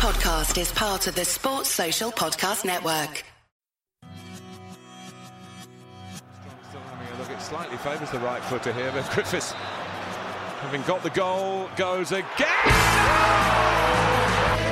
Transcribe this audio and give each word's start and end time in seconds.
podcast 0.00 0.56
is 0.58 0.72
part 0.72 1.06
of 1.08 1.14
the 1.14 1.26
Sports 1.26 1.68
Social 1.68 2.10
Podcast 2.10 2.64
Network. 2.64 3.22
Still 6.70 6.80
having 6.80 7.06
a 7.06 7.18
look. 7.20 7.30
It 7.30 7.42
slightly 7.42 7.76
favours 7.76 8.10
the 8.10 8.18
right 8.20 8.42
footer 8.44 8.72
here, 8.72 8.90
but 8.94 9.04
Griffiths, 9.14 9.52
having 10.64 10.80
got 10.84 11.02
the 11.02 11.10
goal, 11.10 11.68
goes 11.76 12.12
again. 12.12 12.24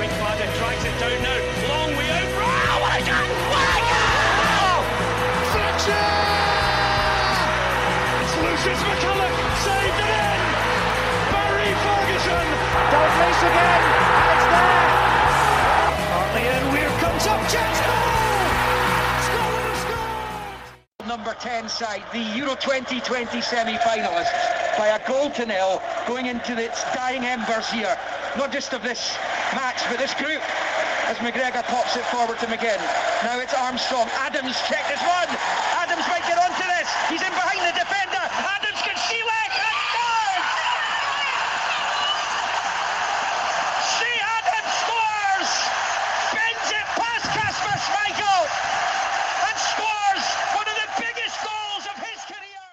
Quickfather 0.01 0.49
tries 0.57 0.81
it 0.89 0.97
down 0.97 1.21
now. 1.21 1.37
Long 1.69 1.93
way 1.93 2.09
out. 2.09 2.25
Oh, 2.41 2.81
what 2.81 2.97
a 2.97 3.05
goal! 3.05 3.29
What 3.53 3.69
a 3.69 3.85
goal! 3.85 4.81
Fletcher! 5.53 6.09
It's 8.25 8.33
Lucius 8.49 8.81
McCulloch 8.81 9.37
saved 9.61 10.01
it 10.01 10.09
in. 10.09 10.41
Barry 11.37 11.69
Ferguson. 11.85 12.49
Dalglish 12.89 13.45
again, 13.45 14.38
Number 21.19 21.35
10 21.35 21.69
side, 21.69 22.05
the 22.13 22.23
Euro 22.39 22.55
2020 22.55 23.03
semi-finalists, 23.43 24.79
by 24.79 24.87
a 24.95 25.03
goal 25.03 25.31
to 25.31 25.45
nil, 25.47 25.83
going 26.07 26.27
into 26.27 26.55
its 26.55 26.85
dying 26.95 27.25
embers 27.25 27.69
here. 27.69 27.99
Not 28.37 28.53
just 28.53 28.73
of 28.73 28.85
this 28.85 29.19
match, 29.51 29.83
but 29.91 29.99
this 29.99 30.15
group. 30.15 30.39
As 31.11 31.17
McGregor 31.19 31.65
pops 31.67 31.97
it 31.97 32.07
forward 32.15 32.39
to 32.39 32.47
McGinn. 32.47 32.79
Now 33.27 33.41
it's 33.41 33.53
Armstrong. 33.53 34.07
Adams 34.23 34.55
checked 34.71 34.95
his 34.95 35.03
one. 35.03 35.27
Adams 35.83 36.07
might 36.07 36.23
get 36.31 36.39
onto 36.39 36.63
this. 36.79 36.87
He's 37.11 37.23
in 37.27 37.35
behind 37.35 37.67
the 37.67 37.75
defender. 37.75 38.23
Adams 38.55 38.79
can 38.87 38.95
seal 39.11 39.27
it. 39.27 39.51
And 39.59 39.75
scores! 39.91 40.47
See 43.91 44.17
Adams 44.23 44.71
scores! 44.87 45.51
Bends 46.31 46.71
it 46.79 46.87
past 46.95 47.27
Kasper 47.35 47.75
Schmeichel 47.75 48.43
and 49.51 49.57
scores 49.59 50.25
one 50.55 50.69
of 50.69 50.77
the 50.77 50.89
biggest 51.01 51.37
goals 51.41 51.85
of 51.89 51.97
his 52.05 52.21
career. 52.29 52.69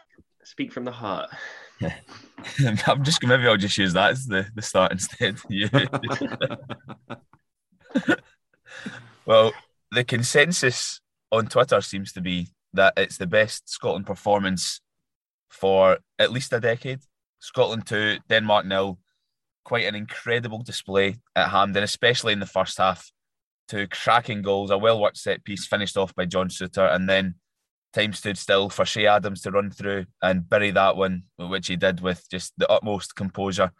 Speak 0.55 0.71
from 0.71 0.85
the 0.85 0.91
heart. 0.91 1.29
I'm 2.87 3.03
just 3.03 3.23
maybe 3.23 3.47
I'll 3.47 3.57
just 3.57 3.77
use 3.77 3.93
that 3.93 4.11
as 4.11 4.25
the, 4.25 4.47
the 4.55 4.61
start 4.61 4.91
instead. 4.91 5.37
Well, 9.25 9.53
the 9.91 10.03
consensus 10.03 11.01
on 11.31 11.47
Twitter 11.47 11.81
seems 11.81 12.13
to 12.13 12.21
be 12.21 12.49
that 12.73 12.93
it's 12.95 13.17
the 13.17 13.25
best 13.25 13.67
Scotland 13.67 14.05
performance 14.05 14.81
for 15.49 15.97
at 16.19 16.31
least 16.31 16.53
a 16.53 16.59
decade. 16.59 16.99
Scotland 17.39 17.87
2, 17.87 18.19
Denmark 18.29 18.65
nil. 18.65 18.99
Quite 19.63 19.85
an 19.85 19.95
incredible 19.95 20.61
display 20.61 21.15
at 21.35 21.49
Hampden, 21.49 21.83
especially 21.83 22.33
in 22.33 22.39
the 22.39 22.45
first 22.45 22.77
half. 22.77 23.11
Two 23.67 23.87
cracking 23.87 24.43
goals, 24.43 24.69
a 24.69 24.77
well 24.77 25.01
worked 25.01 25.17
set 25.17 25.43
piece 25.43 25.65
finished 25.65 25.97
off 25.97 26.13
by 26.13 26.25
John 26.25 26.49
Souttar, 26.49 26.93
and 26.93 27.09
then 27.09 27.35
time 27.95 28.13
stood 28.13 28.38
still 28.38 28.69
for 28.69 28.85
Che 28.85 29.07
Adams 29.07 29.41
to 29.41 29.51
run 29.51 29.71
through 29.71 30.05
and 30.21 30.47
bury 30.47 30.71
that 30.71 30.97
one, 30.97 31.23
which 31.38 31.67
he 31.67 31.77
did 31.77 32.01
with 32.01 32.29
just 32.29 32.53
the 32.57 32.69
utmost 32.69 33.15
composure. 33.15 33.71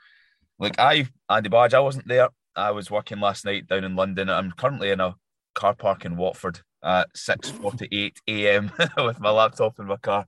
Like 0.58 0.80
I, 0.80 1.08
Andy 1.30 1.50
Bargh, 1.50 1.74
I 1.74 1.82
wasn't 1.82 2.08
there. 2.08 2.30
I 2.56 2.72
was 2.72 2.90
working 2.90 3.20
last 3.20 3.44
night 3.44 3.68
down 3.68 3.84
in 3.84 3.96
London. 3.96 4.30
I'm 4.30 4.54
currently 4.54 4.90
in 4.90 5.02
a 5.02 5.16
car 5.54 5.76
park 5.76 6.06
in 6.06 6.16
Watford 6.16 6.62
at 6.82 7.14
6:48 7.14 8.18
a.m. 8.28 8.72
with 9.06 9.20
my 9.20 9.32
laptop 9.32 9.80
in 9.80 9.88
my 9.88 9.98
car 9.98 10.26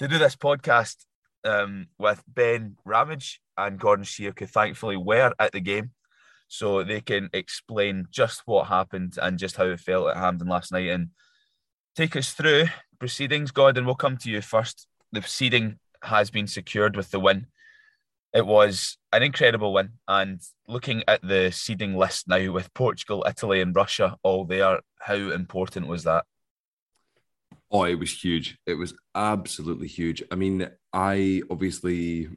to 0.00 0.08
do 0.08 0.18
this 0.18 0.34
podcast 0.34 0.96
um, 1.44 1.86
with 1.98 2.22
Ben 2.26 2.76
Ramage 2.84 3.40
and 3.56 3.78
Gordon 3.78 4.04
Sheach, 4.04 4.38
who 4.38 4.46
thankfully 4.46 4.96
were 4.96 5.32
at 5.38 5.52
the 5.52 5.60
game, 5.60 5.92
so 6.48 6.82
they 6.82 7.00
can 7.00 7.30
explain 7.32 8.08
just 8.10 8.42
what 8.46 8.66
happened 8.66 9.18
and 9.22 9.38
just 9.38 9.56
how 9.56 9.66
it 9.66 9.78
felt 9.78 10.08
at 10.08 10.16
Hampden 10.16 10.48
last 10.48 10.72
night 10.72 10.88
and 10.88 11.10
take 12.00 12.16
us 12.16 12.32
through 12.32 12.64
proceedings. 12.98 13.50
Gordon, 13.50 13.84
we'll 13.84 13.94
come 13.94 14.16
to 14.16 14.30
you 14.30 14.40
first. 14.40 14.86
The 15.12 15.20
proceeding 15.20 15.78
has 16.02 16.30
been 16.30 16.46
secured 16.46 16.96
with 16.96 17.10
the 17.10 17.20
win. 17.20 17.48
It 18.32 18.46
was 18.46 18.96
an 19.12 19.22
incredible 19.22 19.74
win. 19.74 19.90
And 20.08 20.40
looking 20.66 21.02
at 21.06 21.20
the 21.20 21.50
seeding 21.50 21.94
list 21.94 22.26
now 22.26 22.52
with 22.52 22.72
Portugal, 22.72 23.26
Italy, 23.28 23.60
and 23.60 23.76
Russia 23.76 24.16
all 24.22 24.46
there, 24.46 24.80
how 24.98 25.14
important 25.14 25.88
was 25.88 26.04
that? 26.04 26.24
Oh, 27.70 27.84
it 27.84 27.98
was 27.98 28.24
huge. 28.24 28.56
It 28.64 28.74
was 28.74 28.94
absolutely 29.14 29.88
huge. 29.88 30.22
I 30.32 30.36
mean, 30.36 30.70
I 30.94 31.42
obviously 31.50 32.30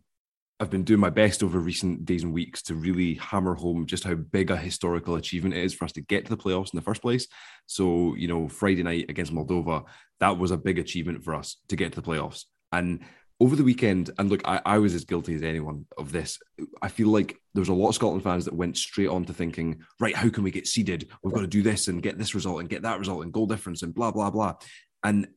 I've 0.60 0.70
been 0.70 0.84
doing 0.84 1.00
my 1.00 1.10
best 1.10 1.44
over 1.44 1.60
recent 1.60 2.06
days 2.06 2.24
and 2.24 2.34
weeks 2.34 2.62
to 2.64 2.76
really 2.76 3.16
hammer 3.16 3.56
home 3.56 3.86
just 3.86 4.04
how 4.04 4.14
big 4.14 4.52
a 4.52 4.58
historical 4.58 5.16
achievement 5.16 5.56
it 5.56 5.64
is 5.64 5.74
for 5.74 5.86
us 5.86 5.92
to 5.94 6.02
get 6.02 6.26
to 6.26 6.30
the 6.30 6.42
playoffs 6.42 6.74
in 6.74 6.78
the 6.78 6.84
first 6.84 7.02
place. 7.02 7.28
So, 7.66 8.16
you 8.16 8.28
know, 8.28 8.48
Friday 8.48 8.84
night 8.84 9.10
against 9.10 9.34
Moldova, 9.34 9.84
that 10.20 10.38
was 10.38 10.52
a 10.52 10.58
big 10.58 10.80
achievement 10.80 11.24
for 11.24 11.36
us 11.36 11.58
to 11.70 11.76
get 11.76 11.94
to 11.94 12.02
the 12.02 12.08
playoffs. 12.08 12.46
And 12.72 13.02
over 13.40 13.56
the 13.56 13.64
weekend, 13.64 14.12
and 14.18 14.30
look, 14.30 14.42
I, 14.48 14.62
I 14.66 14.78
was 14.78 14.94
as 14.94 15.06
guilty 15.06 15.34
as 15.36 15.42
anyone 15.42 15.86
of 15.98 16.12
this. 16.12 16.40
I 16.82 16.88
feel 16.88 17.08
like 17.08 17.36
there 17.54 17.62
was 17.62 17.70
a 17.70 17.74
lot 17.74 17.90
of 17.90 17.96
Scotland 17.96 18.24
fans 18.24 18.46
that 18.46 18.56
went 18.56 18.78
straight 18.78 19.10
on 19.10 19.26
to 19.26 19.34
thinking, 19.34 19.82
right, 20.00 20.16
how 20.16 20.30
can 20.30 20.44
we 20.44 20.52
get 20.52 20.68
seeded? 20.68 21.10
We've 21.24 21.34
got 21.34 21.42
to 21.42 21.48
do 21.48 21.62
this 21.62 21.88
and 21.88 22.02
get 22.02 22.18
this 22.18 22.36
result 22.36 22.62
and 22.62 22.70
get 22.70 22.84
that 22.84 23.00
result 23.00 23.24
and 23.24 23.34
goal 23.34 23.48
difference 23.48 23.82
and 23.82 23.94
blah, 23.94 24.12
blah, 24.12 24.30
blah. 24.30 24.56
And 25.04 25.28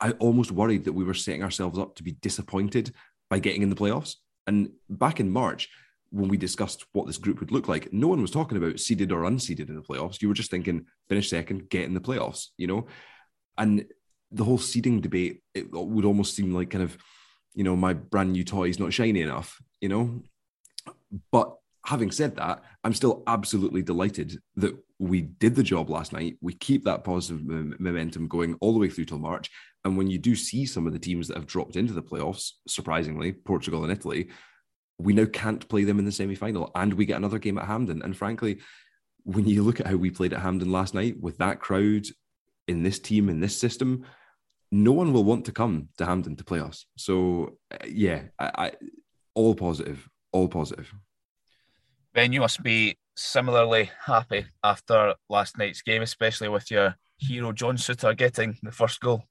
I 0.00 0.12
almost 0.12 0.50
worried 0.50 0.84
that 0.84 0.92
we 0.92 1.04
were 1.04 1.14
setting 1.14 1.44
ourselves 1.44 1.78
up 1.78 1.94
to 1.96 2.02
be 2.02 2.12
disappointed 2.12 2.92
by 3.30 3.38
getting 3.38 3.62
in 3.62 3.70
the 3.70 3.76
playoffs. 3.76 4.16
And 4.46 4.70
back 4.88 5.20
in 5.20 5.30
March, 5.30 5.68
when 6.10 6.28
we 6.28 6.36
discussed 6.36 6.86
what 6.92 7.06
this 7.06 7.18
group 7.18 7.40
would 7.40 7.52
look 7.52 7.68
like, 7.68 7.92
no 7.92 8.08
one 8.08 8.22
was 8.22 8.30
talking 8.30 8.56
about 8.56 8.80
seeded 8.80 9.12
or 9.12 9.22
unseeded 9.22 9.68
in 9.68 9.74
the 9.74 9.82
playoffs. 9.82 10.22
You 10.22 10.28
were 10.28 10.34
just 10.34 10.50
thinking 10.50 10.86
finish 11.08 11.30
second, 11.30 11.68
get 11.68 11.84
in 11.84 11.94
the 11.94 12.00
playoffs, 12.00 12.48
you 12.56 12.66
know? 12.66 12.86
And 13.58 13.86
the 14.30 14.44
whole 14.44 14.58
seeding 14.58 15.00
debate, 15.00 15.42
it 15.54 15.70
would 15.72 16.04
almost 16.04 16.36
seem 16.36 16.54
like 16.54 16.70
kind 16.70 16.84
of, 16.84 16.96
you 17.54 17.64
know, 17.64 17.76
my 17.76 17.92
brand 17.92 18.32
new 18.32 18.44
toy 18.44 18.68
is 18.68 18.78
not 18.78 18.92
shiny 18.92 19.20
enough, 19.20 19.60
you 19.80 19.88
know? 19.88 20.22
But 21.32 21.56
having 21.84 22.10
said 22.10 22.36
that, 22.36 22.62
I'm 22.84 22.94
still 22.94 23.22
absolutely 23.26 23.82
delighted 23.82 24.38
that 24.56 24.76
we 24.98 25.22
did 25.22 25.54
the 25.54 25.62
job 25.62 25.90
last 25.90 26.12
night. 26.12 26.36
We 26.40 26.52
keep 26.54 26.84
that 26.84 27.04
positive 27.04 27.44
momentum 27.46 28.28
going 28.28 28.54
all 28.60 28.72
the 28.72 28.78
way 28.78 28.88
through 28.88 29.04
till 29.06 29.18
March. 29.18 29.50
And 29.86 29.96
when 29.96 30.10
you 30.10 30.18
do 30.18 30.34
see 30.34 30.66
some 30.66 30.88
of 30.88 30.92
the 30.92 30.98
teams 30.98 31.28
that 31.28 31.36
have 31.36 31.46
dropped 31.46 31.76
into 31.76 31.92
the 31.92 32.02
playoffs, 32.02 32.54
surprisingly, 32.66 33.30
Portugal 33.32 33.84
and 33.84 33.92
Italy, 33.92 34.30
we 34.98 35.12
now 35.12 35.26
can't 35.26 35.68
play 35.68 35.84
them 35.84 36.00
in 36.00 36.04
the 36.04 36.10
semi 36.10 36.34
final. 36.34 36.72
And 36.74 36.92
we 36.94 37.06
get 37.06 37.18
another 37.18 37.38
game 37.38 37.56
at 37.56 37.66
Hampden. 37.66 38.02
And 38.02 38.16
frankly, 38.16 38.58
when 39.22 39.46
you 39.46 39.62
look 39.62 39.78
at 39.78 39.86
how 39.86 39.94
we 39.94 40.10
played 40.10 40.32
at 40.32 40.40
Hampden 40.40 40.72
last 40.72 40.92
night 40.92 41.20
with 41.20 41.38
that 41.38 41.60
crowd 41.60 42.04
in 42.66 42.82
this 42.82 42.98
team, 42.98 43.28
in 43.28 43.38
this 43.38 43.56
system, 43.56 44.04
no 44.72 44.90
one 44.90 45.12
will 45.12 45.22
want 45.22 45.44
to 45.44 45.52
come 45.52 45.88
to 45.98 46.04
Hampden 46.04 46.34
to 46.34 46.44
play 46.44 46.58
us. 46.58 46.84
So, 46.96 47.56
uh, 47.70 47.86
yeah, 47.86 48.22
I, 48.40 48.50
I 48.58 48.72
all 49.34 49.54
positive, 49.54 50.08
all 50.32 50.48
positive. 50.48 50.92
Ben, 52.12 52.32
you 52.32 52.40
must 52.40 52.60
be 52.60 52.98
similarly 53.14 53.90
happy 54.04 54.46
after 54.64 55.14
last 55.28 55.56
night's 55.58 55.82
game, 55.82 56.02
especially 56.02 56.48
with 56.48 56.72
your 56.72 56.96
hero 57.18 57.52
John 57.52 57.76
Souttar 57.76 58.16
getting 58.16 58.58
the 58.64 58.72
first 58.72 58.98
goal. 59.00 59.22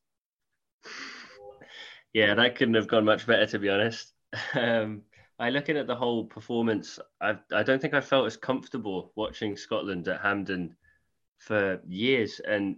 Yeah, 2.14 2.34
that 2.36 2.56
couldn't 2.56 2.76
have 2.76 2.88
gone 2.88 3.04
much 3.06 3.28
better, 3.28 3.46
to 3.48 3.60
be 3.60 3.70
honest. 3.70 4.12
Um, 4.54 5.04
I 5.40 5.50
looking 5.50 5.78
at 5.78 5.88
the 5.88 5.96
whole 5.96 6.26
performance, 6.26 7.00
I 7.22 7.38
I 7.54 7.64
don't 7.64 7.82
think 7.82 7.94
I 7.94 8.02
felt 8.02 8.26
as 8.26 8.38
comfortable 8.38 9.12
watching 9.16 9.56
Scotland 9.58 10.08
at 10.08 10.22
Hampden 10.22 10.76
for 11.38 11.82
years, 11.88 12.40
and 12.42 12.78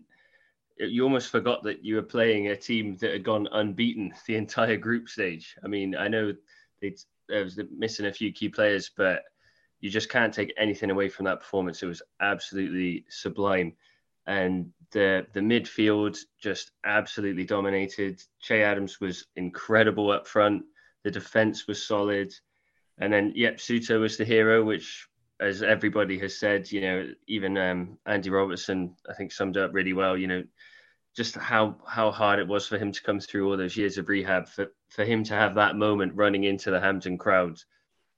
you 0.77 1.03
almost 1.03 1.29
forgot 1.29 1.63
that 1.63 1.83
you 1.83 1.95
were 1.95 2.03
playing 2.03 2.47
a 2.47 2.55
team 2.55 2.95
that 2.97 3.11
had 3.11 3.23
gone 3.23 3.47
unbeaten 3.51 4.13
the 4.27 4.35
entire 4.35 4.77
group 4.77 5.09
stage. 5.09 5.55
I 5.63 5.67
mean, 5.67 5.95
I 5.95 6.07
know 6.07 6.33
they 6.81 6.95
there 7.27 7.43
was 7.43 7.59
missing 7.75 8.05
a 8.05 8.13
few 8.13 8.31
key 8.31 8.49
players, 8.49 8.89
but 8.95 9.23
you 9.79 9.89
just 9.89 10.09
can't 10.09 10.33
take 10.33 10.53
anything 10.57 10.89
away 10.91 11.09
from 11.09 11.25
that 11.25 11.39
performance. 11.39 11.83
It 11.83 11.87
was 11.87 12.01
absolutely 12.19 13.05
sublime. 13.09 13.73
And 14.27 14.71
the 14.91 15.25
the 15.33 15.39
midfield 15.39 16.17
just 16.39 16.71
absolutely 16.85 17.45
dominated. 17.45 18.21
Che 18.41 18.61
Adams 18.61 18.99
was 18.99 19.25
incredible 19.35 20.11
up 20.11 20.27
front. 20.27 20.63
The 21.03 21.11
defense 21.11 21.67
was 21.67 21.85
solid. 21.85 22.33
And 22.99 23.13
then, 23.13 23.31
yep, 23.35 23.57
Souttar 23.57 23.99
was 23.99 24.17
the 24.17 24.25
hero, 24.25 24.63
which, 24.63 25.07
as 25.39 25.61
everybody 25.61 26.17
has 26.19 26.37
said, 26.37 26.71
you 26.71 26.81
know, 26.81 27.07
even 27.27 27.57
um, 27.57 27.97
Andy 28.07 28.29
Robertson, 28.29 28.95
I 29.07 29.13
think, 29.13 29.31
summed 29.31 29.55
up 29.55 29.73
really 29.73 29.93
well. 29.93 30.17
You 30.17 30.27
know, 30.27 30.43
just 31.15 31.35
how 31.35 31.77
how 31.87 32.11
hard 32.11 32.39
it 32.39 32.47
was 32.47 32.67
for 32.67 32.77
him 32.77 32.91
to 32.91 33.03
come 33.03 33.19
through 33.19 33.49
all 33.49 33.57
those 33.57 33.77
years 33.77 33.97
of 33.97 34.09
rehab. 34.09 34.47
For 34.49 34.67
for 34.89 35.05
him 35.05 35.23
to 35.25 35.33
have 35.33 35.55
that 35.55 35.75
moment 35.75 36.15
running 36.15 36.43
into 36.43 36.71
the 36.71 36.79
Hampden 36.79 37.17
crowd 37.17 37.57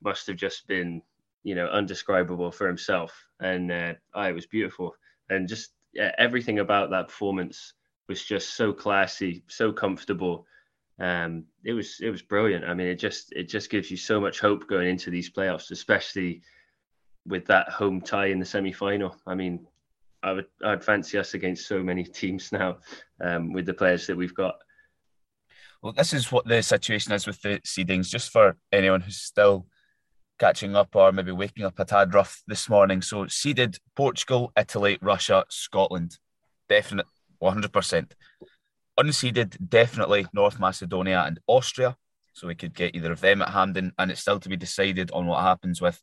must 0.02 0.26
have 0.26 0.36
just 0.36 0.66
been 0.66 1.02
you 1.42 1.54
know 1.54 1.66
undescribable 1.66 2.50
for 2.50 2.66
himself 2.66 3.26
and 3.40 3.70
uh, 3.70 3.94
oh, 4.14 4.22
it 4.22 4.34
was 4.34 4.46
beautiful 4.46 4.94
and 5.30 5.48
just 5.48 5.72
yeah, 5.92 6.12
everything 6.18 6.58
about 6.58 6.90
that 6.90 7.08
performance 7.08 7.74
was 8.08 8.24
just 8.24 8.54
so 8.54 8.72
classy 8.72 9.44
so 9.48 9.72
comfortable 9.72 10.46
um, 11.00 11.44
it 11.64 11.72
was 11.72 11.98
it 12.00 12.10
was 12.10 12.22
brilliant 12.22 12.64
i 12.64 12.74
mean 12.74 12.88
it 12.88 12.96
just 12.96 13.32
it 13.32 13.48
just 13.48 13.70
gives 13.70 13.90
you 13.90 13.96
so 13.96 14.20
much 14.20 14.40
hope 14.40 14.68
going 14.68 14.88
into 14.88 15.10
these 15.10 15.30
playoffs 15.30 15.70
especially 15.70 16.42
with 17.26 17.46
that 17.46 17.68
home 17.68 18.00
tie 18.00 18.26
in 18.26 18.38
the 18.38 18.46
semi 18.46 18.72
final. 18.72 19.16
I 19.26 19.34
mean, 19.34 19.66
I 20.22 20.32
would 20.32 20.46
I'd 20.64 20.84
fancy 20.84 21.18
us 21.18 21.34
against 21.34 21.66
so 21.66 21.82
many 21.82 22.04
teams 22.20 22.52
now 22.52 22.78
um, 23.20 23.52
with 23.52 23.66
the 23.66 23.74
players 23.74 24.06
that 24.06 24.16
we've 24.16 24.34
got. 24.34 24.56
Well, 25.82 25.92
this 25.92 26.12
is 26.12 26.30
what 26.30 26.46
the 26.46 26.62
situation 26.62 27.12
is 27.12 27.26
with 27.26 27.40
the 27.40 27.60
seedings. 27.60 28.08
Just 28.08 28.30
for 28.30 28.56
anyone 28.70 29.00
who's 29.00 29.16
still 29.16 29.66
catching 30.40 30.74
up 30.74 30.96
or 30.96 31.12
maybe 31.12 31.30
waking 31.30 31.64
up 31.64 31.78
a 31.78 31.84
tad 31.84 32.14
rough 32.14 32.42
this 32.48 32.68
morning. 32.68 33.02
So 33.02 33.26
seeded 33.28 33.78
Portugal, 33.94 34.50
Italy, 34.58 34.98
Russia, 35.00 35.44
Scotland, 35.50 36.18
definite 36.68 37.06
100%. 37.40 38.12
Unseeded, 38.98 39.56
definitely 39.68 40.26
North 40.32 40.58
Macedonia 40.58 41.22
and 41.26 41.38
Austria. 41.46 41.96
So 42.32 42.48
we 42.48 42.54
could 42.54 42.74
get 42.74 42.94
either 42.94 43.12
of 43.12 43.20
them 43.20 43.42
at 43.42 43.50
Hampden, 43.50 43.92
and 43.98 44.10
it's 44.10 44.20
still 44.20 44.40
to 44.40 44.48
be 44.48 44.56
decided 44.56 45.10
on 45.12 45.26
what 45.26 45.42
happens 45.42 45.80
with 45.80 46.00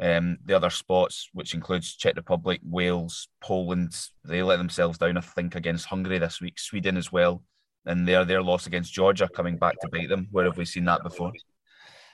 um, 0.00 0.38
the 0.44 0.54
other 0.54 0.70
spots, 0.70 1.28
which 1.32 1.54
includes 1.54 1.94
Czech 1.94 2.16
Republic, 2.16 2.60
Wales, 2.64 3.28
Poland. 3.40 3.94
They 4.24 4.42
let 4.42 4.56
themselves 4.56 4.98
down, 4.98 5.16
I 5.16 5.20
think, 5.20 5.54
against 5.54 5.86
Hungary 5.86 6.18
this 6.18 6.40
week, 6.40 6.58
Sweden 6.58 6.96
as 6.96 7.12
well. 7.12 7.42
And 7.84 8.06
their 8.06 8.24
their 8.24 8.42
loss 8.42 8.66
against 8.66 8.92
Georgia 8.92 9.28
coming 9.28 9.56
back 9.56 9.78
to 9.80 9.88
bite 9.88 10.08
them. 10.08 10.28
Where 10.30 10.44
have 10.44 10.56
we 10.56 10.64
seen 10.64 10.84
that 10.86 11.02
before? 11.02 11.32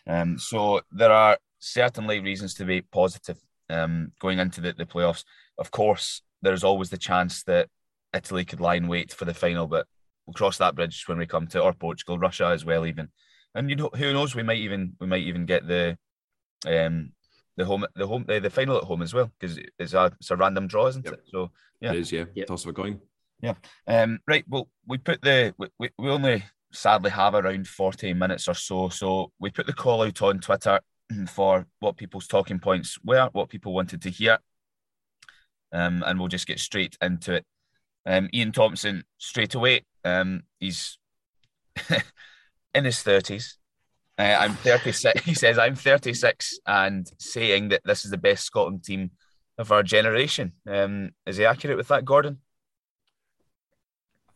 Um, 0.06 0.38
so 0.38 0.82
there 0.92 1.12
are 1.12 1.38
certainly 1.58 2.20
reasons 2.20 2.54
to 2.54 2.64
be 2.64 2.82
positive 2.82 3.38
um, 3.70 4.12
going 4.20 4.38
into 4.38 4.60
the, 4.60 4.72
the 4.72 4.86
playoffs. 4.86 5.24
Of 5.58 5.70
course, 5.70 6.22
there's 6.42 6.64
always 6.64 6.90
the 6.90 6.98
chance 6.98 7.42
that 7.44 7.68
Italy 8.14 8.44
could 8.44 8.60
lie 8.60 8.76
in 8.76 8.88
wait 8.88 9.12
for 9.12 9.24
the 9.24 9.34
final, 9.34 9.66
but 9.66 9.86
we'll 10.26 10.34
cross 10.34 10.58
that 10.58 10.74
bridge 10.74 11.04
when 11.06 11.18
we 11.18 11.26
come 11.26 11.46
to 11.48 11.60
or 11.60 11.72
Portugal, 11.72 12.18
Russia 12.18 12.46
as 12.46 12.64
well, 12.64 12.86
even. 12.86 13.08
And 13.54 13.70
you 13.70 13.76
know, 13.76 13.90
who 13.94 14.12
knows? 14.12 14.34
We 14.34 14.42
might 14.42 14.58
even 14.58 14.94
we 15.00 15.06
might 15.06 15.22
even 15.22 15.46
get 15.46 15.66
the 15.66 15.96
um 16.66 17.12
the 17.56 17.64
home 17.64 17.86
the 17.94 18.06
home 18.06 18.24
the, 18.26 18.40
the 18.40 18.50
final 18.50 18.76
at 18.76 18.84
home 18.84 19.02
as 19.02 19.14
well 19.14 19.30
because 19.38 19.58
it's 19.78 19.94
a 19.94 20.12
it's 20.20 20.30
a 20.30 20.36
random 20.36 20.66
draw, 20.66 20.88
isn't 20.88 21.04
yep. 21.04 21.14
it? 21.14 21.20
So 21.26 21.50
yeah, 21.80 21.92
it 21.92 21.98
is. 22.00 22.12
Yeah, 22.12 22.24
yep. 22.34 22.48
toss 22.48 22.64
of 22.64 22.70
a 22.70 22.72
coin. 22.72 23.00
Yeah. 23.40 23.54
Um. 23.86 24.18
Right. 24.26 24.44
Well, 24.48 24.68
we 24.86 24.98
put 24.98 25.22
the 25.22 25.54
we, 25.78 25.90
we 25.98 26.10
only 26.10 26.44
sadly 26.74 27.10
have 27.10 27.34
around 27.34 27.68
forty 27.68 28.12
minutes 28.12 28.48
or 28.48 28.54
so, 28.54 28.88
so 28.88 29.32
we 29.38 29.50
put 29.50 29.66
the 29.66 29.72
call 29.72 30.02
out 30.02 30.20
on 30.22 30.40
Twitter 30.40 30.80
for 31.28 31.66
what 31.80 31.96
people's 31.96 32.26
talking 32.26 32.58
points 32.58 32.98
were, 33.04 33.28
what 33.32 33.48
people 33.48 33.72
wanted 33.72 34.02
to 34.02 34.10
hear. 34.10 34.38
Um, 35.72 36.04
and 36.06 36.18
we'll 36.18 36.28
just 36.28 36.46
get 36.46 36.60
straight 36.60 36.96
into 37.02 37.34
it. 37.34 37.44
Um, 38.06 38.28
Ian 38.32 38.52
Thompson, 38.52 39.04
straight 39.18 39.54
away, 39.54 39.84
um, 40.04 40.42
he's 40.60 40.98
in 42.74 42.84
his 42.84 42.98
30s. 42.98 43.54
Uh, 44.18 44.36
I'm 44.38 44.54
36. 44.54 45.20
He 45.24 45.34
says, 45.34 45.58
I'm 45.58 45.74
36 45.74 46.60
and 46.66 47.10
saying 47.18 47.70
that 47.70 47.82
this 47.84 48.04
is 48.04 48.10
the 48.10 48.18
best 48.18 48.44
Scotland 48.44 48.84
team 48.84 49.10
of 49.58 49.72
our 49.72 49.82
generation. 49.82 50.52
Um, 50.68 51.10
is 51.26 51.36
he 51.36 51.44
accurate 51.44 51.76
with 51.76 51.88
that, 51.88 52.04
Gordon? 52.04 52.38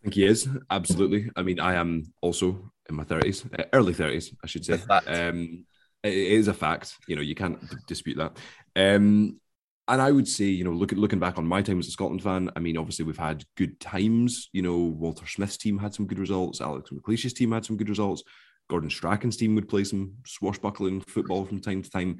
I 0.00 0.04
think 0.04 0.14
he 0.14 0.26
is, 0.26 0.48
absolutely. 0.70 1.30
I 1.36 1.42
mean, 1.42 1.58
I 1.58 1.74
am 1.74 2.12
also 2.20 2.70
in 2.88 2.94
my 2.94 3.04
30s, 3.04 3.46
uh, 3.58 3.64
early 3.72 3.94
30s, 3.94 4.34
I 4.42 4.46
should 4.46 4.64
say. 4.64 4.80
Um, 5.06 5.66
it 6.02 6.12
is 6.12 6.48
a 6.48 6.54
fact. 6.54 6.94
You 7.08 7.16
know, 7.16 7.22
you 7.22 7.34
can't 7.34 7.58
dispute 7.86 8.16
that. 8.18 8.36
Um, 8.76 9.40
and 9.88 10.02
I 10.02 10.12
would 10.12 10.28
say, 10.28 10.44
you 10.44 10.64
know, 10.64 10.70
look 10.70 10.92
at 10.92 10.98
looking 10.98 11.18
back 11.18 11.38
on 11.38 11.46
my 11.46 11.62
time 11.62 11.78
as 11.78 11.88
a 11.88 11.90
Scotland 11.90 12.22
fan. 12.22 12.50
I 12.54 12.60
mean, 12.60 12.76
obviously 12.76 13.06
we've 13.06 13.18
had 13.18 13.44
good 13.56 13.80
times. 13.80 14.50
You 14.52 14.62
know, 14.62 14.76
Walter 14.76 15.26
Smith's 15.26 15.56
team 15.56 15.78
had 15.78 15.94
some 15.94 16.06
good 16.06 16.18
results. 16.18 16.60
Alex 16.60 16.90
McLeish's 16.90 17.32
team 17.32 17.52
had 17.52 17.64
some 17.64 17.76
good 17.76 17.88
results. 17.88 18.22
Gordon 18.68 18.90
Strachan's 18.90 19.38
team 19.38 19.54
would 19.54 19.68
play 19.68 19.84
some 19.84 20.14
swashbuckling 20.26 21.00
football 21.00 21.46
from 21.46 21.60
time 21.60 21.82
to 21.82 21.90
time. 21.90 22.18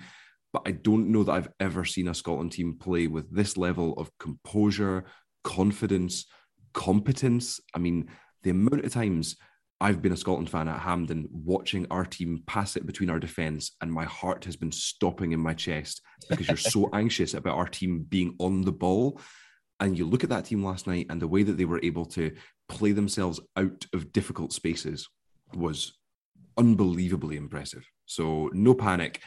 But 0.53 0.63
I 0.65 0.73
don't 0.73 1.11
know 1.11 1.25
that 1.25 1.33
I've 1.33 1.49
ever 1.61 1.85
seen 1.85 2.09
a 2.09 2.15
Scotland 2.15 2.53
team 2.53 2.79
play 2.81 3.07
with 3.07 3.31
this 3.31 3.59
level 3.59 3.93
of 3.95 4.11
composure, 4.19 5.05
confidence, 5.45 6.25
competence. 6.73 7.61
I 7.75 7.79
mean, 7.79 8.09
the 8.43 8.51
amount 8.51 8.85
of 8.85 8.93
times 8.93 9.37
I've 9.81 10.03
been 10.03 10.13
a 10.13 10.17
Scotland 10.17 10.51
fan 10.51 10.67
at 10.67 10.81
Hampden 10.81 11.29
watching 11.31 11.87
our 11.91 12.05
team 12.05 12.43
pass 12.47 12.75
it 12.77 12.87
between 12.87 13.11
our 13.11 13.21
defence, 13.21 13.77
and 13.81 13.93
my 13.93 14.05
heart 14.05 14.45
has 14.45 14.57
been 14.57 14.73
stopping 14.73 15.33
in 15.33 15.41
my 15.41 15.55
chest 15.55 16.03
because 16.29 16.49
you're 16.49 16.57
so 16.57 16.91
anxious 16.93 17.35
about 17.35 17.57
our 17.57 17.69
team 17.69 18.05
being 18.09 18.35
on 18.41 18.63
the 18.63 18.73
ball. 18.73 19.21
And 19.81 19.97
you 19.97 20.05
look 20.05 20.25
at 20.25 20.31
that 20.31 20.47
team 20.47 20.65
last 20.65 20.89
night, 20.89 21.07
and 21.11 21.23
the 21.23 21.29
way 21.29 21.45
that 21.45 21.57
they 21.57 21.65
were 21.65 21.81
able 21.85 22.07
to 22.07 22.35
play 22.69 22.91
themselves 22.91 23.39
out 23.57 23.87
of 23.95 24.13
difficult 24.13 24.53
spaces 24.53 25.09
was 25.55 25.97
unbelievably 26.57 27.37
impressive. 27.37 27.87
So, 28.05 28.51
no 28.53 28.75
panic, 28.75 29.23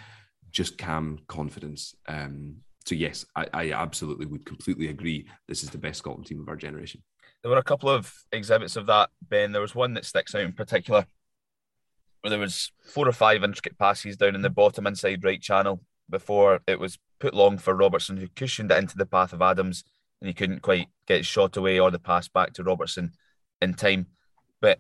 just 0.50 0.78
calm 0.78 1.20
confidence. 1.30 1.96
Um, 2.10 2.58
so, 2.86 2.96
yes, 2.96 3.26
I, 3.38 3.48
I 3.54 3.72
absolutely 3.72 4.26
would 4.26 4.46
completely 4.46 4.88
agree. 4.88 5.30
This 5.48 5.64
is 5.64 5.70
the 5.70 5.78
best 5.78 6.00
Scotland 6.00 6.26
team 6.26 6.42
of 6.42 6.50
our 6.50 6.58
generation 6.58 7.02
there 7.42 7.52
were 7.52 7.58
a 7.58 7.64
couple 7.64 7.90
of 7.90 8.14
exhibits 8.32 8.76
of 8.76 8.86
that, 8.88 9.10
Ben. 9.28 9.52
There 9.52 9.62
was 9.62 9.76
one 9.76 9.94
that 9.96 10.06
sticks 10.06 10.36
out 10.36 10.42
in 10.42 10.54
particular 10.54 11.06
where 12.22 12.30
there 12.30 12.40
was 12.40 12.72
four 12.84 13.08
or 13.08 13.12
five 13.12 13.44
intricate 13.44 13.78
passes 13.78 14.18
down 14.18 14.36
in 14.36 14.42
the 14.42 14.50
bottom 14.50 14.86
inside 14.86 15.24
right 15.24 15.42
channel 15.42 15.82
before 16.10 16.60
it 16.68 16.80
was 16.80 17.00
put 17.20 17.34
long 17.34 17.58
for 17.58 17.74
Robertson, 17.74 18.18
who 18.18 18.28
cushioned 18.28 18.72
it 18.72 18.78
into 18.78 18.98
the 18.98 19.06
path 19.06 19.34
of 19.34 19.42
Adams, 19.42 19.84
and 20.20 20.28
he 20.28 20.34
couldn't 20.34 20.62
quite 20.62 20.88
get 21.08 21.26
shot 21.26 21.58
away 21.58 21.80
or 21.80 21.90
the 21.90 22.00
pass 22.00 22.28
back 22.28 22.54
to 22.54 22.64
Robertson 22.64 23.14
in 23.62 23.74
time. 23.74 24.08
But 24.60 24.80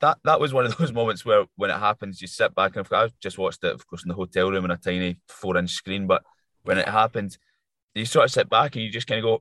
that 0.00 0.18
that 0.24 0.40
was 0.40 0.52
one 0.52 0.66
of 0.66 0.76
those 0.78 0.92
moments 0.92 1.24
where 1.24 1.44
when 1.56 1.70
it 1.70 1.78
happens, 1.78 2.20
you 2.20 2.26
sit 2.26 2.54
back 2.54 2.76
and 2.76 2.86
I 2.90 3.10
just 3.20 3.38
watched 3.38 3.62
it, 3.62 3.72
of 3.72 3.86
course, 3.86 4.02
in 4.02 4.08
the 4.08 4.14
hotel 4.14 4.50
room 4.50 4.64
on 4.64 4.72
a 4.72 4.76
tiny 4.76 5.18
four 5.28 5.56
inch 5.56 5.70
screen. 5.70 6.06
But 6.06 6.24
when 6.62 6.78
it 6.78 6.88
happened, 6.88 7.36
you 7.94 8.04
sort 8.04 8.24
of 8.24 8.32
sit 8.32 8.48
back 8.48 8.74
and 8.74 8.84
you 8.84 8.90
just 8.90 9.06
kind 9.06 9.24
of 9.24 9.40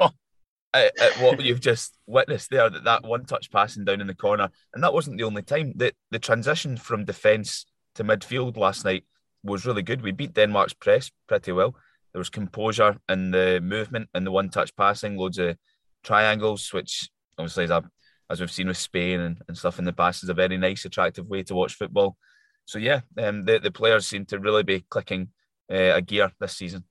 go, 0.00 0.10
at, 0.72 0.98
at, 1.00 1.12
what 1.20 1.42
you've 1.42 1.60
just 1.60 1.96
witnessed 2.06 2.50
there 2.50 2.70
that 2.70 2.84
that 2.84 3.04
one 3.04 3.24
touch 3.24 3.50
passing 3.50 3.84
down 3.84 4.00
in 4.00 4.06
the 4.06 4.14
corner. 4.14 4.50
And 4.74 4.82
that 4.82 4.92
wasn't 4.92 5.18
the 5.18 5.24
only 5.24 5.42
time. 5.42 5.72
The 5.76 5.92
the 6.10 6.18
transition 6.18 6.76
from 6.76 7.04
defence 7.04 7.66
to 7.96 8.04
midfield 8.04 8.56
last 8.56 8.84
night 8.84 9.04
was 9.42 9.66
really 9.66 9.82
good. 9.82 10.02
We 10.02 10.12
beat 10.12 10.34
Denmark's 10.34 10.74
press 10.74 11.10
pretty 11.26 11.52
well. 11.52 11.74
There 12.12 12.20
was 12.20 12.30
composure 12.30 12.98
in 13.08 13.30
the 13.30 13.60
movement 13.62 14.08
and 14.14 14.26
the 14.26 14.32
one 14.32 14.50
touch 14.50 14.74
passing 14.76 15.16
loads 15.16 15.38
of 15.38 15.56
triangles 16.02 16.72
which 16.72 17.08
obviously 17.38 17.64
as, 17.64 17.70
a, 17.70 17.84
as 18.28 18.40
we've 18.40 18.50
seen 18.50 18.68
with 18.68 18.76
Spain 18.76 19.20
and, 19.20 19.42
and 19.48 19.56
stuff 19.56 19.78
in 19.78 19.84
the 19.84 19.92
past 19.92 20.22
is 20.22 20.28
a 20.28 20.34
very 20.34 20.56
nice 20.56 20.84
attractive 20.84 21.26
way 21.26 21.42
to 21.44 21.54
watch 21.54 21.74
football. 21.74 22.16
So 22.64 22.78
yeah 22.78 23.02
um, 23.18 23.44
the, 23.44 23.58
the 23.58 23.70
players 23.70 24.06
seem 24.06 24.26
to 24.26 24.38
really 24.38 24.62
be 24.62 24.84
clicking 24.88 25.28
uh, 25.70 25.94
a 25.94 26.02
gear 26.02 26.32
this 26.40 26.56
season 26.56 26.84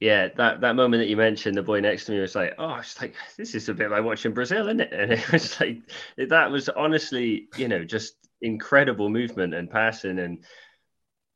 yeah, 0.00 0.28
that, 0.36 0.62
that 0.62 0.76
moment 0.76 1.02
that 1.02 1.08
you 1.08 1.16
mentioned, 1.16 1.56
the 1.56 1.62
boy 1.62 1.80
next 1.80 2.06
to 2.06 2.12
me 2.12 2.20
was 2.20 2.34
like, 2.34 2.54
"Oh, 2.58 2.76
it's 2.76 2.98
like 3.00 3.14
this 3.36 3.54
is 3.54 3.68
a 3.68 3.74
bit 3.74 3.90
like 3.90 4.02
watching 4.02 4.32
Brazil, 4.32 4.66
isn't 4.66 4.80
it?" 4.80 4.92
And 4.98 5.12
it 5.12 5.30
was 5.30 5.60
like 5.60 5.82
that 6.16 6.50
was 6.50 6.70
honestly, 6.70 7.48
you 7.58 7.68
know, 7.68 7.84
just 7.84 8.14
incredible 8.40 9.10
movement 9.10 9.52
and 9.54 9.70
passing. 9.70 10.18
And 10.18 10.42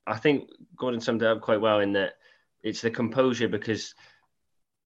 I 0.06 0.16
think 0.16 0.48
Gordon 0.76 1.00
summed 1.00 1.22
it 1.22 1.28
up 1.28 1.42
quite 1.42 1.60
well 1.60 1.80
in 1.80 1.92
that 1.92 2.14
it's 2.62 2.80
the 2.80 2.90
composure 2.90 3.48
because 3.48 3.94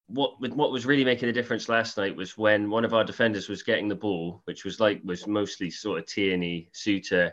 what 0.08 0.40
what 0.40 0.72
was 0.72 0.84
really 0.84 1.04
making 1.04 1.28
the 1.28 1.32
difference 1.32 1.68
last 1.68 1.96
night 1.98 2.16
was 2.16 2.36
when 2.36 2.70
one 2.70 2.84
of 2.84 2.94
our 2.94 3.04
defenders 3.04 3.48
was 3.48 3.62
getting 3.62 3.86
the 3.86 3.94
ball, 3.94 4.42
which 4.46 4.64
was 4.64 4.80
like 4.80 5.02
was 5.04 5.28
mostly 5.28 5.70
sort 5.70 6.00
of 6.00 6.06
Tierney, 6.06 6.68
Souttar. 6.74 7.32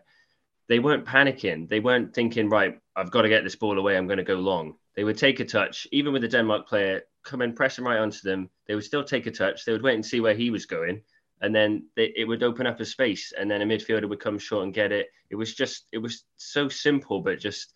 They 0.67 0.77
weren't 0.77 1.05
panicking. 1.05 1.67
They 1.67 1.79
weren't 1.79 2.13
thinking, 2.13 2.49
right, 2.49 2.79
I've 2.95 3.11
got 3.11 3.23
to 3.23 3.29
get 3.29 3.43
this 3.43 3.55
ball 3.55 3.79
away. 3.79 3.97
I'm 3.97 4.07
going 4.07 4.17
to 4.17 4.23
go 4.23 4.35
long 4.35 4.75
they 4.95 5.03
would 5.03 5.17
take 5.17 5.39
a 5.39 5.45
touch, 5.45 5.87
even 5.91 6.13
with 6.13 6.21
the 6.21 6.27
Denmark 6.27 6.67
player, 6.67 7.01
come 7.23 7.41
and 7.41 7.55
press 7.55 7.77
him 7.77 7.85
right 7.85 7.99
onto 7.99 8.19
them. 8.23 8.49
They 8.67 8.75
would 8.75 8.83
still 8.83 9.03
take 9.03 9.25
a 9.25 9.31
touch. 9.31 9.65
They 9.65 9.73
would 9.73 9.83
wait 9.83 9.95
and 9.95 10.05
see 10.05 10.21
where 10.21 10.35
he 10.35 10.51
was 10.51 10.65
going. 10.65 11.01
And 11.41 11.53
then 11.53 11.87
they, 11.95 12.13
it 12.15 12.25
would 12.25 12.43
open 12.43 12.65
up 12.65 12.79
a 12.79 12.85
space. 12.85 13.33
And 13.37 13.51
then 13.51 13.61
a 13.61 13.65
midfielder 13.65 14.07
would 14.07 14.21
come 14.21 14.39
short 14.39 14.63
and 14.63 14.73
get 14.73 14.91
it. 14.91 15.07
It 15.29 15.35
was 15.35 15.53
just, 15.53 15.87
it 15.91 15.97
was 15.97 16.23
so 16.37 16.69
simple, 16.69 17.21
but 17.21 17.39
just 17.39 17.73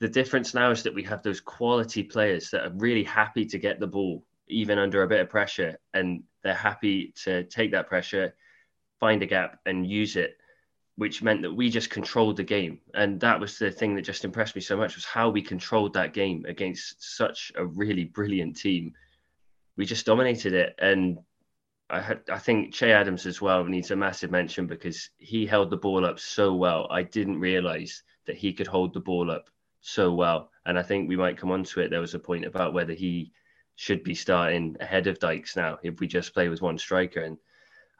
the 0.00 0.08
difference 0.08 0.52
now 0.52 0.70
is 0.70 0.82
that 0.82 0.94
we 0.94 1.02
have 1.04 1.22
those 1.22 1.40
quality 1.40 2.02
players 2.02 2.50
that 2.50 2.66
are 2.66 2.72
really 2.76 3.04
happy 3.04 3.46
to 3.46 3.58
get 3.58 3.80
the 3.80 3.86
ball, 3.86 4.24
even 4.48 4.78
under 4.78 5.02
a 5.02 5.08
bit 5.08 5.20
of 5.20 5.30
pressure. 5.30 5.78
And 5.94 6.24
they're 6.42 6.54
happy 6.54 7.14
to 7.24 7.44
take 7.44 7.70
that 7.72 7.88
pressure, 7.88 8.34
find 8.98 9.22
a 9.22 9.26
gap, 9.26 9.60
and 9.64 9.86
use 9.86 10.16
it 10.16 10.39
which 10.96 11.22
meant 11.22 11.42
that 11.42 11.54
we 11.54 11.70
just 11.70 11.90
controlled 11.90 12.36
the 12.36 12.44
game 12.44 12.80
and 12.94 13.20
that 13.20 13.40
was 13.40 13.58
the 13.58 13.70
thing 13.70 13.94
that 13.94 14.02
just 14.02 14.24
impressed 14.24 14.54
me 14.54 14.60
so 14.60 14.76
much 14.76 14.94
was 14.94 15.04
how 15.04 15.30
we 15.30 15.40
controlled 15.40 15.94
that 15.94 16.12
game 16.12 16.44
against 16.48 17.16
such 17.16 17.52
a 17.56 17.64
really 17.64 18.04
brilliant 18.04 18.56
team 18.56 18.92
we 19.76 19.86
just 19.86 20.06
dominated 20.06 20.52
it 20.52 20.74
and 20.78 21.18
I 21.90 22.00
had 22.00 22.20
I 22.30 22.38
think 22.38 22.72
Che 22.72 22.92
Adams 22.92 23.26
as 23.26 23.40
well 23.40 23.64
needs 23.64 23.90
a 23.90 23.96
massive 23.96 24.30
mention 24.30 24.66
because 24.66 25.10
he 25.18 25.44
held 25.44 25.70
the 25.70 25.76
ball 25.76 26.04
up 26.04 26.20
so 26.20 26.54
well. 26.54 26.86
I 26.88 27.02
didn't 27.02 27.40
realize 27.40 28.04
that 28.26 28.36
he 28.36 28.52
could 28.52 28.68
hold 28.68 28.94
the 28.94 29.00
ball 29.00 29.30
up 29.30 29.50
so 29.80 30.14
well. 30.14 30.50
And 30.66 30.78
I 30.78 30.82
think 30.82 31.08
we 31.08 31.16
might 31.16 31.36
come 31.36 31.50
on 31.50 31.64
to 31.64 31.80
it. 31.80 31.90
There 31.90 32.00
was 32.00 32.14
a 32.14 32.20
point 32.20 32.44
about 32.44 32.74
whether 32.74 32.92
he 32.92 33.32
should 33.74 34.04
be 34.04 34.14
starting 34.14 34.76
ahead 34.78 35.08
of 35.08 35.18
Dykes 35.18 35.56
now 35.56 35.78
if 35.82 35.98
we 35.98 36.06
just 36.06 36.32
play 36.32 36.48
with 36.48 36.62
one 36.62 36.78
striker. 36.78 37.22
And 37.22 37.38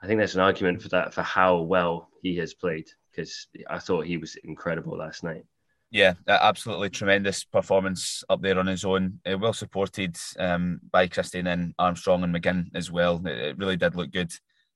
I 0.03 0.07
think 0.07 0.19
there's 0.19 0.35
an 0.35 0.41
argument 0.41 0.83
for 0.83 0.89
that 0.91 1.13
for 1.13 1.23
how 1.23 1.61
well 1.61 2.09
he 2.23 2.37
has 2.37 2.55
played 2.55 2.89
because 3.11 3.49
I 3.69 3.79
thought 3.79 4.07
he 4.07 4.17
was 4.17 4.37
incredible 4.45 4.97
last 4.97 5.23
night. 5.23 5.45
Yeah, 5.91 6.15
absolutely 6.29 6.89
tremendous 6.89 7.43
performance 7.43 8.23
up 8.29 8.41
there 8.41 8.59
on 8.59 8.69
his 8.69 8.85
own. 8.85 9.19
Uh, 9.29 9.37
well 9.37 9.53
supported 9.53 10.17
um, 10.39 10.81
by 10.93 11.09
Christie 11.09 11.41
and 11.41 11.75
Armstrong 11.81 12.23
and 12.23 12.33
McGinn 12.35 12.67
as 12.77 12.93
well. 12.93 13.21
It, 13.27 13.39
it, 13.39 13.59
really 13.59 13.77
did 13.77 13.97
look 13.97 14.13
good. 14.13 14.33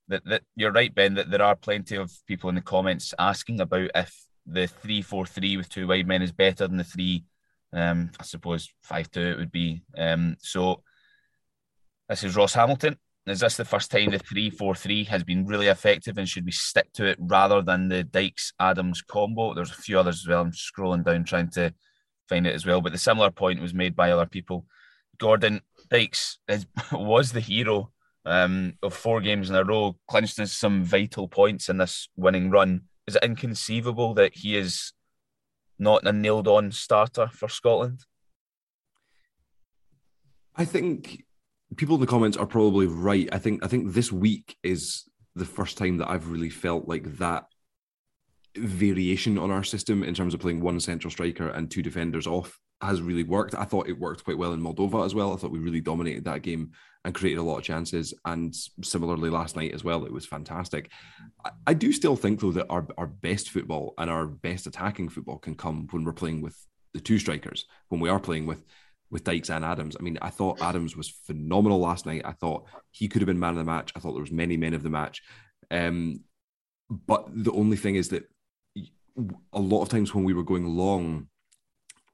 That, 0.08 0.24
that 0.24 0.42
you're 0.56 0.72
right, 0.72 0.92
Ben. 0.92 1.14
That 1.14 1.30
there 1.30 1.42
are 1.42 1.54
plenty 1.54 1.96
of 1.96 2.12
people 2.26 2.48
in 2.48 2.56
the 2.56 2.60
comments 2.60 3.14
asking 3.16 3.60
about 3.60 3.90
if 3.94 4.12
the 4.44 4.66
three 4.66 5.02
four 5.02 5.24
three 5.24 5.56
with 5.56 5.68
two 5.68 5.86
wide 5.86 6.08
men 6.08 6.20
is 6.20 6.32
better 6.32 6.66
than 6.66 6.78
the 6.78 6.84
three. 6.84 7.24
Um, 7.72 8.10
I 8.18 8.24
suppose 8.24 8.68
five 8.82 9.08
two 9.10 9.20
it 9.20 9.38
would 9.38 9.52
be. 9.52 9.82
Um, 9.96 10.36
so 10.40 10.82
this 12.08 12.24
is 12.24 12.36
Ross 12.36 12.54
Hamilton. 12.54 12.98
Is 13.26 13.40
this 13.40 13.56
the 13.56 13.64
first 13.64 13.90
time 13.90 14.10
the 14.10 14.18
three 14.18 14.50
four 14.50 14.74
three 14.74 15.04
has 15.04 15.24
been 15.24 15.46
really 15.46 15.68
effective, 15.68 16.18
and 16.18 16.28
should 16.28 16.44
we 16.44 16.52
stick 16.52 16.92
to 16.94 17.06
it 17.06 17.16
rather 17.18 17.62
than 17.62 17.88
the 17.88 18.04
Dykes 18.04 18.52
Adams 18.60 19.00
combo? 19.00 19.54
There's 19.54 19.70
a 19.70 19.74
few 19.74 19.98
others 19.98 20.20
as 20.20 20.28
well. 20.28 20.42
I'm 20.42 20.52
scrolling 20.52 21.04
down 21.04 21.24
trying 21.24 21.50
to 21.52 21.72
find 22.28 22.46
it 22.46 22.54
as 22.54 22.66
well, 22.66 22.82
but 22.82 22.92
the 22.92 22.98
similar 22.98 23.30
point 23.30 23.62
was 23.62 23.72
made 23.72 23.96
by 23.96 24.10
other 24.10 24.26
people. 24.26 24.66
Gordon 25.18 25.62
Dykes 25.90 26.38
is, 26.48 26.66
was 26.92 27.32
the 27.32 27.40
hero 27.40 27.92
um, 28.26 28.74
of 28.82 28.94
four 28.94 29.20
games 29.20 29.48
in 29.48 29.56
a 29.56 29.64
row, 29.64 29.96
clinched 30.08 30.46
some 30.48 30.84
vital 30.84 31.28
points 31.28 31.68
in 31.68 31.78
this 31.78 32.08
winning 32.16 32.50
run. 32.50 32.82
Is 33.06 33.16
it 33.16 33.24
inconceivable 33.24 34.14
that 34.14 34.34
he 34.34 34.56
is 34.56 34.92
not 35.78 36.06
a 36.06 36.12
nailed 36.12 36.48
on 36.48 36.72
starter 36.72 37.28
for 37.28 37.48
Scotland? 37.48 38.00
I 40.56 40.64
think 40.64 41.23
people 41.76 41.94
in 41.96 42.00
the 42.00 42.06
comments 42.06 42.36
are 42.36 42.46
probably 42.46 42.86
right. 42.86 43.28
I 43.32 43.38
think 43.38 43.64
I 43.64 43.68
think 43.68 43.92
this 43.92 44.12
week 44.12 44.56
is 44.62 45.04
the 45.34 45.44
first 45.44 45.78
time 45.78 45.98
that 45.98 46.10
I've 46.10 46.30
really 46.30 46.50
felt 46.50 46.88
like 46.88 47.18
that 47.18 47.44
variation 48.56 49.36
on 49.38 49.50
our 49.50 49.64
system 49.64 50.04
in 50.04 50.14
terms 50.14 50.34
of 50.34 50.40
playing 50.40 50.60
one 50.60 50.78
central 50.78 51.10
striker 51.10 51.48
and 51.48 51.70
two 51.70 51.82
defenders 51.82 52.26
off 52.26 52.58
has 52.80 53.02
really 53.02 53.24
worked. 53.24 53.54
I 53.54 53.64
thought 53.64 53.88
it 53.88 53.98
worked 53.98 54.24
quite 54.24 54.38
well 54.38 54.52
in 54.52 54.60
Moldova 54.60 55.04
as 55.04 55.14
well. 55.14 55.32
I 55.32 55.36
thought 55.36 55.50
we 55.50 55.58
really 55.58 55.80
dominated 55.80 56.24
that 56.24 56.42
game 56.42 56.72
and 57.04 57.14
created 57.14 57.40
a 57.40 57.42
lot 57.42 57.58
of 57.58 57.64
chances. 57.64 58.14
And 58.24 58.54
similarly 58.82 59.30
last 59.30 59.56
night 59.56 59.72
as 59.72 59.82
well, 59.84 60.04
it 60.04 60.12
was 60.12 60.26
fantastic. 60.26 60.90
I, 61.44 61.50
I 61.68 61.74
do 61.74 61.92
still 61.92 62.16
think 62.16 62.40
though 62.40 62.52
that 62.52 62.66
our, 62.70 62.86
our 62.96 63.06
best 63.06 63.50
football 63.50 63.94
and 63.98 64.10
our 64.10 64.26
best 64.26 64.66
attacking 64.66 65.08
football 65.08 65.38
can 65.38 65.54
come 65.54 65.88
when 65.90 66.04
we're 66.04 66.12
playing 66.12 66.42
with 66.42 66.56
the 66.92 67.00
two 67.00 67.18
strikers, 67.18 67.66
when 67.88 68.00
we 68.00 68.08
are 68.08 68.20
playing 68.20 68.46
with 68.46 68.64
with 69.14 69.22
Dykes 69.22 69.48
and 69.48 69.64
Adams. 69.64 69.96
I 69.98 70.02
mean, 70.02 70.18
I 70.20 70.28
thought 70.28 70.60
Adams 70.60 70.96
was 70.96 71.08
phenomenal 71.08 71.78
last 71.78 72.04
night. 72.04 72.22
I 72.24 72.32
thought 72.32 72.66
he 72.90 73.06
could 73.06 73.22
have 73.22 73.28
been 73.28 73.38
man 73.38 73.50
of 73.50 73.56
the 73.58 73.64
match. 73.64 73.92
I 73.94 74.00
thought 74.00 74.12
there 74.12 74.20
was 74.20 74.32
many 74.32 74.56
men 74.56 74.74
of 74.74 74.82
the 74.82 74.90
match. 74.90 75.22
Um, 75.70 76.24
but 76.90 77.28
the 77.32 77.52
only 77.52 77.76
thing 77.76 77.94
is 77.94 78.08
that 78.08 78.24
a 79.52 79.60
lot 79.60 79.82
of 79.82 79.88
times 79.88 80.12
when 80.12 80.24
we 80.24 80.34
were 80.34 80.42
going 80.42 80.66
long 80.66 81.28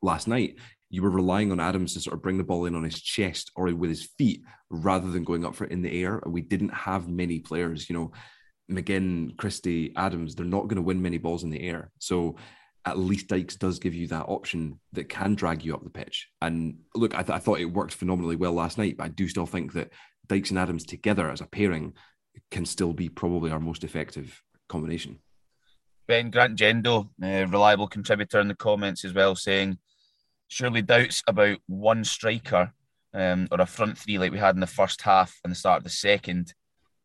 last 0.03 0.29
night, 0.29 0.57
you 0.91 1.01
were 1.01 1.09
relying 1.09 1.51
on 1.51 1.59
Adams 1.59 1.95
to 1.95 2.01
sort 2.01 2.15
of 2.15 2.23
bring 2.23 2.37
the 2.37 2.45
ball 2.45 2.67
in 2.67 2.75
on 2.75 2.85
his 2.85 3.01
chest 3.01 3.51
or 3.57 3.75
with 3.75 3.89
his 3.89 4.11
feet 4.19 4.43
rather 4.69 5.11
than 5.11 5.25
going 5.25 5.47
up 5.47 5.55
for 5.55 5.65
it 5.65 5.73
in 5.73 5.81
the 5.81 6.03
air. 6.03 6.21
We 6.27 6.43
didn't 6.43 6.75
have 6.75 7.09
many 7.09 7.41
players, 7.41 7.89
you 7.89 7.97
know, 7.97 8.13
McGinn, 8.71 9.39
Christie, 9.39 9.95
Adams, 9.97 10.35
they're 10.35 10.45
not 10.45 10.65
going 10.65 10.77
to 10.77 10.83
win 10.83 11.01
many 11.01 11.17
balls 11.17 11.45
in 11.45 11.51
the 11.51 11.63
air. 11.63 11.91
So 11.99 12.37
at 12.87 12.99
least 12.99 13.29
Dykes 13.29 13.57
does 13.57 13.79
give 13.79 13.95
you 13.95 14.07
that 14.09 14.27
option 14.29 14.81
that 14.93 15.09
can 15.09 15.35
drag 15.35 15.65
you 15.65 15.75
up 15.75 15.85
the 15.85 15.91
pitch. 15.91 16.29
And 16.41 16.79
look, 16.95 17.15
I, 17.15 17.23
th- 17.23 17.37
I 17.37 17.39
thought 17.39 17.61
it 17.61 17.67
worked 17.67 17.93
phenomenally 17.93 18.37
well 18.37 18.53
last 18.53 18.79
night, 18.79 18.97
but 18.97 19.05
I 19.05 19.09
do 19.09 19.29
still 19.29 19.47
think 19.47 19.75
that 19.75 19.91
Dykes 20.29 20.51
and 20.51 20.59
Adams 20.59 20.85
together 20.85 21.31
as 21.31 21.41
a 21.41 21.47
pairing 21.47 21.95
can 22.51 22.65
still 22.65 22.93
be 22.93 23.09
probably 23.09 23.51
our 23.51 23.61
most 23.61 23.85
effective 23.85 24.43
combination. 24.69 25.19
Ben 26.09 26.31
Grant 26.31 26.59
Gendo, 26.59 27.09
a 27.23 27.45
reliable 27.45 27.87
contributor 27.87 28.41
in 28.41 28.49
the 28.49 28.55
comments 28.55 29.05
as 29.05 29.13
well, 29.13 29.37
saying 29.37 29.79
surely 30.49 30.83
doubts 30.83 31.23
about 31.27 31.59
one 31.67 32.03
striker 32.03 32.73
um, 33.13 33.47
or 33.51 33.61
a 33.61 33.67
front 33.67 33.99
three 33.99 34.19
like 34.19 34.33
we 34.33 34.39
had 34.39 34.55
in 34.55 34.61
the 34.61 34.67
first 34.67 35.03
half 35.03 35.39
and 35.45 35.51
the 35.51 35.57
start 35.57 35.79
of 35.79 35.85
the 35.85 35.91
second 35.91 36.55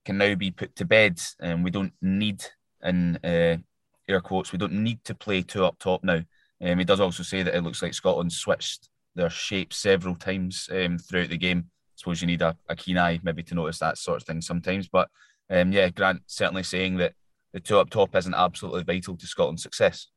can 0.05 0.17
now 0.17 0.35
be 0.35 0.51
put 0.51 0.75
to 0.75 0.85
bed. 0.85 1.19
And 1.39 1.53
um, 1.53 1.63
we 1.63 1.71
don't 1.71 1.93
need 2.01 2.43
in 2.83 3.17
uh, 3.17 3.57
air 4.07 4.21
quotes, 4.21 4.51
we 4.51 4.57
don't 4.57 4.73
need 4.73 5.03
to 5.05 5.15
play 5.15 5.41
two 5.41 5.65
up 5.65 5.79
top 5.79 6.03
now. 6.03 6.21
Um, 6.61 6.79
he 6.79 6.85
does 6.85 6.99
also 6.99 7.23
say 7.23 7.43
that 7.43 7.55
it 7.55 7.61
looks 7.61 7.81
like 7.81 7.93
Scotland 7.93 8.31
switched 8.31 8.89
their 9.15 9.29
shape 9.29 9.73
several 9.73 10.15
times 10.15 10.69
um, 10.71 10.97
throughout 10.97 11.29
the 11.29 11.37
game. 11.37 11.65
I 11.67 11.95
suppose 11.95 12.21
you 12.21 12.27
need 12.27 12.41
a, 12.41 12.55
a, 12.67 12.75
keen 12.75 12.97
eye 12.97 13.19
maybe 13.23 13.43
to 13.43 13.55
notice 13.55 13.79
that 13.79 13.97
sort 13.97 14.21
of 14.21 14.27
thing 14.27 14.41
sometimes. 14.41 14.87
But 14.87 15.09
um, 15.49 15.71
yeah, 15.71 15.89
Grant 15.89 16.21
certainly 16.27 16.63
saying 16.63 16.97
that 16.97 17.13
the 17.53 17.59
two 17.59 17.77
up 17.77 17.89
top 17.89 18.15
isn't 18.15 18.33
absolutely 18.33 18.83
vital 18.83 19.15
to 19.15 19.27
Scotland's 19.27 19.63
success. 19.63 20.07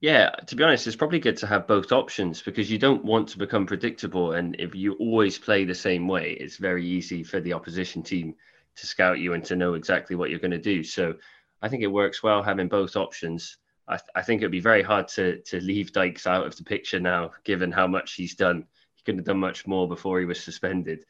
Yeah, 0.00 0.30
to 0.46 0.54
be 0.54 0.62
honest, 0.62 0.86
it's 0.86 0.94
probably 0.94 1.18
good 1.18 1.36
to 1.38 1.46
have 1.48 1.66
both 1.66 1.90
options 1.90 2.40
because 2.40 2.70
you 2.70 2.78
don't 2.78 3.04
want 3.04 3.28
to 3.30 3.38
become 3.38 3.66
predictable. 3.66 4.32
And 4.32 4.54
if 4.60 4.76
you 4.76 4.92
always 4.94 5.38
play 5.38 5.64
the 5.64 5.74
same 5.74 6.06
way, 6.06 6.36
it's 6.38 6.56
very 6.56 6.86
easy 6.86 7.24
for 7.24 7.40
the 7.40 7.52
opposition 7.52 8.04
team 8.04 8.36
to 8.76 8.86
scout 8.86 9.18
you 9.18 9.32
and 9.32 9.44
to 9.46 9.56
know 9.56 9.74
exactly 9.74 10.14
what 10.14 10.30
you're 10.30 10.38
going 10.38 10.52
to 10.52 10.58
do. 10.58 10.84
So 10.84 11.14
I 11.62 11.68
think 11.68 11.82
it 11.82 11.88
works 11.88 12.22
well 12.22 12.42
having 12.42 12.68
both 12.68 12.96
options. 12.96 13.58
I, 13.86 13.96
th- 13.96 14.10
I 14.14 14.22
think 14.22 14.42
it'd 14.42 14.52
be 14.52 14.60
very 14.60 14.82
hard 14.82 15.08
to 15.08 15.40
to 15.42 15.60
leave 15.60 15.92
Dykes 15.92 16.26
out 16.26 16.46
of 16.46 16.56
the 16.56 16.64
picture 16.64 17.00
now, 17.00 17.32
given 17.44 17.72
how 17.72 17.86
much 17.86 18.14
he's 18.14 18.34
done. 18.34 18.64
He 18.94 19.02
couldn't 19.04 19.20
have 19.20 19.26
done 19.26 19.40
much 19.40 19.66
more 19.66 19.88
before 19.88 20.20
he 20.20 20.26
was 20.26 20.40
suspended. 20.40 21.04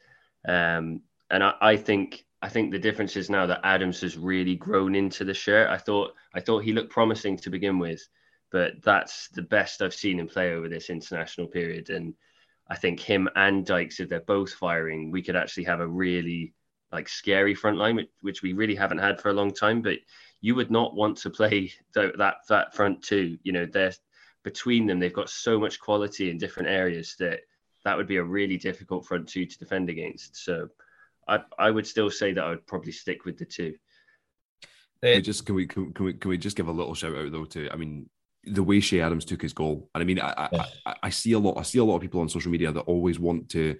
Um, 0.47 1.01
and 1.29 1.43
I, 1.43 1.53
I 1.61 1.77
think 1.77 2.25
I 2.41 2.49
think 2.49 2.71
the 2.71 2.79
difference 2.79 3.17
is 3.17 3.29
now 3.29 3.45
that 3.47 3.61
Adams 3.63 4.01
has 4.01 4.17
really 4.17 4.55
grown 4.55 4.95
into 4.95 5.25
the 5.25 5.33
shirt. 5.33 5.69
I 5.69 5.77
thought 5.77 6.13
I 6.33 6.39
thought 6.39 6.63
he 6.63 6.73
looked 6.73 6.91
promising 6.91 7.37
to 7.37 7.49
begin 7.49 7.79
with, 7.79 8.01
but 8.51 8.81
that's 8.81 9.27
the 9.29 9.41
best 9.41 9.81
I've 9.81 9.93
seen 9.93 10.19
him 10.19 10.27
play 10.27 10.53
over 10.53 10.69
this 10.69 10.89
international 10.89 11.47
period. 11.47 11.89
And 11.89 12.13
I 12.69 12.75
think 12.75 12.99
him 12.99 13.27
and 13.35 13.65
Dykes, 13.65 13.99
if 13.99 14.09
they're 14.09 14.21
both 14.21 14.53
firing, 14.53 15.11
we 15.11 15.21
could 15.21 15.35
actually 15.35 15.65
have 15.65 15.81
a 15.81 15.87
really 15.87 16.53
like 16.91 17.09
scary 17.09 17.53
front 17.53 17.77
line, 17.77 18.07
which 18.21 18.41
we 18.41 18.53
really 18.53 18.75
haven't 18.75 18.99
had 18.99 19.19
for 19.19 19.29
a 19.29 19.33
long 19.33 19.53
time. 19.53 19.81
But 19.81 19.97
you 20.41 20.55
would 20.55 20.71
not 20.71 20.95
want 20.95 21.17
to 21.17 21.29
play 21.29 21.71
th- 21.93 22.15
that 22.17 22.37
that 22.47 22.75
front 22.75 23.01
two. 23.01 23.37
You 23.43 23.51
know, 23.51 23.65
they're 23.65 23.93
between 24.43 24.87
them. 24.87 24.99
They've 24.99 25.13
got 25.13 25.29
so 25.29 25.59
much 25.59 25.79
quality 25.79 26.29
in 26.29 26.37
different 26.37 26.69
areas 26.69 27.15
that 27.19 27.41
that 27.85 27.97
would 27.97 28.07
be 28.07 28.17
a 28.17 28.23
really 28.23 28.57
difficult 28.57 29.05
front 29.05 29.27
two 29.27 29.45
to 29.45 29.59
defend 29.59 29.89
against. 29.89 30.37
So, 30.37 30.69
I 31.27 31.39
I 31.57 31.71
would 31.71 31.87
still 31.87 32.09
say 32.09 32.33
that 32.33 32.43
I 32.43 32.49
would 32.49 32.67
probably 32.67 32.91
stick 32.91 33.25
with 33.25 33.37
the 33.37 33.45
two. 33.45 33.75
Can 35.01 35.15
we 35.15 35.21
just 35.21 35.45
can 35.45 35.55
we 35.55 35.67
can, 35.67 35.93
we 35.99 36.13
can 36.13 36.29
we 36.29 36.37
just 36.37 36.57
give 36.57 36.67
a 36.67 36.71
little 36.71 36.95
shout 36.95 37.15
out 37.15 37.31
though 37.31 37.45
to 37.45 37.69
I 37.71 37.75
mean 37.75 38.09
the 38.45 38.63
way 38.63 38.79
Che 38.79 39.01
Adams 39.01 39.25
took 39.25 39.41
his 39.41 39.53
goal 39.53 39.89
and 39.93 40.01
I 40.01 40.05
mean 40.05 40.19
I, 40.19 40.33
I, 40.37 40.65
I, 40.85 40.95
I 41.03 41.09
see 41.09 41.33
a 41.33 41.39
lot 41.39 41.57
I 41.57 41.63
see 41.63 41.79
a 41.79 41.83
lot 41.83 41.97
of 41.97 42.01
people 42.01 42.21
on 42.21 42.29
social 42.29 42.51
media 42.51 42.71
that 42.71 42.81
always 42.81 43.19
want 43.19 43.49
to 43.49 43.77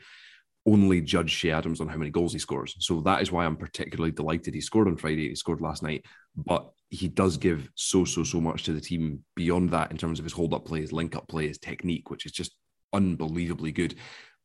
only 0.66 1.02
judge 1.02 1.36
Che 1.38 1.52
Adams 1.52 1.82
on 1.82 1.88
how 1.88 1.98
many 1.98 2.12
goals 2.12 2.34
he 2.34 2.40
scores. 2.40 2.76
So 2.80 3.02
that 3.02 3.22
is 3.22 3.32
why 3.32 3.46
I'm 3.46 3.56
particularly 3.56 4.12
delighted 4.12 4.54
he 4.54 4.62
scored 4.62 4.88
on 4.88 4.98
Friday. 4.98 5.30
He 5.30 5.36
scored 5.36 5.62
last 5.62 5.84
night, 5.84 6.06
but 6.36 6.70
he 6.90 7.08
does 7.08 7.38
give 7.38 7.70
so 7.76 8.04
so 8.04 8.24
so 8.24 8.42
much 8.42 8.64
to 8.64 8.74
the 8.74 8.82
team 8.82 9.24
beyond 9.36 9.72
that 9.72 9.92
in 9.92 9.98
terms 9.98 10.20
of 10.20 10.26
his 10.26 10.34
hold 10.34 10.54
up 10.54 10.66
play, 10.66 10.82
his 10.82 10.92
link 10.92 11.16
up 11.16 11.28
play, 11.28 11.48
his 11.48 11.58
technique, 11.58 12.10
which 12.10 12.26
is 12.26 12.32
just 12.32 12.56
unbelievably 12.94 13.72
good. 13.72 13.96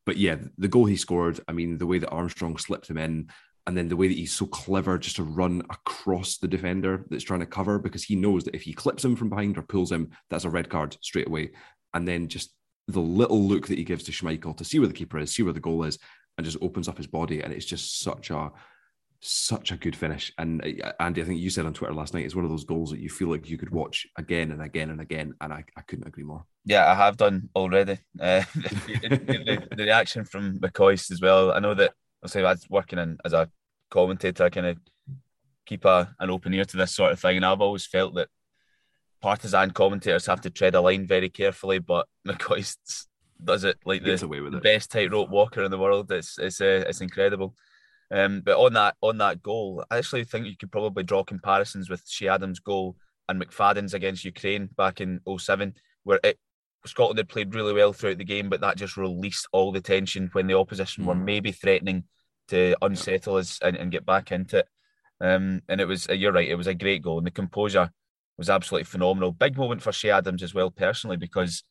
But 0.07 0.17
yeah, 0.19 0.37
the 0.59 0.69
goal 0.69 0.85
he 0.85 0.97
scored, 0.97 1.41
I 1.49 1.53
mean, 1.53 1.79
the 1.79 1.87
way 1.87 1.99
that 1.99 2.11
Armstrong 2.11 2.59
slipped 2.59 2.89
him 2.91 2.99
in, 2.99 3.31
and 3.67 3.77
then 3.77 3.89
the 3.89 3.97
way 3.97 4.09
that 4.09 4.17
he's 4.17 4.33
so 4.33 4.47
clever 4.47 4.99
just 4.99 5.17
to 5.17 5.23
run 5.23 5.63
across 5.71 6.37
the 6.37 6.49
defender 6.49 7.07
that's 7.09 7.25
trying 7.25 7.41
to 7.41 7.47
cover 7.47 7.79
because 7.79 8.05
he 8.05 8.15
knows 8.15 8.45
that 8.45 8.55
if 8.55 8.63
he 8.63 8.75
clips 8.75 9.05
him 9.05 9.17
from 9.17 9.31
behind 9.31 9.57
or 9.57 9.63
pulls 9.63 9.91
him, 9.91 10.11
that's 10.29 10.45
a 10.45 10.51
red 10.51 10.69
card 10.69 10.97
straight 11.01 11.29
away. 11.29 11.53
And 11.95 12.07
then 12.07 12.29
just 12.29 12.53
the 12.89 13.01
little 13.01 13.43
look 13.43 13.69
that 13.69 13.79
he 13.79 13.85
gives 13.85 14.05
to 14.05 14.13
Schmeichel 14.13 14.57
to 14.57 14.65
see 14.65 14.79
where 14.79 14.89
the 14.89 14.95
keeper 14.95 15.19
is, 15.19 15.35
see 15.35 15.43
where 15.43 15.53
the 15.53 15.61
goal 15.61 15.85
is, 15.85 15.99
and 16.37 16.45
just 16.45 16.59
opens 16.61 16.89
up 16.89 16.97
his 16.97 17.07
body. 17.07 17.41
And 17.41 17.53
it's 17.53 17.65
just 17.65 18.01
such 18.01 18.31
a 18.31 18.51
such 19.27 19.73
a 19.73 19.77
good 19.77 19.97
finish. 19.97 20.33
And 20.37 20.63
uh, 20.63 20.93
Andy, 21.01 21.23
I 21.23 21.25
think 21.25 21.41
you 21.41 21.49
said 21.49 21.65
on 21.65 21.73
Twitter 21.73 21.95
last 21.95 22.13
night, 22.13 22.27
it's 22.27 22.35
one 22.35 22.45
of 22.45 22.51
those 22.51 22.65
goals 22.65 22.91
that 22.91 23.01
you 23.01 23.09
feel 23.09 23.29
like 23.29 23.49
you 23.49 23.57
could 23.57 23.71
watch 23.71 24.07
again 24.19 24.51
and 24.51 24.61
again 24.61 24.91
and 24.91 25.01
again. 25.01 25.35
And 25.41 25.53
I, 25.53 25.65
I 25.77 25.81
couldn't 25.83 26.07
agree 26.07 26.25
more. 26.25 26.45
Yeah, 26.67 26.91
I 26.91 26.95
have 26.95 27.17
done 27.17 27.49
already. 27.57 27.99
Uh, 28.21 28.43
the, 28.55 29.67
the, 29.77 29.85
reaction 29.85 30.25
from 30.25 30.59
McCoist 30.59 31.11
as 31.11 31.21
well. 31.21 31.53
I 31.53 31.59
know 31.59 31.75
that 31.75 31.93
I'll 32.23 32.29
say 32.29 32.41
I 32.45 32.53
was 32.53 32.67
working 32.71 32.99
in 32.99 33.19
as 33.25 33.33
a 33.33 33.51
commentator, 33.91 34.45
I 34.45 34.51
kind 34.51 34.67
of 34.67 34.79
keep 35.67 35.85
a, 35.85 36.15
an 36.21 36.31
open 36.31 36.55
ear 36.55 36.65
to 36.65 36.77
this 36.77 36.95
sort 36.95 37.13
of 37.13 37.21
thing. 37.21 37.37
And 37.37 37.47
I've 37.47 37.61
always 37.61 37.87
felt 37.87 38.15
that 38.15 38.29
partisan 39.25 39.71
commentators 39.71 40.27
have 40.27 40.43
to 40.43 40.51
tread 40.51 40.75
a 40.75 40.81
line 40.83 41.07
very 41.07 41.31
carefully, 41.31 41.79
but 41.79 42.07
McCoist 42.29 43.07
does 43.43 43.65
it 43.65 43.79
like 43.87 44.05
the, 44.05 44.17
the 44.17 44.61
best 44.63 44.93
tightrope 44.93 45.31
walker 45.31 45.63
in 45.65 45.71
the 45.71 45.79
world. 45.79 46.13
It's 46.13 46.39
it's 46.39 46.61
uh, 46.61 46.85
it's 46.87 47.01
incredible. 47.01 47.55
Um, 48.11 48.43
but 48.45 48.59
on 48.59 48.75
that 48.75 48.97
on 49.01 49.17
that 49.19 49.43
goal, 49.43 49.83
I 49.91 49.97
actually 49.97 50.25
think 50.25 50.47
you 50.47 50.59
could 50.59 50.71
probably 50.71 51.05
draw 51.05 51.25
comparisons 51.25 51.89
with 51.89 52.07
Che 52.07 52.29
Adams' 52.29 52.61
goal 52.61 52.97
and 53.27 53.41
McFadden's 53.41 53.95
against 53.95 54.27
Ukraine 54.27 54.69
back 54.77 55.01
in 55.01 55.21
07, 55.27 55.73
where 56.03 56.21
it, 56.23 56.39
Scotland 56.85 57.17
had 57.17 57.31
played 57.31 57.55
really 57.55 57.73
well 57.73 57.95
throughout 57.95 58.19
the 58.19 58.25
game, 58.25 58.51
but 58.51 58.61
that 58.61 58.77
just 58.77 58.99
released 58.99 59.49
all 59.53 59.73
the 59.73 59.81
tension 59.81 60.29
when 60.33 60.47
the 60.47 60.59
opposition 60.59 61.05
mm. 61.05 61.07
were 61.07 61.15
maybe 61.15 61.51
threatening 61.51 62.05
to 62.49 62.77
unsettle 62.83 63.37
us 63.37 63.59
and, 63.63 63.75
and 63.75 63.91
get 63.91 64.05
back 64.05 64.31
into 64.31 64.59
it. 64.59 64.69
Um, 65.19 65.63
and 65.71 65.81
it 65.81 65.87
was, 65.87 66.07
you're 66.11 66.33
right, 66.33 66.47
it 66.47 66.57
was 66.57 66.67
a 66.67 66.75
great 66.75 67.01
goal. 67.01 67.17
And 67.17 67.27
the 67.27 67.31
composure 67.31 67.91
was 68.39 68.51
absolutely 68.51 68.85
phenomenal. 68.85 69.33
Big 69.33 69.57
moment 69.57 69.83
for 69.83 69.93
Che 69.93 70.11
Adams 70.11 70.43
as 70.43 70.55
well, 70.55 70.71
personally, 70.71 71.17
because 71.17 71.63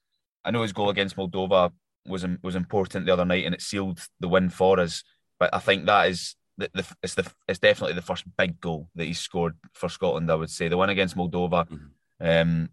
I 0.43 0.51
know 0.51 0.61
his 0.61 0.73
goal 0.73 0.89
against 0.89 1.15
Moldova 1.15 1.71
was 2.05 2.25
was 2.41 2.55
important 2.55 3.05
the 3.05 3.13
other 3.13 3.25
night 3.25 3.45
and 3.45 3.55
it 3.55 3.61
sealed 3.61 3.99
the 4.19 4.27
win 4.27 4.49
for 4.49 4.79
us. 4.79 5.03
But 5.39 5.53
I 5.53 5.59
think 5.59 5.85
that 5.85 6.09
is 6.09 6.35
the, 6.57 6.69
the 6.73 6.85
it's 7.01 7.15
the 7.15 7.31
it's 7.47 7.59
definitely 7.59 7.95
the 7.95 8.01
first 8.01 8.23
big 8.37 8.59
goal 8.59 8.89
that 8.95 9.05
he 9.05 9.13
scored 9.13 9.55
for 9.73 9.89
Scotland. 9.89 10.31
I 10.31 10.35
would 10.35 10.49
say 10.49 10.67
the 10.67 10.77
one 10.77 10.89
against 10.89 11.17
Moldova. 11.17 11.67
Mm-hmm. 11.67 11.87
Um, 12.19 12.69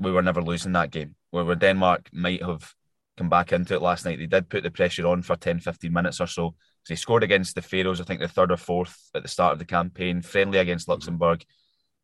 we 0.00 0.12
were 0.12 0.22
never 0.22 0.42
losing 0.42 0.72
that 0.72 0.90
game. 0.90 1.14
Where, 1.30 1.44
where 1.44 1.56
Denmark 1.56 2.08
might 2.12 2.42
have 2.42 2.74
come 3.16 3.28
back 3.28 3.52
into 3.52 3.74
it 3.74 3.82
last 3.82 4.04
night, 4.04 4.18
they 4.18 4.26
did 4.26 4.48
put 4.48 4.62
the 4.62 4.70
pressure 4.70 5.06
on 5.06 5.22
for 5.22 5.36
10, 5.36 5.60
15 5.60 5.92
minutes 5.92 6.20
or 6.20 6.26
so. 6.26 6.54
So 6.84 6.94
he 6.94 6.96
scored 6.96 7.22
against 7.22 7.54
the 7.54 7.62
Faroes, 7.62 8.00
I 8.00 8.04
think 8.04 8.20
the 8.20 8.28
third 8.28 8.50
or 8.50 8.56
fourth 8.56 9.10
at 9.14 9.22
the 9.22 9.28
start 9.28 9.52
of 9.52 9.58
the 9.58 9.64
campaign, 9.64 10.22
friendly 10.22 10.58
against 10.58 10.88
mm-hmm. 10.88 11.42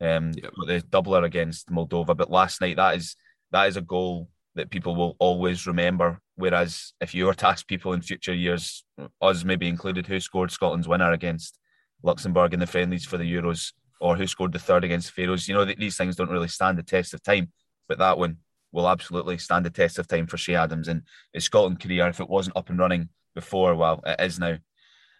Um, 0.02 0.32
yep. 0.34 0.52
the 0.66 0.82
doubler 0.88 1.24
against 1.24 1.68
Moldova. 1.68 2.16
But 2.16 2.30
last 2.30 2.60
night, 2.60 2.76
that 2.76 2.96
is 2.96 3.16
that 3.52 3.68
is 3.68 3.76
a 3.76 3.82
goal 3.82 4.28
that 4.54 4.70
people 4.70 4.96
will 4.96 5.16
always 5.18 5.66
remember. 5.66 6.20
Whereas 6.36 6.92
if 7.00 7.14
you 7.14 7.26
were 7.26 7.34
to 7.34 7.48
ask 7.48 7.66
people 7.66 7.92
in 7.92 8.00
future 8.00 8.34
years, 8.34 8.84
us 9.20 9.44
maybe 9.44 9.68
included, 9.68 10.06
who 10.06 10.18
scored 10.20 10.50
Scotland's 10.50 10.88
winner 10.88 11.12
against 11.12 11.58
Luxembourg 12.02 12.54
in 12.54 12.60
the 12.60 12.66
friendlies 12.66 13.04
for 13.04 13.18
the 13.18 13.30
Euros, 13.30 13.72
or 14.00 14.16
who 14.16 14.26
scored 14.26 14.52
the 14.52 14.58
third 14.58 14.84
against 14.84 15.08
the 15.08 15.12
Faroes, 15.12 15.46
you 15.46 15.54
know, 15.54 15.64
these 15.64 15.96
things 15.96 16.16
don't 16.16 16.30
really 16.30 16.48
stand 16.48 16.78
the 16.78 16.82
test 16.82 17.12
of 17.12 17.22
time. 17.22 17.52
But 17.88 17.98
that 17.98 18.18
one 18.18 18.38
will 18.72 18.88
absolutely 18.88 19.38
stand 19.38 19.66
the 19.66 19.70
test 19.70 19.98
of 19.98 20.08
time 20.08 20.26
for 20.26 20.36
Che 20.36 20.54
Adams 20.54 20.88
and 20.88 21.02
his 21.32 21.44
Scotland 21.44 21.80
career. 21.80 22.08
If 22.08 22.20
it 22.20 22.28
wasn't 22.28 22.56
up 22.56 22.70
and 22.70 22.78
running 22.78 23.10
before, 23.34 23.74
well, 23.74 24.00
it 24.06 24.20
is 24.20 24.38
now. 24.38 24.56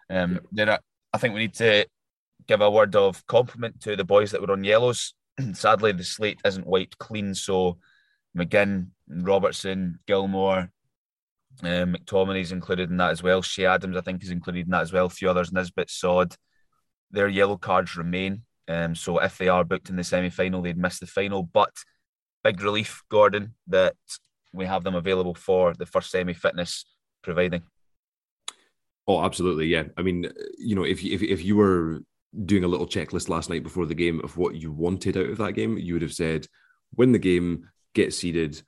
Um, 0.09 0.39
there, 0.51 0.69
are, 0.69 0.79
I 1.13 1.17
think 1.17 1.33
we 1.33 1.41
need 1.41 1.53
to 1.55 1.85
give 2.51 2.59
a 2.59 2.69
word 2.69 2.97
of 2.97 3.25
compliment 3.27 3.79
to 3.79 3.95
the 3.95 4.03
boys 4.03 4.31
that 4.31 4.41
were 4.41 4.51
on 4.51 4.65
yellows. 4.65 5.13
Sadly, 5.53 5.93
the 5.93 6.03
slate 6.03 6.41
isn't 6.43 6.67
wiped 6.67 6.97
clean, 6.97 7.33
so 7.33 7.77
McGinn, 8.37 8.87
Robertson, 9.07 9.99
Gilmour, 10.05 10.69
um, 11.63 11.95
McTominay's 11.95 12.51
included 12.51 12.89
in 12.89 12.97
that 12.97 13.11
as 13.11 13.23
well. 13.23 13.41
Che 13.41 13.65
Adams, 13.65 13.95
I 13.95 14.01
think, 14.01 14.21
is 14.21 14.31
included 14.31 14.65
in 14.65 14.71
that 14.71 14.81
as 14.81 14.91
well. 14.91 15.05
A 15.05 15.09
few 15.09 15.29
others, 15.29 15.53
Nisbet, 15.53 15.89
Sod. 15.89 16.35
Their 17.09 17.29
yellow 17.29 17.55
cards 17.55 17.95
remain. 17.95 18.41
Um, 18.67 18.95
so 18.95 19.19
if 19.19 19.37
they 19.37 19.47
are 19.47 19.63
booked 19.63 19.89
in 19.89 19.95
the 19.95 20.03
semi 20.03 20.29
final, 20.29 20.61
they'd 20.61 20.77
miss 20.77 20.99
the 20.99 21.07
final. 21.07 21.43
But 21.43 21.71
big 22.43 22.61
relief, 22.61 23.01
Gordon, 23.07 23.55
that 23.67 23.95
we 24.51 24.65
have 24.65 24.83
them 24.83 24.95
available 24.95 25.35
for 25.35 25.73
the 25.73 25.85
first 25.85 26.11
semi 26.11 26.33
fitness 26.33 26.83
providing. 27.21 27.61
Oh, 29.07 29.23
absolutely. 29.23 29.67
Yeah. 29.67 29.85
I 29.95 30.01
mean, 30.01 30.29
you 30.57 30.75
know, 30.75 30.83
if, 30.83 31.01
if, 31.01 31.21
if 31.21 31.45
you 31.45 31.55
were 31.55 32.01
doing 32.45 32.63
a 32.63 32.67
little 32.67 32.87
checklist 32.87 33.29
last 33.29 33.49
night 33.49 33.63
before 33.63 33.85
the 33.85 33.95
game 33.95 34.21
of 34.23 34.37
what 34.37 34.55
you 34.55 34.71
wanted 34.71 35.17
out 35.17 35.29
of 35.29 35.37
that 35.37 35.53
game, 35.53 35.77
you 35.77 35.93
would 35.93 36.01
have 36.01 36.13
said, 36.13 36.47
win 36.95 37.11
the 37.11 37.19
game, 37.19 37.69
get 37.93 38.13
seeded, 38.13 38.61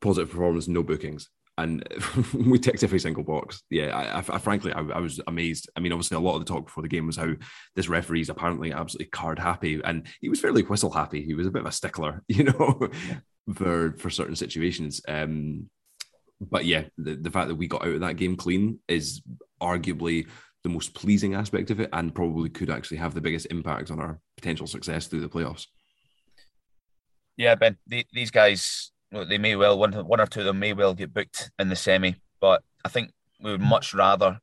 positive 0.00 0.30
performance, 0.30 0.68
no 0.68 0.82
bookings. 0.82 1.28
And 1.58 1.86
we 2.34 2.58
ticked 2.58 2.82
every 2.82 2.98
single 2.98 3.22
box. 3.22 3.62
Yeah, 3.70 3.96
I, 3.96 4.18
I 4.18 4.38
frankly, 4.38 4.72
I, 4.72 4.80
I, 4.80 4.98
was 4.98 5.20
amazed. 5.26 5.70
I 5.74 5.80
mean, 5.80 5.92
obviously, 5.92 6.16
a 6.16 6.20
lot 6.20 6.34
of 6.34 6.44
the 6.44 6.52
talk 6.52 6.66
before 6.66 6.82
the 6.82 6.88
game 6.88 7.06
was 7.06 7.16
how 7.16 7.32
this 7.74 7.88
referee 7.88 8.20
is 8.20 8.28
apparently 8.28 8.72
absolutely 8.72 9.06
card 9.06 9.38
happy, 9.38 9.80
and 9.82 10.06
he 10.20 10.28
was 10.28 10.38
fairly 10.38 10.62
whistle 10.62 10.90
happy. 10.90 11.22
He 11.22 11.32
was 11.32 11.46
a 11.46 11.50
bit 11.50 11.62
of 11.62 11.66
a 11.66 11.72
stickler, 11.72 12.22
you 12.28 12.44
know, 12.44 12.90
for 13.54 13.94
for 13.96 14.10
certain 14.10 14.36
situations. 14.36 15.00
Um, 15.08 15.70
but 16.40 16.66
yeah, 16.66 16.84
the, 16.98 17.16
the 17.16 17.30
fact 17.30 17.48
that 17.48 17.54
we 17.54 17.68
got 17.68 17.86
out 17.86 17.94
of 17.94 18.00
that 18.00 18.16
game 18.16 18.36
clean 18.36 18.80
is 18.86 19.22
arguably 19.62 20.28
the 20.66 20.72
most 20.72 20.94
pleasing 20.94 21.34
aspect 21.34 21.70
of 21.70 21.78
it, 21.78 21.88
and 21.92 22.12
probably 22.12 22.48
could 22.48 22.70
actually 22.70 22.96
have 22.96 23.14
the 23.14 23.20
biggest 23.20 23.46
impact 23.52 23.88
on 23.92 24.00
our 24.00 24.18
potential 24.36 24.66
success 24.66 25.06
through 25.06 25.20
the 25.20 25.28
playoffs. 25.28 25.68
Yeah, 27.36 27.54
Ben, 27.54 27.76
the, 27.86 28.04
these 28.12 28.32
guys, 28.32 28.90
they 29.12 29.38
may 29.38 29.54
well 29.54 29.78
one 29.78 29.92
one 29.92 30.20
or 30.20 30.26
two 30.26 30.40
of 30.40 30.46
them 30.46 30.58
may 30.58 30.72
well 30.72 30.92
get 30.92 31.14
booked 31.14 31.52
in 31.60 31.68
the 31.68 31.76
semi, 31.76 32.16
but 32.40 32.64
I 32.84 32.88
think 32.88 33.12
we 33.40 33.52
would 33.52 33.60
much 33.60 33.94
rather 33.94 34.40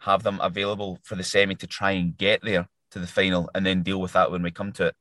have 0.00 0.22
them 0.22 0.38
available 0.42 0.98
for 1.02 1.14
the 1.14 1.24
semi 1.24 1.54
to 1.54 1.66
try 1.66 1.92
and 1.92 2.14
get 2.14 2.42
there 2.42 2.68
to 2.90 2.98
the 2.98 3.06
final 3.06 3.48
and 3.54 3.64
then 3.64 3.82
deal 3.82 4.02
with 4.02 4.12
that 4.12 4.30
when 4.30 4.42
we 4.42 4.50
come 4.50 4.72
to 4.72 4.88
it. 4.88 4.94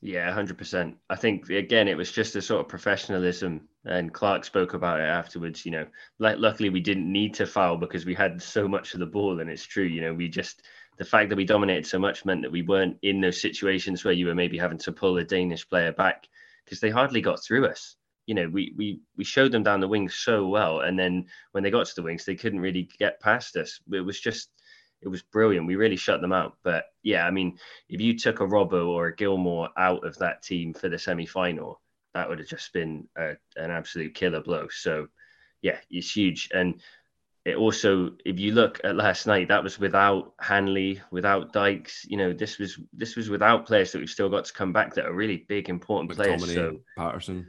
Yeah, 0.00 0.30
hundred 0.30 0.58
percent. 0.58 0.98
I 1.10 1.16
think 1.16 1.50
again, 1.50 1.88
it 1.88 1.96
was 1.96 2.12
just 2.12 2.36
a 2.36 2.42
sort 2.42 2.60
of 2.60 2.68
professionalism, 2.68 3.68
and 3.86 4.12
Clarke 4.12 4.44
spoke 4.44 4.74
about 4.74 5.00
it 5.00 5.04
afterwards. 5.04 5.64
You 5.64 5.72
know, 5.72 5.86
like 6.18 6.38
luckily 6.38 6.70
we 6.70 6.80
didn't 6.80 7.10
need 7.10 7.34
to 7.34 7.46
foul 7.46 7.76
because 7.76 8.04
we 8.04 8.14
had 8.14 8.42
so 8.42 8.68
much 8.68 8.94
of 8.94 9.00
the 9.00 9.06
ball, 9.06 9.40
and 9.40 9.48
it's 9.48 9.64
true. 9.64 9.84
You 9.84 10.02
know, 10.02 10.14
we 10.14 10.28
just 10.28 10.62
the 10.98 11.04
fact 11.04 11.28
that 11.28 11.36
we 11.36 11.44
dominated 11.44 11.86
so 11.86 11.98
much 11.98 12.24
meant 12.24 12.42
that 12.42 12.52
we 12.52 12.62
weren't 12.62 12.98
in 13.02 13.20
those 13.20 13.40
situations 13.40 14.04
where 14.04 14.14
you 14.14 14.26
were 14.26 14.34
maybe 14.34 14.58
having 14.58 14.78
to 14.78 14.92
pull 14.92 15.18
a 15.18 15.24
Danish 15.24 15.68
player 15.68 15.92
back 15.92 16.26
because 16.64 16.80
they 16.80 16.90
hardly 16.90 17.20
got 17.20 17.42
through 17.42 17.66
us. 17.66 17.96
You 18.26 18.34
know, 18.34 18.48
we 18.48 18.74
we 18.76 19.00
we 19.16 19.24
showed 19.24 19.52
them 19.52 19.62
down 19.62 19.80
the 19.80 19.88
wings 19.88 20.14
so 20.14 20.48
well, 20.48 20.80
and 20.80 20.98
then 20.98 21.26
when 21.52 21.62
they 21.62 21.70
got 21.70 21.86
to 21.86 21.94
the 21.94 22.02
wings, 22.02 22.24
they 22.24 22.34
couldn't 22.34 22.60
really 22.60 22.88
get 22.98 23.20
past 23.20 23.56
us. 23.56 23.80
It 23.92 24.00
was 24.00 24.18
just, 24.18 24.48
it 25.00 25.08
was 25.08 25.22
brilliant. 25.22 25.66
We 25.66 25.76
really 25.76 25.96
shut 25.96 26.20
them 26.20 26.32
out. 26.32 26.56
But 26.64 26.86
yeah, 27.04 27.24
I 27.24 27.30
mean, 27.30 27.58
if 27.88 28.00
you 28.00 28.18
took 28.18 28.40
a 28.40 28.44
Robbo 28.44 28.88
or 28.88 29.06
a 29.06 29.16
Gilmour 29.16 29.68
out 29.76 30.04
of 30.04 30.18
that 30.18 30.42
team 30.42 30.74
for 30.74 30.88
the 30.88 30.98
semi 30.98 31.26
final, 31.26 31.80
that 32.16 32.28
would 32.28 32.38
have 32.38 32.48
just 32.48 32.72
been 32.72 33.06
a, 33.16 33.36
an 33.56 33.70
absolute 33.70 34.14
killer 34.14 34.40
blow. 34.40 34.68
So 34.70 35.08
yeah, 35.60 35.76
it's 35.90 36.10
huge. 36.10 36.48
And 36.54 36.80
it 37.44 37.56
also, 37.56 38.12
if 38.24 38.38
you 38.40 38.52
look 38.52 38.80
at 38.84 38.96
last 38.96 39.26
night, 39.26 39.48
that 39.48 39.62
was 39.62 39.78
without 39.78 40.32
Hanley, 40.40 41.00
without 41.10 41.52
Dykes. 41.52 42.06
You 42.08 42.16
know, 42.16 42.32
this 42.32 42.58
was 42.58 42.80
this 42.94 43.16
was 43.16 43.28
without 43.28 43.66
players 43.66 43.92
that 43.92 43.98
we've 43.98 44.08
still 44.08 44.30
got 44.30 44.46
to 44.46 44.52
come 44.54 44.72
back 44.72 44.94
that 44.94 45.04
are 45.04 45.12
really 45.12 45.44
big, 45.46 45.68
important 45.68 46.10
McTominay, 46.10 46.38
players. 46.38 46.54
So 46.54 46.80
Patterson. 46.96 47.46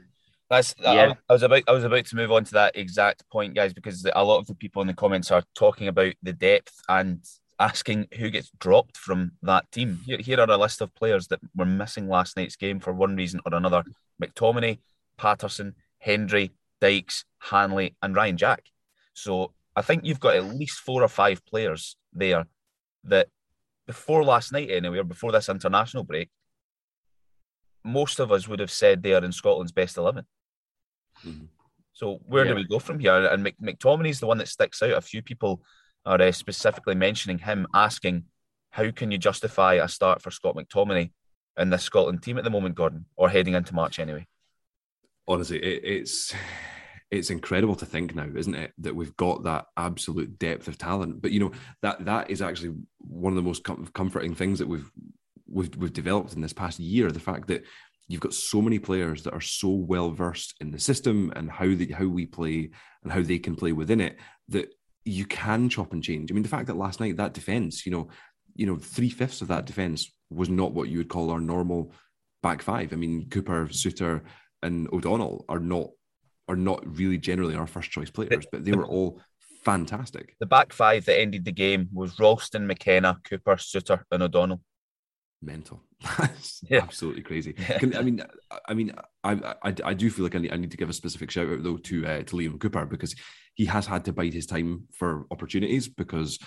That's 0.50 0.74
yeah. 0.78 1.14
I, 1.14 1.16
I, 1.30 1.32
was 1.32 1.42
about 1.42 1.62
I 1.66 1.72
was 1.72 1.84
about 1.84 2.04
to 2.04 2.16
move 2.16 2.30
on 2.30 2.44
to 2.44 2.52
that 2.52 2.76
exact 2.76 3.28
point, 3.30 3.54
guys, 3.54 3.72
because 3.72 4.06
a 4.14 4.24
lot 4.24 4.38
of 4.38 4.46
the 4.46 4.54
people 4.54 4.82
in 4.82 4.88
the 4.88 4.94
comments 4.94 5.30
are 5.30 5.42
talking 5.54 5.88
about 5.88 6.12
the 6.22 6.34
depth 6.34 6.78
and 6.90 7.24
asking 7.58 8.08
who 8.18 8.30
gets 8.30 8.50
dropped 8.58 8.96
from 8.96 9.32
that 9.42 9.70
team. 9.72 10.00
Here, 10.06 10.18
here 10.18 10.40
are 10.40 10.50
a 10.50 10.56
list 10.56 10.80
of 10.80 10.94
players 10.94 11.28
that 11.28 11.40
were 11.56 11.64
missing 11.64 12.08
last 12.08 12.36
night's 12.36 12.56
game 12.56 12.80
for 12.80 12.92
one 12.92 13.16
reason 13.16 13.40
or 13.44 13.54
another: 13.54 13.84
McTominay, 14.22 14.78
Patterson, 15.16 15.74
Hendry, 15.98 16.52
Dykes, 16.80 17.24
Hanley, 17.38 17.96
and 18.02 18.14
Ryan 18.14 18.36
Jack. 18.36 18.64
So 19.14 19.52
I 19.74 19.82
think 19.82 20.04
you've 20.04 20.20
got 20.20 20.36
at 20.36 20.44
least 20.44 20.80
four 20.80 21.02
or 21.02 21.08
five 21.08 21.44
players 21.44 21.96
there 22.12 22.46
that 23.04 23.28
before 23.86 24.24
last 24.24 24.52
night 24.52 24.70
anyway, 24.70 24.98
or 24.98 25.04
before 25.04 25.32
this 25.32 25.48
international 25.48 26.04
break, 26.04 26.28
most 27.84 28.20
of 28.20 28.30
us 28.30 28.46
would 28.46 28.60
have 28.60 28.70
said 28.70 29.02
they 29.02 29.14
are 29.14 29.24
in 29.24 29.32
Scotland's 29.32 29.72
best 29.72 29.96
11. 29.96 30.24
Mm-hmm. 31.26 31.44
So 31.94 32.20
where 32.26 32.44
yeah. 32.44 32.52
do 32.52 32.56
we 32.56 32.64
go 32.64 32.78
from 32.78 33.00
here? 33.00 33.26
And 33.26 33.42
Mc, 33.42 33.56
McTominay 33.60 34.10
is 34.10 34.20
the 34.20 34.26
one 34.26 34.38
that 34.38 34.48
sticks 34.48 34.82
out. 34.82 34.90
A 34.92 35.00
few 35.00 35.22
people 35.22 35.62
are 36.08 36.20
uh, 36.20 36.32
specifically 36.32 36.94
mentioning 36.94 37.38
him, 37.38 37.66
asking, 37.74 38.24
how 38.70 38.90
can 38.90 39.10
you 39.10 39.18
justify 39.18 39.74
a 39.74 39.88
start 39.88 40.22
for 40.22 40.30
Scott 40.30 40.56
McTominay 40.56 41.10
in 41.58 41.70
this 41.70 41.82
Scotland 41.82 42.22
team 42.22 42.38
at 42.38 42.44
the 42.44 42.50
moment, 42.50 42.74
Gordon, 42.74 43.04
or 43.16 43.28
heading 43.28 43.54
into 43.54 43.74
March 43.74 43.98
anyway? 43.98 44.26
Honestly, 45.26 45.58
it, 45.58 45.82
it's 45.84 46.34
it's 47.10 47.30
incredible 47.30 47.74
to 47.76 47.86
think 47.86 48.14
now, 48.14 48.28
isn't 48.34 48.54
it, 48.54 48.72
that 48.78 48.94
we've 48.94 49.16
got 49.16 49.44
that 49.44 49.66
absolute 49.76 50.38
depth 50.38 50.68
of 50.68 50.78
talent. 50.78 51.20
But 51.20 51.32
you 51.32 51.40
know 51.40 51.52
that 51.82 52.04
that 52.06 52.30
is 52.30 52.40
actually 52.40 52.74
one 52.98 53.32
of 53.32 53.36
the 53.36 53.42
most 53.42 53.64
com- 53.64 53.88
comforting 53.94 54.34
things 54.34 54.58
that 54.58 54.68
we've 54.68 54.90
we've 55.46 55.74
we've 55.76 55.92
developed 55.92 56.32
in 56.32 56.40
this 56.40 56.54
past 56.54 56.80
year. 56.80 57.12
The 57.12 57.20
fact 57.20 57.48
that 57.48 57.64
you've 58.08 58.22
got 58.22 58.32
so 58.32 58.62
many 58.62 58.78
players 58.78 59.22
that 59.24 59.34
are 59.34 59.40
so 59.40 59.68
well 59.68 60.10
versed 60.10 60.54
in 60.60 60.70
the 60.70 60.78
system 60.78 61.32
and 61.36 61.50
how 61.50 61.66
the 61.66 61.92
how 61.92 62.06
we 62.06 62.24
play 62.24 62.70
and 63.02 63.12
how 63.12 63.20
they 63.20 63.38
can 63.38 63.54
play 63.54 63.72
within 63.72 64.00
it 64.00 64.16
that 64.48 64.72
you 65.04 65.24
can 65.24 65.68
chop 65.68 65.92
and 65.92 66.02
change. 66.02 66.30
I 66.30 66.34
mean, 66.34 66.42
the 66.42 66.48
fact 66.48 66.66
that 66.66 66.76
last 66.76 67.00
night 67.00 67.16
that 67.16 67.34
defense, 67.34 67.86
you 67.86 67.92
know, 67.92 68.08
you 68.54 68.66
know, 68.66 68.76
three 68.76 69.10
fifths 69.10 69.40
of 69.42 69.48
that 69.48 69.66
defense 69.66 70.12
was 70.30 70.48
not 70.48 70.72
what 70.72 70.88
you 70.88 70.98
would 70.98 71.08
call 71.08 71.30
our 71.30 71.40
normal 71.40 71.92
back 72.42 72.62
five. 72.62 72.92
I 72.92 72.96
mean, 72.96 73.28
Cooper, 73.30 73.66
Souttar, 73.68 74.22
and 74.62 74.88
O'Donnell 74.92 75.44
are 75.48 75.60
not 75.60 75.90
are 76.48 76.56
not 76.56 76.82
really 76.96 77.18
generally 77.18 77.54
our 77.54 77.66
first 77.66 77.90
choice 77.90 78.10
players, 78.10 78.46
but 78.50 78.64
they 78.64 78.72
were 78.72 78.86
all 78.86 79.20
fantastic. 79.64 80.34
The 80.40 80.46
back 80.46 80.72
five 80.72 81.04
that 81.04 81.20
ended 81.20 81.44
the 81.44 81.52
game 81.52 81.88
was 81.92 82.18
Ralston, 82.18 82.66
McKenna, 82.66 83.18
Cooper, 83.24 83.56
Souttar, 83.56 84.02
and 84.10 84.22
O'Donnell. 84.22 84.60
Mental. 85.42 85.82
Yeah. 86.70 86.82
absolutely 86.82 87.22
crazy. 87.22 87.54
Yeah. 87.56 87.78
Can, 87.78 87.96
I 87.96 88.02
mean, 88.02 88.22
I 88.68 88.74
mean, 88.74 88.92
I, 89.24 89.54
I, 89.62 89.74
I 89.84 89.94
do 89.94 90.10
feel 90.10 90.24
like 90.24 90.34
I 90.34 90.38
need, 90.38 90.52
I 90.52 90.56
need 90.56 90.70
to 90.70 90.76
give 90.76 90.90
a 90.90 90.92
specific 90.92 91.30
shout 91.30 91.48
out 91.48 91.62
though 91.62 91.76
to 91.76 92.06
uh, 92.06 92.22
to 92.24 92.36
Liam 92.36 92.60
Cooper 92.60 92.84
because 92.86 93.14
he 93.54 93.64
has 93.66 93.86
had 93.86 94.04
to 94.04 94.12
bide 94.12 94.34
his 94.34 94.46
time 94.46 94.84
for 94.92 95.26
opportunities 95.30 95.88
because 95.88 96.38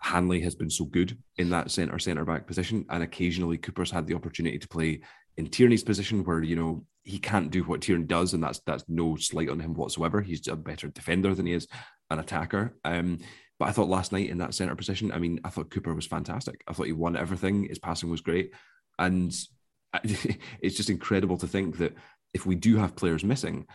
Hanley 0.00 0.40
has 0.40 0.54
been 0.54 0.70
so 0.70 0.84
good 0.84 1.16
in 1.38 1.50
that 1.50 1.70
centre 1.70 1.98
centre 1.98 2.24
back 2.24 2.46
position, 2.46 2.84
and 2.90 3.02
occasionally 3.02 3.58
Cooper's 3.58 3.90
had 3.90 4.06
the 4.06 4.14
opportunity 4.14 4.58
to 4.58 4.68
play 4.68 5.00
in 5.36 5.46
Tierney's 5.46 5.84
position 5.84 6.24
where 6.24 6.42
you 6.42 6.56
know 6.56 6.84
he 7.04 7.18
can't 7.18 7.50
do 7.50 7.62
what 7.64 7.82
Tierney 7.82 8.04
does, 8.04 8.34
and 8.34 8.42
that's 8.42 8.60
that's 8.66 8.84
no 8.88 9.16
slight 9.16 9.48
on 9.48 9.60
him 9.60 9.74
whatsoever. 9.74 10.20
He's 10.20 10.46
a 10.48 10.56
better 10.56 10.88
defender 10.88 11.34
than 11.34 11.46
he 11.46 11.52
is 11.52 11.68
an 12.10 12.18
attacker. 12.18 12.76
Um, 12.84 13.18
but 13.62 13.68
I 13.68 13.70
thought 13.70 13.88
last 13.88 14.10
night 14.10 14.28
in 14.28 14.38
that 14.38 14.54
centre 14.54 14.74
position, 14.74 15.12
I 15.12 15.20
mean, 15.20 15.38
I 15.44 15.48
thought 15.48 15.70
Cooper 15.70 15.94
was 15.94 16.04
fantastic. 16.04 16.64
I 16.66 16.72
thought 16.72 16.86
he 16.86 16.92
won 16.92 17.16
everything. 17.16 17.68
His 17.68 17.78
passing 17.78 18.10
was 18.10 18.20
great, 18.20 18.50
and 18.98 19.32
it's 20.02 20.76
just 20.76 20.90
incredible 20.90 21.36
to 21.36 21.46
think 21.46 21.78
that 21.78 21.94
if 22.34 22.44
we 22.44 22.56
do 22.56 22.76
have 22.78 22.96
players 22.96 23.22
missing, 23.22 23.68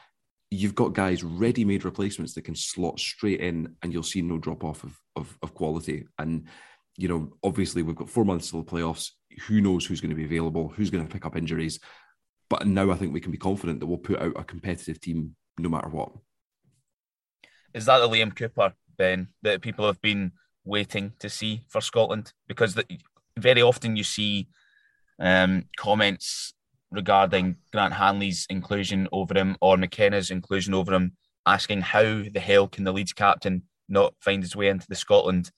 you've 0.51 0.75
got 0.75 0.91
guys 0.91 1.23
ready-made 1.23 1.85
replacements 1.85 2.33
that 2.33 2.43
can 2.43 2.53
slot 2.53 2.99
straight 2.99 3.39
in, 3.39 3.77
and 3.81 3.93
you'll 3.93 4.03
see 4.03 4.21
no 4.21 4.37
drop 4.37 4.65
off 4.65 4.83
of, 4.83 4.99
of, 5.15 5.37
of 5.41 5.53
quality. 5.53 6.05
And 6.19 6.47
you 6.97 7.07
know, 7.07 7.31
obviously, 7.41 7.81
we've 7.81 7.95
got 7.95 8.09
four 8.09 8.25
months 8.25 8.51
till 8.51 8.61
the 8.61 8.69
playoffs. 8.69 9.11
Who 9.47 9.61
knows 9.61 9.85
who's 9.85 10.01
going 10.01 10.09
to 10.09 10.17
be 10.17 10.25
available? 10.25 10.67
Who's 10.67 10.89
going 10.89 11.07
to 11.07 11.13
pick 11.13 11.25
up 11.25 11.37
injuries? 11.37 11.79
But 12.49 12.67
now 12.67 12.91
I 12.91 12.95
think 12.95 13.13
we 13.13 13.21
can 13.21 13.31
be 13.31 13.37
confident 13.37 13.79
that 13.79 13.85
we'll 13.85 13.99
put 13.99 14.21
out 14.21 14.33
a 14.35 14.43
competitive 14.43 14.99
team 14.99 15.37
no 15.57 15.69
matter 15.69 15.87
what. 15.87 16.11
Is 17.73 17.85
that 17.85 17.99
the 17.99 18.09
Liam 18.09 18.35
Cooper, 18.35 18.73
Ben, 18.97 19.29
that 19.41 19.61
people 19.61 19.85
have 19.85 20.01
been 20.01 20.31
waiting 20.65 21.13
to 21.19 21.29
see 21.29 21.63
for 21.67 21.81
Scotland? 21.81 22.33
Because 22.47 22.75
the, 22.75 22.85
very 23.37 23.61
often 23.61 23.95
you 23.95 24.03
see 24.03 24.47
um, 25.19 25.65
comments 25.77 26.53
regarding 26.91 27.57
Grant 27.71 27.93
Hanley's 27.93 28.45
inclusion 28.49 29.07
over 29.11 29.37
him 29.37 29.57
or 29.61 29.77
McKenna's 29.77 30.31
inclusion 30.31 30.73
over 30.73 30.93
him, 30.93 31.13
asking 31.45 31.81
how 31.81 32.23
the 32.31 32.39
hell 32.39 32.67
can 32.67 32.83
the 32.83 32.91
Leeds 32.91 33.13
captain 33.13 33.63
not 33.89 34.13
find 34.19 34.43
his 34.43 34.55
way 34.55 34.67
into 34.67 34.87
the 34.87 34.95
Scotland 34.95 35.51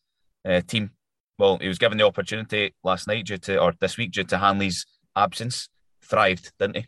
uh, 0.45 0.61
team? 0.61 0.91
Well, 1.37 1.57
he 1.59 1.67
was 1.67 1.77
given 1.77 1.97
the 1.97 2.05
opportunity 2.05 2.73
last 2.83 3.07
night 3.07 3.25
due 3.25 3.37
to, 3.37 3.59
or 3.59 3.73
this 3.79 3.97
week 3.97 4.11
due 4.11 4.25
to 4.25 4.37
Hanley's 4.37 4.85
absence. 5.15 5.69
Thrived, 6.01 6.51
didn't 6.57 6.77
he? 6.77 6.85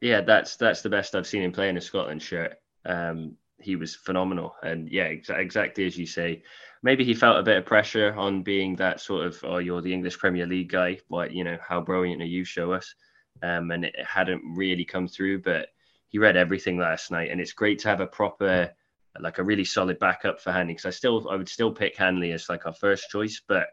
Yeah, 0.00 0.20
that's 0.20 0.56
that's 0.56 0.82
the 0.82 0.90
best 0.90 1.14
I've 1.14 1.26
seen 1.26 1.42
him 1.42 1.52
play 1.52 1.68
in 1.68 1.76
a 1.76 1.80
Scotland 1.80 2.22
shirt. 2.22 2.56
Um, 2.84 3.36
he 3.60 3.76
was 3.76 3.94
phenomenal, 3.94 4.54
and 4.62 4.88
yeah, 4.90 5.04
ex- 5.04 5.30
exactly 5.30 5.86
as 5.86 5.96
you 5.96 6.06
say. 6.06 6.42
Maybe 6.82 7.04
he 7.04 7.14
felt 7.14 7.38
a 7.38 7.42
bit 7.42 7.56
of 7.56 7.64
pressure 7.64 8.14
on 8.16 8.42
being 8.42 8.76
that 8.76 9.00
sort 9.00 9.26
of, 9.26 9.40
oh, 9.44 9.58
you're 9.58 9.80
the 9.80 9.92
English 9.92 10.18
Premier 10.18 10.46
League 10.46 10.70
guy. 10.70 10.98
What 11.08 11.32
you 11.32 11.42
know, 11.42 11.58
how 11.66 11.80
brilliant 11.80 12.22
are 12.22 12.26
you? 12.26 12.44
Show 12.44 12.72
us. 12.72 12.94
Um, 13.42 13.70
and 13.70 13.84
it 13.84 13.94
hadn't 14.04 14.42
really 14.54 14.84
come 14.84 15.08
through, 15.08 15.42
but 15.42 15.68
he 16.08 16.18
read 16.18 16.36
everything 16.36 16.78
last 16.78 17.10
night, 17.10 17.30
and 17.30 17.40
it's 17.40 17.52
great 17.52 17.78
to 17.80 17.88
have 17.88 18.00
a 18.00 18.06
proper, 18.06 18.70
like 19.18 19.38
a 19.38 19.44
really 19.44 19.64
solid 19.64 19.98
backup 19.98 20.40
for 20.40 20.52
Hanley. 20.52 20.74
Because 20.74 20.86
I 20.86 20.90
still, 20.90 21.28
I 21.30 21.36
would 21.36 21.48
still 21.48 21.72
pick 21.72 21.96
Hanley 21.96 22.32
as 22.32 22.48
like 22.48 22.66
our 22.66 22.74
first 22.74 23.10
choice, 23.10 23.42
but 23.46 23.68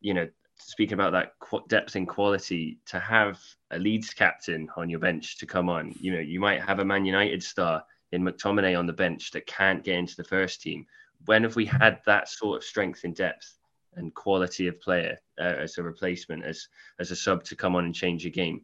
you 0.00 0.14
know, 0.14 0.28
speaking 0.58 0.94
about 0.94 1.12
that 1.12 1.32
depth 1.68 1.94
and 1.94 2.08
quality, 2.08 2.78
to 2.86 2.98
have 2.98 3.40
a 3.70 3.78
Leeds 3.78 4.12
captain 4.12 4.68
on 4.76 4.90
your 4.90 5.00
bench 5.00 5.38
to 5.38 5.46
come 5.46 5.68
on, 5.68 5.94
you 6.00 6.12
know, 6.12 6.20
you 6.20 6.40
might 6.40 6.60
have 6.60 6.80
a 6.80 6.84
Man 6.84 7.04
United 7.04 7.42
star 7.42 7.84
in 8.12 8.22
McTominay 8.22 8.78
on 8.78 8.86
the 8.86 8.92
bench 8.92 9.30
that 9.32 9.46
can't 9.46 9.82
get 9.82 9.96
into 9.96 10.16
the 10.16 10.24
first 10.24 10.60
team. 10.60 10.86
When 11.26 11.42
have 11.42 11.56
we 11.56 11.64
had 11.66 12.00
that 12.06 12.28
sort 12.28 12.58
of 12.58 12.64
strength 12.64 13.04
in 13.04 13.12
depth 13.12 13.58
and 13.94 14.14
quality 14.14 14.68
of 14.68 14.80
player 14.80 15.18
uh, 15.40 15.44
as 15.44 15.78
a 15.78 15.82
replacement, 15.82 16.44
as 16.44 16.68
as 16.98 17.10
a 17.10 17.16
sub 17.16 17.44
to 17.44 17.56
come 17.56 17.76
on 17.76 17.84
and 17.84 17.94
change 17.94 18.26
a 18.26 18.30
game? 18.30 18.62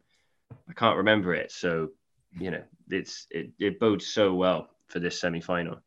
I 0.68 0.72
can't 0.72 0.96
remember 0.96 1.34
it. 1.34 1.52
So, 1.52 1.90
you 2.38 2.50
know, 2.50 2.62
it's 2.90 3.26
it, 3.30 3.50
it 3.58 3.80
bodes 3.80 4.06
so 4.06 4.34
well 4.34 4.70
for 4.88 4.98
this 5.00 5.20
semi 5.20 5.40
final. 5.40 5.80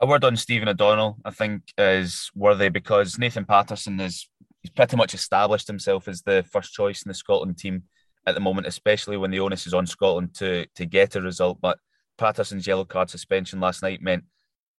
A 0.00 0.06
word 0.06 0.24
on 0.24 0.36
Stephen 0.36 0.68
O'Donnell, 0.68 1.16
I 1.24 1.30
think, 1.30 1.62
is 1.78 2.30
worthy 2.34 2.68
because 2.68 3.18
Nathan 3.18 3.44
Patterson 3.44 3.98
is 4.00 4.28
he's 4.62 4.70
pretty 4.70 4.96
much 4.96 5.14
established 5.14 5.66
himself 5.66 6.08
as 6.08 6.22
the 6.22 6.44
first 6.50 6.72
choice 6.72 7.02
in 7.02 7.08
the 7.08 7.14
Scotland 7.14 7.58
team 7.58 7.84
at 8.26 8.34
the 8.34 8.40
moment, 8.40 8.66
especially 8.66 9.16
when 9.16 9.30
the 9.30 9.40
onus 9.40 9.66
is 9.66 9.74
on 9.74 9.86
Scotland 9.86 10.34
to 10.34 10.66
to 10.74 10.84
get 10.84 11.16
a 11.16 11.22
result. 11.22 11.60
But 11.60 11.78
Patterson's 12.18 12.66
yellow 12.66 12.84
card 12.84 13.10
suspension 13.10 13.60
last 13.60 13.82
night 13.82 14.02
meant 14.02 14.24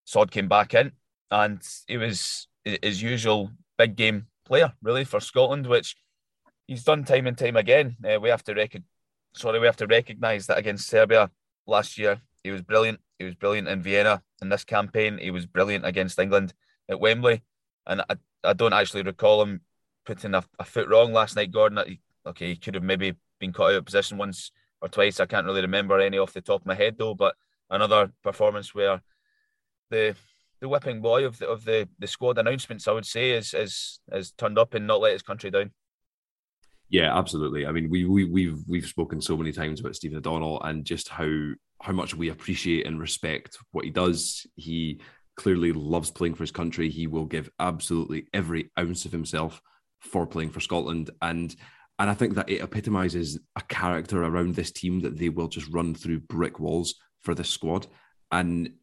Sod 0.06 0.32
came 0.32 0.48
back 0.48 0.74
in, 0.74 0.92
and 1.32 1.62
he 1.88 1.98
was 1.98 2.48
his 2.64 3.02
usual 3.02 3.52
big 3.78 3.96
game 3.96 4.28
player 4.46 4.74
really 4.82 5.04
for 5.04 5.20
Scotland, 5.20 5.68
which 5.68 5.96
he's 6.68 6.84
done 6.84 7.04
time 7.04 7.28
and 7.28 7.38
time 7.38 7.58
again. 7.58 7.96
Uh, 8.04 8.20
we 8.20 8.30
have 8.30 8.44
to 8.44 8.54
rec- 8.54 8.82
sorry, 9.34 9.60
we 9.60 9.66
have 9.66 9.78
to 9.78 9.88
recognise 9.88 10.48
that 10.48 10.58
against 10.58 10.88
Serbia 10.88 11.30
last 11.66 11.98
year, 11.98 12.22
he 12.44 12.52
was 12.52 12.62
brilliant. 12.62 13.00
He 13.20 13.26
was 13.26 13.36
brilliant 13.36 13.68
in 13.68 13.82
Vienna. 13.82 14.22
In 14.42 14.50
this 14.50 14.64
campaign, 14.64 15.18
he 15.18 15.32
was 15.32 15.46
brilliant 15.46 15.86
against 15.86 16.20
England 16.20 16.54
at 16.90 17.00
Wembley, 17.00 17.42
and 17.86 18.02
I, 18.10 18.16
I 18.44 18.54
don't 18.54 18.74
actually 18.74 19.04
recall 19.04 19.42
him 19.42 19.62
putting 20.06 20.34
a, 20.34 20.44
a 20.60 20.64
foot 20.64 20.88
wrong 20.88 21.12
last 21.14 21.36
night. 21.36 21.52
Gordon, 21.52 21.98
okay, 22.26 22.48
he 22.48 22.56
could 22.56 22.76
have 22.76 22.84
maybe 22.84 23.16
been 23.40 23.54
caught 23.54 23.72
out 23.72 23.78
of 23.78 23.86
position 23.86 24.18
once 24.18 24.52
or 24.82 24.90
twice. 24.90 25.20
I 25.20 25.26
can't 25.26 25.46
really 25.46 25.62
remember 25.62 26.00
any 26.00 26.18
off 26.18 26.34
the 26.34 26.42
top 26.42 26.62
of 26.62 26.68
my 26.68 26.76
head 26.76 26.96
though. 26.98 27.16
But 27.16 27.36
another 27.70 28.12
performance 28.24 28.74
where 28.74 29.02
the 29.90 30.16
the 30.60 30.70
whipping 30.70 31.02
boy 31.02 31.26
of 31.26 31.38
the 31.38 31.48
of 31.48 31.66
the, 31.66 31.88
the 32.00 32.08
squad 32.08 32.38
announcements, 32.38 32.88
I 32.88 32.92
would 32.92 33.06
say, 33.06 33.32
is 33.32 33.54
is 33.54 34.00
is 34.12 34.32
turned 34.32 34.58
up 34.58 34.74
and 34.74 34.88
not 34.88 35.02
let 35.02 35.14
his 35.14 35.22
country 35.22 35.52
down. 35.52 35.72
Yeah, 36.90 37.18
absolutely. 37.18 37.66
I 37.66 37.72
mean, 37.72 37.90
we 37.90 38.06
we 38.06 38.26
we've 38.26 38.60
we've 38.68 38.86
spoken 38.86 39.22
so 39.22 39.36
many 39.38 39.52
times 39.52 39.80
about 39.80 39.96
Stephen 39.96 40.18
O'Donnell 40.18 40.62
and 40.64 40.86
just 40.86 41.10
how 41.10 41.30
how 41.82 41.94
much 41.94 42.16
we 42.16 42.30
appreciate 42.30 42.88
and 42.88 43.00
respect 43.00 43.58
what 43.72 43.86
he 43.86 43.92
does. 43.92 44.48
He 44.56 45.02
clearly 45.36 45.72
loves 45.72 46.10
playing 46.10 46.34
for 46.34 46.44
his 46.44 46.52
country. 46.52 46.90
He 46.90 47.06
will 47.06 47.26
give 47.26 47.50
absolutely 47.60 48.28
every 48.34 48.72
ounce 48.80 49.06
of 49.06 49.12
himself 49.12 49.62
for 50.00 50.26
playing 50.26 50.50
for 50.50 50.60
Scotland, 50.60 51.10
and 51.22 51.56
and 52.00 52.10
I 52.10 52.14
think 52.14 52.36
that 52.36 52.50
it 52.50 52.62
epitomizes 52.62 53.40
a 53.56 53.62
character 53.62 54.24
around 54.24 54.56
this 54.56 54.72
team 54.72 55.00
that 55.02 55.18
they 55.18 55.30
will 55.30 55.48
just 55.48 55.68
run 55.70 55.96
through 55.96 56.20
brick 56.20 56.60
walls 56.60 56.96
for 57.22 57.34
this 57.34 57.50
squad. 57.50 57.88
And 58.32 58.74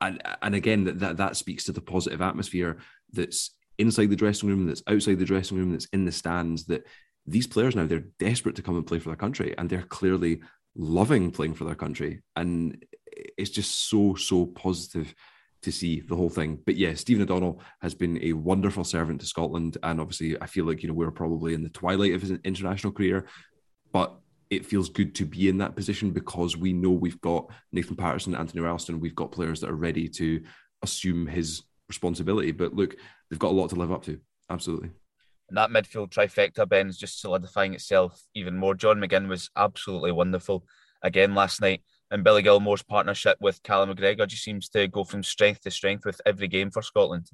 and 0.00 0.20
and 0.42 0.54
again, 0.54 0.84
that 0.84 0.98
that, 1.00 1.16
that 1.18 1.36
speaks 1.36 1.64
to 1.64 1.72
the 1.72 1.80
positive 1.80 2.20
atmosphere 2.20 2.78
that's 3.12 3.54
inside 3.78 4.10
the 4.10 4.16
dressing 4.16 4.48
room, 4.48 4.66
that's 4.66 4.82
outside 4.88 5.18
the 5.18 5.24
dressing 5.24 5.56
room, 5.56 5.72
that's 5.72 5.88
in 5.92 6.04
the 6.04 6.12
stands. 6.12 6.64
That 6.66 6.84
these 7.26 7.46
players 7.46 7.76
now 7.76 7.86
they're 7.86 8.04
desperate 8.18 8.56
to 8.56 8.62
come 8.62 8.76
and 8.76 8.86
play 8.86 8.98
for 8.98 9.10
their 9.10 9.16
country, 9.16 9.54
and 9.56 9.70
they're 9.70 9.82
clearly 9.82 10.40
loving 10.74 11.30
playing 11.30 11.54
for 11.54 11.64
their 11.64 11.76
country. 11.76 12.22
And 12.34 12.84
it's 13.06 13.50
just 13.50 13.88
so 13.88 14.16
so 14.16 14.46
positive 14.46 15.14
to 15.64 15.72
see 15.72 16.00
the 16.00 16.16
whole 16.16 16.28
thing. 16.28 16.58
But 16.64 16.76
yeah, 16.76 16.94
Stephen 16.94 17.22
O'Donnell 17.22 17.60
has 17.80 17.94
been 17.94 18.22
a 18.22 18.32
wonderful 18.32 18.84
servant 18.84 19.20
to 19.20 19.26
Scotland, 19.26 19.78
and 19.82 20.00
obviously, 20.00 20.40
I 20.40 20.46
feel 20.46 20.64
like 20.64 20.82
you 20.82 20.88
know 20.88 20.94
we're 20.94 21.10
probably 21.10 21.54
in 21.54 21.62
the 21.62 21.68
twilight 21.70 22.14
of 22.14 22.22
his 22.22 22.30
international 22.44 22.92
career, 22.92 23.26
but 23.92 24.14
it 24.50 24.66
feels 24.66 24.88
good 24.88 25.14
to 25.16 25.24
be 25.24 25.48
in 25.48 25.58
that 25.58 25.74
position 25.74 26.10
because 26.10 26.56
we 26.56 26.72
know 26.72 26.90
we've 26.90 27.20
got 27.20 27.50
Nathan 27.72 27.96
Patterson, 27.96 28.34
Anthony 28.34 28.60
Ralston, 28.60 29.00
we've 29.00 29.14
got 29.14 29.32
players 29.32 29.60
that 29.60 29.70
are 29.70 29.76
ready 29.76 30.08
to 30.08 30.42
assume 30.82 31.26
his 31.26 31.62
responsibility. 31.88 32.52
But 32.52 32.74
look, 32.74 32.94
they've 33.28 33.38
got 33.38 33.52
a 33.52 33.54
lot 33.54 33.70
to 33.70 33.76
live 33.76 33.92
up 33.92 34.04
to. 34.04 34.20
Absolutely. 34.50 34.90
And 35.48 35.58
that 35.58 35.70
midfield 35.70 36.10
trifecta, 36.10 36.68
Ben, 36.68 36.88
is 36.88 36.98
just 36.98 37.20
solidifying 37.20 37.74
itself 37.74 38.22
even 38.34 38.56
more. 38.56 38.74
John 38.74 38.98
McGinn 38.98 39.28
was 39.28 39.50
absolutely 39.56 40.12
wonderful 40.12 40.64
again 41.02 41.34
last 41.34 41.60
night 41.60 41.82
and 42.14 42.22
Billy 42.22 42.42
Gilmour's 42.42 42.84
partnership 42.84 43.36
with 43.40 43.60
Callum 43.64 43.92
McGregor 43.92 44.28
just 44.28 44.44
seems 44.44 44.68
to 44.68 44.86
go 44.86 45.02
from 45.02 45.24
strength 45.24 45.62
to 45.62 45.70
strength 45.72 46.06
with 46.06 46.20
every 46.24 46.46
game 46.46 46.70
for 46.70 46.80
Scotland. 46.80 47.28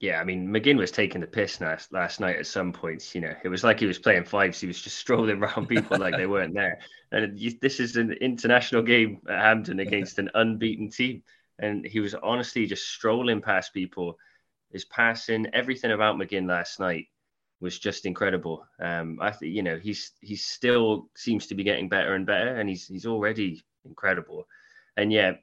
Yeah, 0.00 0.18
I 0.18 0.24
mean, 0.24 0.48
McGinn 0.48 0.78
was 0.78 0.90
taking 0.90 1.20
the 1.20 1.26
piss 1.26 1.60
last, 1.60 1.92
last 1.92 2.20
night 2.20 2.36
at 2.36 2.46
some 2.46 2.72
points. 2.72 3.14
You 3.14 3.20
know, 3.20 3.34
it 3.44 3.50
was 3.50 3.64
like 3.64 3.80
he 3.80 3.86
was 3.86 3.98
playing 3.98 4.24
fives. 4.24 4.62
He 4.62 4.66
was 4.66 4.80
just 4.80 4.96
strolling 5.04 5.42
around 5.42 5.68
people 5.68 5.98
like 5.98 6.16
they 6.16 6.26
weren't 6.26 6.54
there. 6.54 6.78
And 7.12 7.38
this 7.60 7.80
is 7.80 7.96
an 7.96 8.12
international 8.12 8.80
game 8.80 9.20
at 9.28 9.38
Hampden 9.38 9.80
against 9.80 10.18
an 10.18 10.30
unbeaten 10.34 10.88
team. 10.88 11.22
And 11.58 11.84
he 11.84 12.00
was 12.00 12.14
honestly 12.14 12.64
just 12.64 12.88
strolling 12.88 13.42
past 13.42 13.74
people. 13.74 14.16
His 14.72 14.86
passing, 14.86 15.48
everything 15.52 15.90
about 15.90 16.16
McGinn 16.16 16.48
last 16.48 16.80
night 16.80 17.08
was 17.62 17.78
just 17.78 18.04
incredible. 18.04 18.66
Um, 18.80 19.18
I 19.22 19.30
think 19.30 19.54
you 19.54 19.62
know 19.62 19.78
he's 19.78 20.12
he 20.20 20.36
still 20.36 21.08
seems 21.16 21.46
to 21.46 21.54
be 21.54 21.62
getting 21.62 21.88
better 21.88 22.14
and 22.14 22.26
better, 22.26 22.56
and 22.56 22.68
he's 22.68 22.86
he's 22.88 23.06
already 23.06 23.62
incredible. 23.84 24.46
And 24.96 25.12
yeah, 25.12 25.34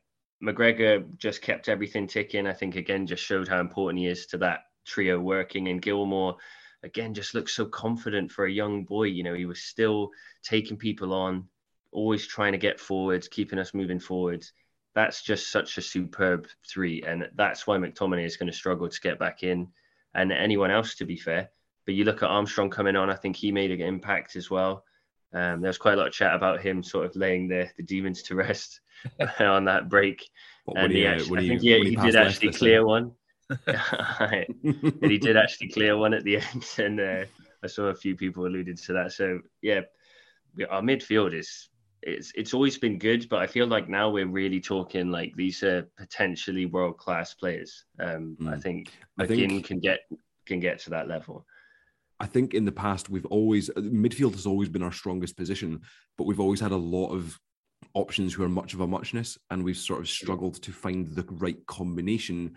McGregor 0.43 1.05
just 1.17 1.41
kept 1.41 1.69
everything 1.69 2.07
ticking. 2.07 2.45
I 2.45 2.53
think 2.53 2.75
again 2.75 3.07
just 3.07 3.23
showed 3.23 3.47
how 3.47 3.61
important 3.61 3.99
he 3.99 4.07
is 4.07 4.27
to 4.27 4.37
that 4.39 4.65
trio 4.85 5.19
working. 5.19 5.69
And 5.69 5.81
Gilmour 5.81 6.35
again 6.83 7.13
just 7.13 7.33
looks 7.33 7.55
so 7.55 7.65
confident 7.65 8.31
for 8.31 8.45
a 8.45 8.51
young 8.51 8.83
boy. 8.83 9.05
You 9.05 9.23
know, 9.23 9.33
he 9.33 9.45
was 9.45 9.61
still 9.61 10.09
taking 10.43 10.77
people 10.77 11.13
on, 11.13 11.47
always 11.93 12.27
trying 12.27 12.51
to 12.51 12.57
get 12.57 12.81
forwards, 12.81 13.29
keeping 13.29 13.59
us 13.59 13.73
moving 13.73 13.99
forwards. 13.99 14.51
That's 14.93 15.23
just 15.23 15.51
such 15.51 15.77
a 15.77 15.81
superb 15.81 16.47
three, 16.67 17.01
and 17.03 17.29
that's 17.35 17.65
why 17.65 17.77
McTominay 17.77 18.25
is 18.25 18.35
going 18.35 18.51
to 18.51 18.57
struggle 18.57 18.89
to 18.89 19.01
get 19.01 19.19
back 19.19 19.43
in, 19.43 19.69
and 20.13 20.33
anyone 20.33 20.71
else, 20.71 20.95
to 20.95 21.05
be 21.05 21.15
fair. 21.15 21.49
But 21.89 21.95
you 21.95 22.03
look 22.03 22.21
at 22.21 22.29
Armstrong 22.29 22.69
coming 22.69 22.95
on, 22.95 23.09
I 23.09 23.15
think 23.15 23.35
he 23.35 23.51
made 23.51 23.71
an 23.71 23.81
impact 23.81 24.35
as 24.35 24.51
well. 24.51 24.83
Um, 25.33 25.59
there 25.59 25.69
was 25.69 25.79
quite 25.79 25.95
a 25.95 25.97
lot 25.97 26.05
of 26.05 26.13
chat 26.13 26.35
about 26.35 26.61
him 26.61 26.83
sort 26.83 27.07
of 27.07 27.15
laying 27.15 27.47
the, 27.47 27.67
the 27.77 27.81
demons 27.81 28.21
to 28.21 28.35
rest 28.35 28.81
on 29.39 29.65
that 29.65 29.89
break. 29.89 30.29
and 30.75 30.93
he, 30.93 31.07
actually, 31.07 31.45
I 31.45 31.47
think 31.47 31.61
he, 31.63 31.79
he, 31.79 31.89
he 31.89 31.95
did 31.95 32.15
actually 32.15 32.51
clear 32.51 32.85
one. 32.85 33.13
and 33.65 34.99
he 35.01 35.17
did 35.17 35.35
actually 35.35 35.69
clear 35.69 35.97
one 35.97 36.13
at 36.13 36.23
the 36.23 36.37
end. 36.37 36.67
And 36.77 36.99
uh, 36.99 37.25
I 37.63 37.65
saw 37.65 37.85
a 37.85 37.95
few 37.95 38.15
people 38.15 38.45
alluded 38.45 38.77
to 38.77 38.93
that. 38.93 39.11
So, 39.11 39.39
yeah, 39.63 39.81
our 40.69 40.83
midfield 40.83 41.33
is 41.33 41.69
it's 42.03 42.31
it's 42.35 42.53
always 42.53 42.77
been 42.77 42.99
good, 42.99 43.27
but 43.29 43.39
I 43.39 43.47
feel 43.47 43.65
like 43.65 43.89
now 43.89 44.11
we're 44.11 44.27
really 44.27 44.61
talking 44.61 45.09
like 45.09 45.33
these 45.35 45.63
are 45.63 45.89
potentially 45.97 46.67
world 46.67 46.99
class 46.99 47.33
players. 47.33 47.85
Um, 47.99 48.37
mm. 48.39 48.53
I 48.53 48.59
think 48.59 48.91
McGinn 49.19 49.49
think... 49.49 49.65
can 49.65 49.79
get 49.79 50.01
can 50.45 50.59
get 50.59 50.77
to 50.81 50.91
that 50.91 51.07
level. 51.07 51.47
I 52.19 52.25
think 52.25 52.53
in 52.53 52.65
the 52.65 52.71
past 52.71 53.09
we've 53.09 53.25
always 53.27 53.69
uh, 53.69 53.81
midfield 53.81 54.33
has 54.33 54.45
always 54.45 54.69
been 54.69 54.83
our 54.83 54.91
strongest 54.91 55.37
position, 55.37 55.81
but 56.17 56.25
we've 56.25 56.39
always 56.39 56.59
had 56.59 56.71
a 56.71 56.77
lot 56.77 57.11
of 57.11 57.39
options 57.93 58.33
who 58.33 58.43
are 58.43 58.49
much 58.49 58.73
of 58.73 58.81
a 58.81 58.87
muchness, 58.87 59.37
and 59.49 59.63
we've 59.63 59.77
sort 59.77 60.01
of 60.01 60.09
struggled 60.09 60.61
to 60.63 60.71
find 60.71 61.07
the 61.07 61.25
right 61.31 61.65
combination 61.65 62.55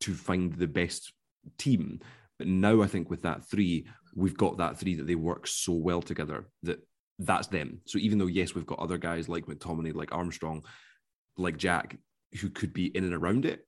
to 0.00 0.14
find 0.14 0.54
the 0.54 0.68
best 0.68 1.12
team. 1.58 2.00
But 2.38 2.46
now 2.46 2.82
I 2.82 2.86
think 2.86 3.10
with 3.10 3.22
that 3.22 3.44
three, 3.50 3.86
we've 4.14 4.36
got 4.36 4.58
that 4.58 4.78
three 4.78 4.94
that 4.94 5.06
they 5.06 5.14
work 5.14 5.46
so 5.46 5.72
well 5.72 6.02
together 6.02 6.48
that 6.62 6.80
that's 7.18 7.48
them. 7.48 7.80
So 7.84 7.98
even 7.98 8.18
though 8.18 8.26
yes, 8.26 8.54
we've 8.54 8.66
got 8.66 8.78
other 8.78 8.96
guys 8.96 9.28
like 9.28 9.46
McTominay, 9.46 9.94
like 9.94 10.14
Armstrong, 10.14 10.64
like 11.36 11.58
Jack, 11.58 11.98
who 12.40 12.48
could 12.48 12.72
be 12.72 12.86
in 12.86 13.04
and 13.04 13.12
around 13.12 13.44
it, 13.44 13.66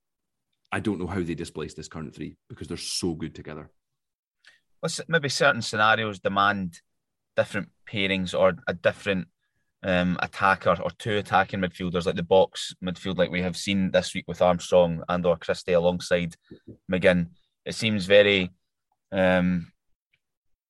I 0.70 0.80
don't 0.80 0.98
know 0.98 1.06
how 1.06 1.22
they 1.22 1.34
displace 1.34 1.74
this 1.74 1.88
current 1.88 2.14
three 2.14 2.36
because 2.48 2.66
they're 2.66 2.78
so 2.78 3.14
good 3.14 3.34
together. 3.34 3.70
Maybe 5.08 5.28
certain 5.28 5.62
scenarios 5.62 6.18
demand 6.18 6.80
different 7.36 7.68
pairings 7.88 8.38
or 8.38 8.54
a 8.66 8.74
different 8.74 9.28
um, 9.84 10.18
attacker 10.20 10.76
or 10.82 10.90
two 10.98 11.16
attacking 11.18 11.60
midfielders, 11.60 12.06
like 12.06 12.16
the 12.16 12.22
box 12.22 12.74
midfield, 12.84 13.18
like 13.18 13.30
we 13.30 13.42
have 13.42 13.56
seen 13.56 13.90
this 13.90 14.14
week 14.14 14.24
with 14.28 14.42
Armstrong 14.42 15.02
and 15.08 15.24
or 15.24 15.36
Christie 15.36 15.72
alongside 15.72 16.34
McGinn. 16.90 17.28
It 17.64 17.74
seems 17.74 18.06
very 18.06 18.50
um, 19.12 19.72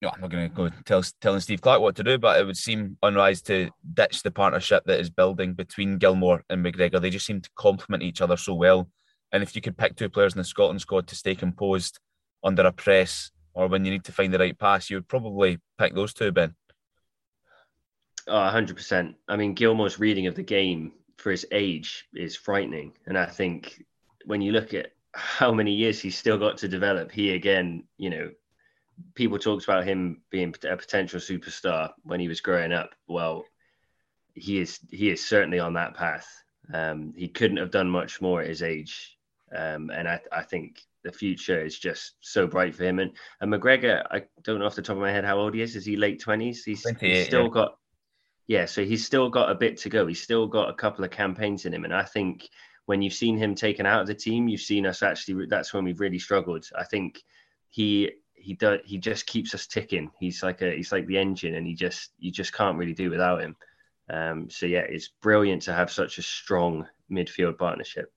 no, 0.03 0.11
I'm 0.13 0.21
not 0.21 0.31
going 0.31 0.49
to 0.49 0.55
go 0.55 0.69
tell 0.85 1.05
telling 1.21 1.39
Steve 1.39 1.61
Clarke 1.61 1.81
what 1.81 1.95
to 1.97 2.03
do, 2.03 2.19
but 2.19 2.39
it 2.39 2.45
would 2.45 2.57
seem 2.57 2.99
unwise 3.05 3.41
to 3.43 3.71
ditch 3.95 4.25
the 4.25 4.33
partnership 4.33 4.83
that 4.87 4.99
is 4.99 5.09
building 5.09 5.55
between 5.55 5.99
Gilmour 5.99 6.43
and 6.51 6.65
McGregor. 6.65 7.01
They 7.01 7.11
just 7.11 7.25
seem 7.25 7.41
to 7.41 7.51
complement 7.57 8.03
each 8.03 8.21
other 8.21 8.37
so 8.37 8.53
well. 8.53 8.91
And 9.31 9.45
if 9.45 9.55
you 9.55 9.63
could 9.63 9.79
pick 9.79 9.95
two 9.95 10.09
players 10.09 10.35
in 10.35 10.39
the 10.39 10.45
Scotland 10.45 10.81
squad 10.81 11.07
to 11.07 11.15
stay 11.15 11.37
composed 11.37 12.01
under 12.43 12.67
a 12.67 12.73
press 12.73 13.31
or 13.55 13.69
when 13.69 13.85
you 13.85 13.91
need 13.91 14.05
to 14.05 14.13
find 14.13 14.33
the 14.33 14.39
right 14.39 14.59
pass, 14.59 14.91
you 14.91 14.97
would 14.97 15.09
probably 15.09 15.59
pick 15.79 15.95
those 15.95 16.15
two, 16.15 16.33
Ben. 16.33 16.55
Oh, 18.29 18.33
100%. 18.33 19.15
I 19.29 19.37
mean, 19.37 19.55
Gilmour's 19.55 19.99
reading 19.99 20.27
of 20.27 20.35
the 20.35 20.43
game 20.43 20.93
for 21.17 21.31
his 21.31 21.47
age 21.53 22.07
is 22.15 22.37
frightening. 22.37 22.93
And 23.07 23.19
I 23.19 23.27
think 23.27 23.85
when 24.27 24.41
you 24.41 24.53
look 24.53 24.75
at 24.75 24.93
how 25.15 25.53
many 25.53 25.73
years 25.73 26.01
he's 26.01 26.17
still 26.17 26.39
got 26.39 26.59
to 26.59 26.69
develop, 26.69 27.11
he 27.11 27.35
again, 27.35 27.85
you 27.99 28.11
know, 28.11 28.31
people 29.15 29.39
talked 29.39 29.65
about 29.65 29.85
him 29.85 30.23
being 30.31 30.55
a 30.65 30.77
potential 30.77 31.21
superstar 31.21 31.91
when 32.05 32.21
he 32.21 32.29
was 32.29 32.41
growing 32.41 32.73
up. 32.73 32.91
Well, 33.07 33.45
he 34.35 34.61
is 34.61 34.79
he 34.91 35.11
is 35.11 35.27
certainly 35.27 35.59
on 35.59 35.75
that 35.75 35.95
path. 35.95 36.27
Um, 36.73 37.13
he 37.17 37.29
couldn't 37.29 37.59
have 37.59 37.71
done 37.71 37.91
much 37.91 38.21
more 38.21 38.41
at 38.41 38.49
his 38.49 38.63
age, 38.63 39.19
um, 39.55 39.91
and 39.91 40.09
I, 40.09 40.21
I 40.31 40.43
think 40.43 40.83
the 41.05 41.13
future 41.13 41.65
is 41.65 41.79
just 41.79 42.15
so 42.21 42.47
bright 42.47 42.75
for 42.75 42.85
him. 42.85 42.99
And 42.99 43.13
and 43.41 43.53
McGregor, 43.53 44.05
I 44.11 44.23
don't 44.43 44.61
know 44.61 44.67
off 44.67 44.75
the 44.75 44.83
top 44.83 44.97
of 44.97 45.03
my 45.03 45.13
head 45.13 45.25
how 45.25 45.39
old 45.39 45.55
he 45.55 45.63
is. 45.63 45.77
Is 45.77 45.85
he 45.85 45.97
late 45.97 46.21
twenties? 46.21 46.65
He's, 46.65 46.85
he's, 47.01 47.27
still 47.27 47.45
yeah. 47.45 47.49
got 47.49 47.77
yeah, 48.47 48.65
so 48.67 48.85
he's 48.85 49.05
still 49.05 49.29
got 49.29 49.51
a 49.51 49.55
bit 49.55 49.77
to 49.79 49.89
go. 49.89 50.07
He's 50.07 50.23
still 50.23 50.47
got 50.47 50.69
a 50.69 50.75
couple 50.75 51.05
of 51.05 51.11
campaigns 51.11 51.65
in 51.65 51.73
him, 51.73 51.85
and 51.85 51.95
I 51.95 52.05
think 52.05 52.49
when 52.87 53.01
you've 53.01 53.13
seen 53.13 53.37
him 53.37 53.55
taken 53.55 53.87
out 53.87 54.03
of 54.03 54.07
the 54.07 54.15
team, 54.15 54.49
you've 54.49 54.61
seen 54.61 54.87
us 54.87 55.03
actually. 55.03 55.47
That's 55.47 55.73
when 55.73 55.85
we've 55.85 56.01
really 56.01 56.19
struggled. 56.19 56.67
I 56.77 56.85
think 56.85 57.23
he 57.71 58.13
he 58.35 58.55
does 58.55 58.81
he 58.85 58.99
just 58.99 59.27
keeps 59.27 59.55
us 59.55 59.67
ticking. 59.67 60.11
He's 60.19 60.43
like 60.43 60.63
a 60.63 60.75
he's 60.75 60.93
like 60.93 61.07
the 61.07 61.19
engine, 61.19 61.55
and 61.55 61.67
he 61.67 61.75
just 61.75 62.13
you 62.19 62.33
just 62.33 62.53
can't 62.53 62.77
really 62.77 62.95
do 62.95 63.11
without 63.11 63.41
him. 63.41 63.57
Um, 64.11 64.51
so 64.51 64.67
yeah, 64.67 64.81
it's 64.81 65.09
brilliant 65.23 65.63
to 65.63 65.73
have 65.73 65.91
such 65.91 66.19
a 66.19 66.23
strong 66.23 66.87
midfield 67.11 67.59
partnership. 67.59 68.13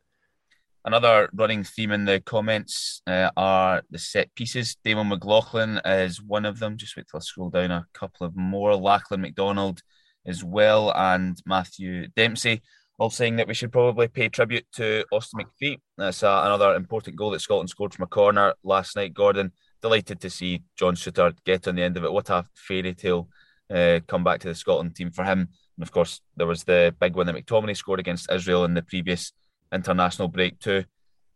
Another 0.85 1.29
running 1.33 1.63
theme 1.63 1.91
in 1.91 2.05
the 2.05 2.21
comments 2.21 3.01
uh, 3.07 3.31
are 3.35 3.81
the 3.89 3.97
set 3.97 4.33
pieces. 4.35 4.77
Damon 4.83 5.07
McLaughlin 5.09 5.81
is 5.83 6.21
one 6.21 6.45
of 6.45 6.59
them. 6.59 6.77
Just 6.77 6.95
wait 6.95 7.07
till 7.09 7.17
I 7.17 7.21
scroll 7.21 7.49
down 7.49 7.71
a 7.71 7.87
couple 7.93 8.27
of 8.27 8.35
more. 8.35 8.75
Lachlan 8.75 9.21
McDonald 9.21 9.81
as 10.27 10.43
well, 10.43 10.93
and 10.95 11.41
Matthew 11.43 12.07
Dempsey 12.09 12.61
all 12.99 13.09
saying 13.09 13.35
that 13.37 13.47
we 13.47 13.55
should 13.55 13.71
probably 13.71 14.07
pay 14.07 14.29
tribute 14.29 14.65
to 14.73 15.03
Austin 15.11 15.41
McPhee. 15.41 15.79
That's 15.97 16.21
uh, 16.21 16.43
another 16.45 16.75
important 16.75 17.15
goal 17.15 17.31
that 17.31 17.41
Scotland 17.41 17.69
scored 17.69 17.93
from 17.93 18.03
a 18.03 18.07
corner 18.07 18.53
last 18.63 18.95
night. 18.95 19.15
Gordon 19.15 19.51
delighted 19.81 20.21
to 20.21 20.29
see 20.29 20.63
John 20.77 20.95
Souttar 20.95 21.35
get 21.45 21.67
on 21.67 21.75
the 21.75 21.83
end 21.83 21.97
of 21.97 22.05
it. 22.05 22.13
What 22.13 22.29
a 22.29 22.45
fairy 22.53 22.93
tale 22.93 23.27
uh, 23.69 24.01
come 24.07 24.23
back 24.23 24.39
to 24.41 24.47
the 24.47 24.55
Scotland 24.55 24.95
team 24.95 25.11
for 25.11 25.23
him. 25.23 25.39
And 25.77 25.83
of 25.83 25.91
course, 25.91 26.21
there 26.37 26.47
was 26.47 26.63
the 26.63 26.95
big 26.99 27.15
one 27.15 27.25
that 27.25 27.35
McTominay 27.35 27.75
scored 27.75 27.99
against 27.99 28.31
Israel 28.31 28.65
in 28.65 28.75
the 28.75 28.83
previous 28.83 29.33
international 29.75 30.27
break 30.27 30.59
too. 30.59 30.85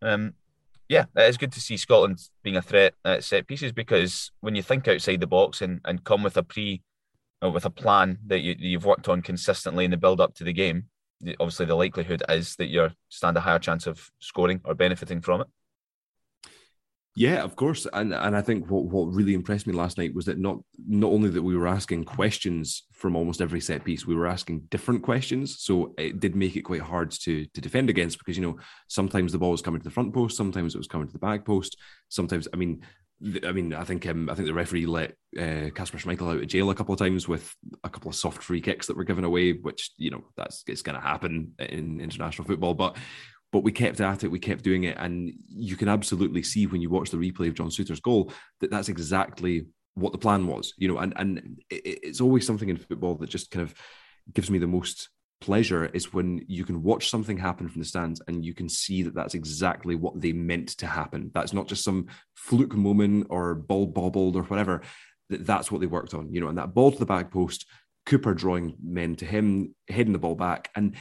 Um, 0.02 0.34
yeah, 0.88 1.06
it 1.16 1.30
is 1.30 1.38
good 1.38 1.52
to 1.52 1.62
see 1.62 1.78
Scotland 1.78 2.20
being 2.44 2.58
a 2.58 2.62
threat 2.62 2.96
at 3.06 3.24
set 3.24 3.48
pieces 3.48 3.72
because 3.72 4.32
when 4.42 4.56
you 4.56 4.64
think 4.64 4.88
outside 4.88 5.20
the 5.20 5.28
box 5.28 5.62
and, 5.62 5.82
and 5.86 6.04
come 6.04 6.24
with 6.24 6.36
a 6.36 6.44
pre 6.44 6.82
with 7.42 7.66
a 7.66 7.70
plan 7.70 8.18
that 8.28 8.40
you, 8.42 8.56
you've 8.58 8.86
worked 8.86 9.08
on 9.08 9.22
consistently 9.22 9.86
in 9.86 9.92
the 9.92 9.98
build 9.98 10.20
up 10.20 10.34
to 10.36 10.44
the 10.44 10.52
game, 10.52 10.86
obviously 11.40 11.66
the 11.66 11.76
likelihood 11.76 12.24
is 12.28 12.56
that 12.56 12.68
you 12.68 12.90
stand 13.10 13.38
a 13.38 13.42
higher 13.42 13.60
chance 13.60 13.88
of 13.88 14.10
scoring 14.20 14.60
or 14.66 14.74
benefiting 14.74 15.22
from 15.22 15.42
it. 15.42 15.48
Yeah, 17.16 17.44
of 17.44 17.56
course, 17.56 17.88
and 17.92 18.14
and 18.14 18.36
I 18.36 18.42
think 18.42 18.70
what, 18.70 18.86
what 18.86 19.14
really 19.14 19.34
impressed 19.34 19.68
me 19.68 19.74
last 19.74 19.98
night 19.98 20.14
was 20.14 20.26
that 20.26 20.38
not 20.38 20.60
not 20.88 21.12
only 21.12 21.30
that 21.30 21.42
we 21.42 21.58
were 21.58 21.68
asking 21.68 22.06
questions 22.06 22.84
from 22.94 23.16
almost 23.16 23.42
every 23.42 23.60
set 23.60 23.84
piece, 23.84 24.06
we 24.06 24.16
were 24.16 24.28
asking 24.28 24.62
different 24.70 25.04
questions. 25.04 25.60
So 25.60 25.94
it 25.98 26.20
did 26.20 26.36
make 26.36 26.56
it 26.56 26.62
quite 26.62 26.82
hard 26.82 27.12
to 27.12 27.46
to 27.46 27.62
defend 27.62 27.90
against 27.90 28.20
because 28.20 28.38
you 28.38 28.44
know 28.44 28.60
sometimes 28.88 29.32
the 29.32 29.40
ball 29.40 29.52
was 29.52 29.62
coming 29.62 29.82
to 29.82 29.84
the 29.84 29.90
front 29.94 30.14
post, 30.14 30.38
sometimes 30.38 30.76
it 30.76 30.78
was 30.78 30.88
coming 30.88 31.08
to 31.08 31.14
the 31.14 31.20
back 31.20 31.46
post, 31.46 31.78
sometimes 32.10 32.48
I 32.54 32.58
mean. 32.58 32.82
I 33.46 33.52
mean, 33.52 33.74
I 33.74 33.84
think 33.84 34.08
um, 34.08 34.30
I 34.30 34.34
think 34.34 34.48
the 34.48 34.54
referee 34.54 34.86
let 34.86 35.14
Kasper 35.36 35.98
uh, 35.98 36.00
Schmeichel 36.00 36.32
out 36.32 36.42
of 36.42 36.48
jail 36.48 36.70
a 36.70 36.74
couple 36.74 36.94
of 36.94 37.00
times 37.00 37.28
with 37.28 37.54
a 37.84 37.90
couple 37.90 38.08
of 38.08 38.16
soft 38.16 38.42
free 38.42 38.62
kicks 38.62 38.88
that 38.88 38.96
were 38.96 39.04
given 39.04 39.26
away, 39.26 39.52
which 39.52 39.92
you 39.98 40.10
know 40.10 40.24
that's 40.38 40.64
it's 40.68 40.84
going 40.84 40.96
to 40.96 41.06
happen 41.06 41.52
in 41.60 42.00
international 42.00 42.48
football. 42.48 42.76
But 42.76 42.96
but 43.52 43.64
we 43.64 43.72
kept 43.72 44.00
at 44.00 44.24
it, 44.24 44.32
we 44.32 44.40
kept 44.40 44.64
doing 44.64 44.84
it, 44.84 44.98
and 44.98 45.34
you 45.48 45.76
can 45.76 45.88
absolutely 45.88 46.44
see 46.44 46.68
when 46.68 46.82
you 46.82 46.90
watch 46.90 47.10
the 47.10 47.18
replay 47.18 47.48
of 47.48 47.56
John 47.56 47.70
Souttar's 47.70 48.00
goal 48.00 48.32
that 48.60 48.72
that's 48.72 48.90
exactly 48.90 49.66
what 49.96 50.12
the 50.12 50.18
plan 50.18 50.48
was, 50.48 50.74
you 50.78 50.88
know. 50.88 50.98
And 51.00 51.14
and 51.16 51.62
it's 51.70 52.22
always 52.22 52.46
something 52.46 52.70
in 52.70 52.78
football 52.78 53.16
that 53.16 53.30
just 53.30 53.52
kind 53.52 53.64
of 53.64 53.74
gives 54.34 54.50
me 54.52 54.60
the 54.60 54.68
most 54.68 55.10
pleasure 55.42 55.86
is 55.94 56.14
when 56.14 56.44
you 56.48 56.66
can 56.66 56.84
watch 56.84 57.10
something 57.10 57.38
happen 57.38 57.70
from 57.70 57.80
the 57.80 57.88
stands 57.88 58.22
and 58.28 58.44
you 58.44 58.54
can 58.54 58.68
see 58.68 59.04
that 59.04 59.16
that's 59.16 59.36
exactly 59.36 59.96
what 59.96 60.20
they 60.20 60.34
meant 60.34 60.70
to 60.70 60.86
happen. 60.86 61.32
That's 61.34 61.54
not 61.54 61.68
just 61.68 61.84
some 61.84 62.08
fluke 62.36 62.76
moment 62.76 63.28
or 63.30 63.56
ball 63.56 63.86
bobbled 63.86 64.36
or 64.36 64.44
whatever. 64.44 64.82
That 65.30 65.46
that's 65.46 65.72
what 65.72 65.82
they 65.82 65.88
worked 65.88 66.14
on, 66.14 66.32
you 66.34 66.42
know. 66.42 66.48
And 66.48 66.58
that 66.58 66.74
ball 66.74 66.92
to 66.92 67.00
the 67.00 67.06
back 67.06 67.32
post, 67.32 67.66
Cooper 68.06 68.34
drawing 68.34 68.76
men 68.84 69.16
to 69.18 69.26
him, 69.26 69.76
heading 69.88 70.14
the 70.14 70.20
ball 70.20 70.36
back, 70.36 70.70
and 70.76 70.96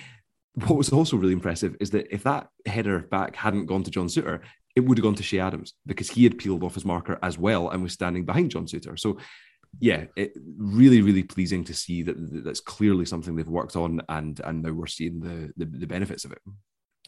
what 0.54 0.76
was 0.76 0.90
also 0.90 1.16
really 1.16 1.32
impressive 1.32 1.76
is 1.80 1.90
that 1.90 2.12
if 2.12 2.24
that 2.24 2.48
header 2.66 3.00
back 3.00 3.37
hadn't 3.37 3.66
gone 3.66 3.82
to 3.84 3.90
John 3.90 4.08
Souttar, 4.08 4.40
it 4.74 4.80
would 4.80 4.98
have 4.98 5.02
gone 5.02 5.14
to 5.14 5.22
Che 5.22 5.40
Adams 5.40 5.74
because 5.87 6.11
he 6.11 6.24
had 6.24 6.38
peeled 6.38 6.62
off 6.62 6.74
his 6.74 6.84
marker 6.84 7.18
as 7.22 7.38
well 7.38 7.70
and 7.70 7.82
was 7.82 7.92
standing 7.92 8.24
behind 8.24 8.50
John 8.50 8.66
Souttar. 8.66 8.98
So, 8.98 9.18
yeah, 9.80 10.04
it, 10.16 10.32
really, 10.56 11.02
really 11.02 11.22
pleasing 11.22 11.64
to 11.64 11.74
see 11.74 12.02
that 12.02 12.16
that's 12.44 12.61
clearly 12.61 13.04
something 13.04 13.37
they've 13.37 13.46
worked 13.46 13.76
on, 13.76 14.00
and 14.08 14.40
and 14.44 14.62
now 14.62 14.72
we're 14.72 14.87
seeing 14.87 15.20
the, 15.20 15.52
the, 15.56 15.66
the 15.66 15.87
benefits 15.87 16.24
of 16.24 16.32
it. 16.32 16.38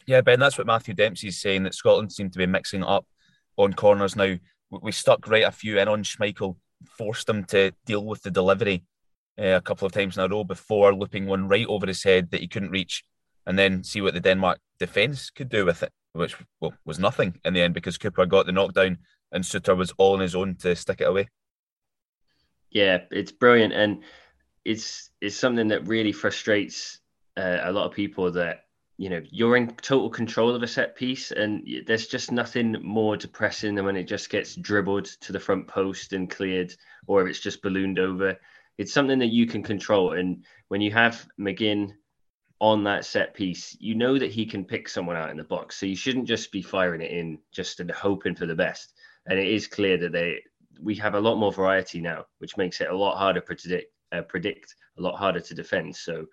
Yeah, 0.05 0.21
Ben, 0.21 0.39
that's 0.39 0.57
what 0.57 0.67
Matthew 0.67 0.93
Dempsey's 0.93 1.41
saying 1.41 1.63
that 1.63 1.75
Scotland 1.75 2.11
seem 2.11 2.29
to 2.29 2.37
be 2.37 2.45
mixing 2.45 2.83
up 2.83 3.05
on 3.57 3.73
corners 3.73 4.15
now. 4.15 4.35
We 4.69 4.91
stuck 4.91 5.27
right 5.27 5.43
a 5.43 5.51
few 5.51 5.79
in 5.79 5.87
on 5.87 6.03
Schmeichel, 6.03 6.55
forced 6.97 7.27
him 7.27 7.45
to 7.45 7.71
deal 7.85 8.05
with 8.05 8.21
the 8.21 8.31
delivery 8.31 8.83
uh, 9.39 9.55
a 9.55 9.61
couple 9.61 9.85
of 9.85 9.91
times 9.91 10.17
in 10.17 10.23
a 10.23 10.27
row 10.27 10.43
before 10.43 10.93
looping 10.93 11.25
one 11.25 11.47
right 11.47 11.67
over 11.67 11.87
his 11.87 12.03
head 12.03 12.31
that 12.31 12.41
he 12.41 12.47
couldn't 12.47 12.71
reach 12.71 13.03
and 13.45 13.57
then 13.57 13.83
see 13.83 14.01
what 14.01 14.13
the 14.13 14.19
Denmark 14.19 14.59
defence 14.79 15.29
could 15.29 15.49
do 15.49 15.65
with 15.65 15.83
it, 15.83 15.91
which 16.13 16.35
well, 16.59 16.73
was 16.85 16.99
nothing 16.99 17.39
in 17.43 17.53
the 17.53 17.61
end 17.61 17.73
because 17.73 17.97
Cooper 17.97 18.25
got 18.25 18.45
the 18.45 18.51
knockdown 18.51 18.97
and 19.31 19.43
Souttar 19.43 19.77
was 19.77 19.93
all 19.97 20.13
on 20.13 20.19
his 20.19 20.35
own 20.35 20.55
to 20.55 20.75
stick 20.75 21.01
it 21.01 21.07
away. 21.07 21.29
Yeah, 22.69 22.99
it's 23.11 23.31
brilliant, 23.31 23.73
and 23.73 24.03
it's 24.63 25.09
it's 25.19 25.35
something 25.35 25.67
that 25.69 25.87
really 25.87 26.11
frustrates 26.11 26.99
uh, 27.37 27.59
a 27.63 27.71
lot 27.71 27.85
of 27.85 27.93
people 27.93 28.31
that 28.31 28.65
you 28.97 29.09
know 29.09 29.21
you're 29.29 29.57
in 29.57 29.67
total 29.75 30.09
control 30.09 30.55
of 30.55 30.63
a 30.63 30.67
set 30.67 30.95
piece, 30.95 31.31
and 31.31 31.67
there's 31.85 32.07
just 32.07 32.31
nothing 32.31 32.77
more 32.81 33.17
depressing 33.17 33.75
than 33.75 33.85
when 33.85 33.97
it 33.97 34.07
just 34.07 34.29
gets 34.29 34.55
dribbled 34.55 35.05
to 35.05 35.33
the 35.33 35.39
front 35.39 35.67
post 35.67 36.13
and 36.13 36.29
cleared, 36.29 36.73
or 37.07 37.21
if 37.21 37.29
it's 37.29 37.39
just 37.39 37.61
ballooned 37.61 37.99
over. 37.99 38.37
It's 38.77 38.93
something 38.93 39.19
that 39.19 39.27
you 39.27 39.47
can 39.47 39.63
control, 39.63 40.13
and 40.13 40.45
when 40.69 40.81
you 40.81 40.91
have 40.91 41.27
McGinn 41.37 41.91
on 42.61 42.83
that 42.83 43.03
set 43.03 43.33
piece, 43.33 43.75
you 43.79 43.95
know 43.95 44.19
that 44.19 44.31
he 44.31 44.45
can 44.45 44.63
pick 44.63 44.87
someone 44.87 45.17
out 45.17 45.31
in 45.31 45.37
the 45.37 45.43
box. 45.43 45.77
So 45.77 45.87
you 45.87 45.95
shouldn't 45.95 46.27
just 46.27 46.51
be 46.51 46.61
firing 46.61 47.01
it 47.01 47.09
in 47.09 47.39
just 47.51 47.79
and 47.79 47.89
hoping 47.89 48.35
for 48.35 48.45
the 48.45 48.55
best. 48.55 48.93
And 49.25 49.39
it 49.39 49.47
is 49.47 49.67
clear 49.67 49.97
that 49.97 50.11
they 50.11 50.43
we 50.79 50.95
have 50.95 51.15
a 51.15 51.19
lot 51.19 51.37
more 51.37 51.51
variety 51.51 51.99
now, 51.99 52.25
which 52.37 52.57
makes 52.57 52.79
it 52.79 52.89
a 52.89 52.95
lot 52.95 53.17
harder 53.17 53.39
to 53.39 53.45
predict, 53.45 53.91
uh, 54.11 54.21
predict 54.21 54.75
a 54.97 55.01
lot 55.01 55.17
harder 55.17 55.39
to 55.39 55.53
defend. 55.55 55.95
So 55.95 56.27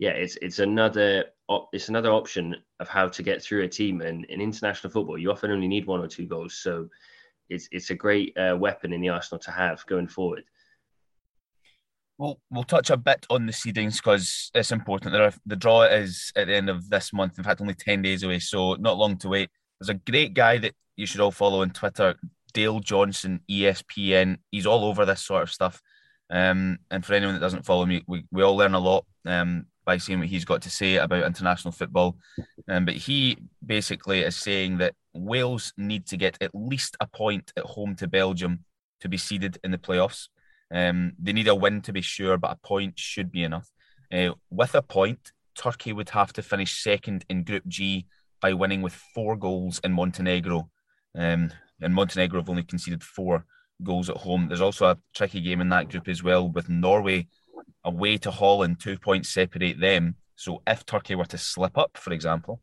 yeah, 0.00 0.10
it's 0.10 0.36
it's 0.42 0.58
another 0.58 1.26
it's 1.72 1.88
another 1.88 2.10
option 2.10 2.56
of 2.80 2.88
how 2.88 3.08
to 3.08 3.22
get 3.22 3.40
through 3.40 3.62
a 3.62 3.68
team. 3.68 4.00
And 4.00 4.24
in 4.26 4.40
international 4.40 4.92
football, 4.92 5.16
you 5.16 5.30
often 5.30 5.52
only 5.52 5.68
need 5.68 5.86
one 5.86 6.00
or 6.00 6.08
two 6.08 6.26
goals. 6.26 6.54
So 6.54 6.88
it's 7.48 7.68
it's 7.70 7.90
a 7.90 7.94
great 7.94 8.36
uh, 8.36 8.56
weapon 8.58 8.92
in 8.92 9.00
the 9.00 9.10
Arsenal 9.10 9.38
to 9.40 9.52
have 9.52 9.86
going 9.86 10.08
forward. 10.08 10.42
Well, 12.18 12.40
we'll 12.50 12.64
touch 12.64 12.90
a 12.90 12.96
bit 12.96 13.24
on 13.30 13.46
the 13.46 13.52
seedings 13.52 13.96
because 13.96 14.50
it's 14.52 14.72
important. 14.72 15.14
Are, 15.14 15.32
the 15.46 15.54
draw 15.54 15.82
is 15.84 16.32
at 16.34 16.48
the 16.48 16.56
end 16.56 16.68
of 16.68 16.90
this 16.90 17.12
month. 17.12 17.38
In 17.38 17.44
fact, 17.44 17.60
only 17.60 17.74
10 17.74 18.02
days 18.02 18.24
away, 18.24 18.40
so 18.40 18.74
not 18.74 18.98
long 18.98 19.16
to 19.18 19.28
wait. 19.28 19.50
There's 19.80 19.88
a 19.88 19.94
great 19.94 20.34
guy 20.34 20.58
that 20.58 20.74
you 20.96 21.06
should 21.06 21.20
all 21.20 21.30
follow 21.30 21.62
on 21.62 21.70
Twitter, 21.70 22.16
Dale 22.52 22.80
Johnson, 22.80 23.40
ESPN. 23.48 24.38
He's 24.50 24.66
all 24.66 24.84
over 24.84 25.04
this 25.04 25.24
sort 25.24 25.44
of 25.44 25.50
stuff. 25.50 25.80
Um, 26.28 26.78
and 26.90 27.06
for 27.06 27.14
anyone 27.14 27.36
that 27.36 27.40
doesn't 27.40 27.64
follow 27.64 27.86
me, 27.86 28.02
we, 28.08 28.24
we 28.32 28.42
all 28.42 28.56
learn 28.56 28.74
a 28.74 28.80
lot 28.80 29.06
um, 29.24 29.66
by 29.84 29.96
seeing 29.98 30.18
what 30.18 30.28
he's 30.28 30.44
got 30.44 30.62
to 30.62 30.70
say 30.70 30.96
about 30.96 31.24
international 31.24 31.72
football. 31.72 32.16
Um, 32.68 32.84
but 32.84 32.94
he 32.94 33.38
basically 33.64 34.20
is 34.20 34.36
saying 34.36 34.78
that 34.78 34.94
Wales 35.14 35.72
need 35.76 36.06
to 36.08 36.16
get 36.16 36.36
at 36.40 36.50
least 36.52 36.96
a 37.00 37.06
point 37.06 37.52
at 37.56 37.64
home 37.64 37.94
to 37.96 38.08
Belgium 38.08 38.64
to 39.00 39.08
be 39.08 39.16
seeded 39.16 39.58
in 39.62 39.70
the 39.70 39.78
playoffs. 39.78 40.28
Um, 40.70 41.12
they 41.18 41.32
need 41.32 41.48
a 41.48 41.54
win 41.54 41.80
to 41.82 41.92
be 41.92 42.02
sure, 42.02 42.36
but 42.36 42.52
a 42.52 42.66
point 42.66 42.98
should 42.98 43.30
be 43.30 43.42
enough. 43.44 43.70
Uh, 44.12 44.30
with 44.50 44.74
a 44.74 44.82
point, 44.82 45.32
Turkey 45.54 45.92
would 45.92 46.10
have 46.10 46.32
to 46.34 46.42
finish 46.42 46.82
second 46.82 47.24
in 47.28 47.44
Group 47.44 47.66
G 47.66 48.06
by 48.40 48.52
winning 48.52 48.82
with 48.82 48.94
four 49.14 49.36
goals 49.36 49.80
in 49.82 49.92
Montenegro. 49.92 50.70
Um, 51.14 51.50
and 51.80 51.94
Montenegro 51.94 52.40
have 52.40 52.50
only 52.50 52.62
conceded 52.62 53.02
four 53.02 53.44
goals 53.82 54.10
at 54.10 54.16
home. 54.16 54.48
There's 54.48 54.60
also 54.60 54.86
a 54.86 54.98
tricky 55.14 55.40
game 55.40 55.60
in 55.60 55.68
that 55.70 55.88
group 55.88 56.08
as 56.08 56.22
well, 56.22 56.48
with 56.48 56.68
Norway 56.68 57.28
away 57.84 58.18
to 58.18 58.30
Holland, 58.30 58.80
two 58.80 58.98
points 58.98 59.30
separate 59.30 59.80
them. 59.80 60.16
So 60.36 60.62
if 60.66 60.84
Turkey 60.84 61.14
were 61.14 61.24
to 61.26 61.38
slip 61.38 61.76
up, 61.78 61.96
for 61.96 62.12
example, 62.12 62.60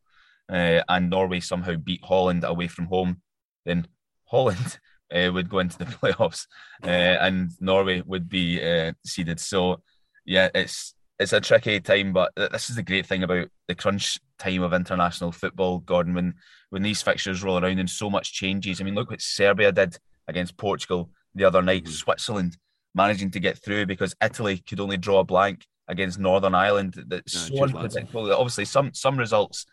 uh, 0.50 0.82
and 0.88 1.10
Norway 1.10 1.40
somehow 1.40 1.76
beat 1.76 2.04
Holland 2.04 2.44
away 2.44 2.68
from 2.68 2.86
home, 2.86 3.22
then 3.66 3.88
Holland 4.26 4.80
uh, 5.14 5.32
would 5.32 5.50
go 5.50 5.60
into 5.60 5.78
the 5.78 5.86
playoffs, 5.86 6.48
uh, 6.84 6.88
and 6.88 7.52
Norway 7.60 8.02
would 8.06 8.30
be 8.30 8.64
uh, 8.64 8.94
seeded. 9.06 9.40
So, 9.40 9.82
yeah, 10.26 10.50
it's 10.54 10.94
it's 11.20 11.34
a 11.34 11.42
tricky 11.42 11.80
time, 11.80 12.14
but 12.14 12.32
this 12.36 12.70
is 12.70 12.76
the 12.76 12.84
great 12.84 13.06
thing 13.06 13.24
about 13.24 13.48
the 13.68 13.76
crunch 13.76 14.20
time 14.38 14.62
of 14.62 14.74
international 14.74 15.32
football, 15.32 15.80
Gordon. 15.80 16.14
When 16.14 16.36
when 16.70 16.84
these 16.84 17.02
fixtures 17.02 17.44
roll 17.44 17.64
around 17.64 17.80
and 17.80 17.90
so 17.90 18.10
much 18.10 18.34
changes. 18.34 18.82
I 18.82 18.84
mean, 18.84 18.96
look 18.96 19.10
what 19.10 19.22
Serbia 19.22 19.72
did 19.72 19.98
against 20.28 20.58
Portugal 20.58 21.10
the 21.34 21.46
other 21.46 21.62
night. 21.62 21.86
Mm-hmm. 21.86 21.94
Switzerland 21.94 22.58
managing 22.94 23.32
to 23.32 23.40
get 23.40 23.58
through 23.58 23.86
because 23.86 24.16
Italy 24.24 24.58
could 24.58 24.80
only 24.80 24.98
draw 24.98 25.20
a 25.20 25.24
blank 25.24 25.66
against 25.88 26.20
Northern 26.20 26.56
Ireland. 26.56 26.96
That's 27.08 27.50
yeah, 27.50 27.60
so 27.60 27.64
unpredictable. 27.64 28.32
Obviously, 28.34 28.66
some 28.66 28.94
some 28.94 29.18
results, 29.18 29.66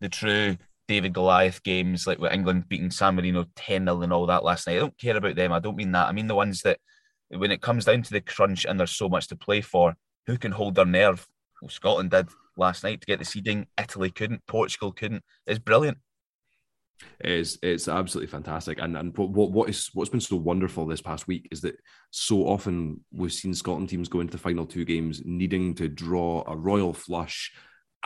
the 0.00 0.08
true 0.08 0.56
David 0.88 1.12
Goliath 1.12 1.62
games, 1.62 2.06
like 2.06 2.18
with 2.18 2.32
England 2.32 2.68
beating 2.68 2.90
San 2.90 3.16
Marino 3.16 3.46
10 3.56 3.84
0 3.84 4.02
and 4.02 4.12
all 4.12 4.26
that 4.26 4.44
last 4.44 4.66
night. 4.66 4.76
I 4.76 4.80
don't 4.80 4.98
care 4.98 5.16
about 5.16 5.36
them. 5.36 5.52
I 5.52 5.58
don't 5.58 5.76
mean 5.76 5.92
that. 5.92 6.08
I 6.08 6.12
mean 6.12 6.26
the 6.26 6.34
ones 6.34 6.62
that, 6.62 6.78
when 7.28 7.50
it 7.50 7.62
comes 7.62 7.84
down 7.84 8.02
to 8.02 8.12
the 8.12 8.20
crunch 8.20 8.64
and 8.64 8.78
there's 8.78 8.92
so 8.92 9.08
much 9.08 9.28
to 9.28 9.36
play 9.36 9.60
for, 9.60 9.96
who 10.26 10.38
can 10.38 10.52
hold 10.52 10.74
their 10.74 10.84
nerve? 10.84 11.26
Well, 11.60 11.68
Scotland 11.68 12.10
did 12.10 12.28
last 12.56 12.84
night 12.84 13.00
to 13.00 13.06
get 13.06 13.18
the 13.18 13.24
seeding. 13.24 13.66
Italy 13.78 14.10
couldn't. 14.10 14.46
Portugal 14.46 14.92
couldn't. 14.92 15.24
It's 15.46 15.58
brilliant. 15.58 15.98
It's 17.20 17.58
it's 17.62 17.88
absolutely 17.88 18.30
fantastic, 18.30 18.78
and 18.80 18.96
and 18.96 19.16
what 19.16 19.50
what 19.50 19.68
is 19.68 19.90
what's 19.92 20.10
been 20.10 20.20
so 20.20 20.36
wonderful 20.36 20.86
this 20.86 21.02
past 21.02 21.28
week 21.28 21.46
is 21.50 21.60
that 21.60 21.76
so 22.10 22.46
often 22.46 23.04
we've 23.12 23.32
seen 23.32 23.52
Scotland 23.52 23.90
teams 23.90 24.08
go 24.08 24.20
into 24.20 24.32
the 24.32 24.38
final 24.38 24.64
two 24.64 24.84
games 24.84 25.20
needing 25.24 25.74
to 25.74 25.88
draw 25.88 26.42
a 26.46 26.56
royal 26.56 26.94
flush 26.94 27.52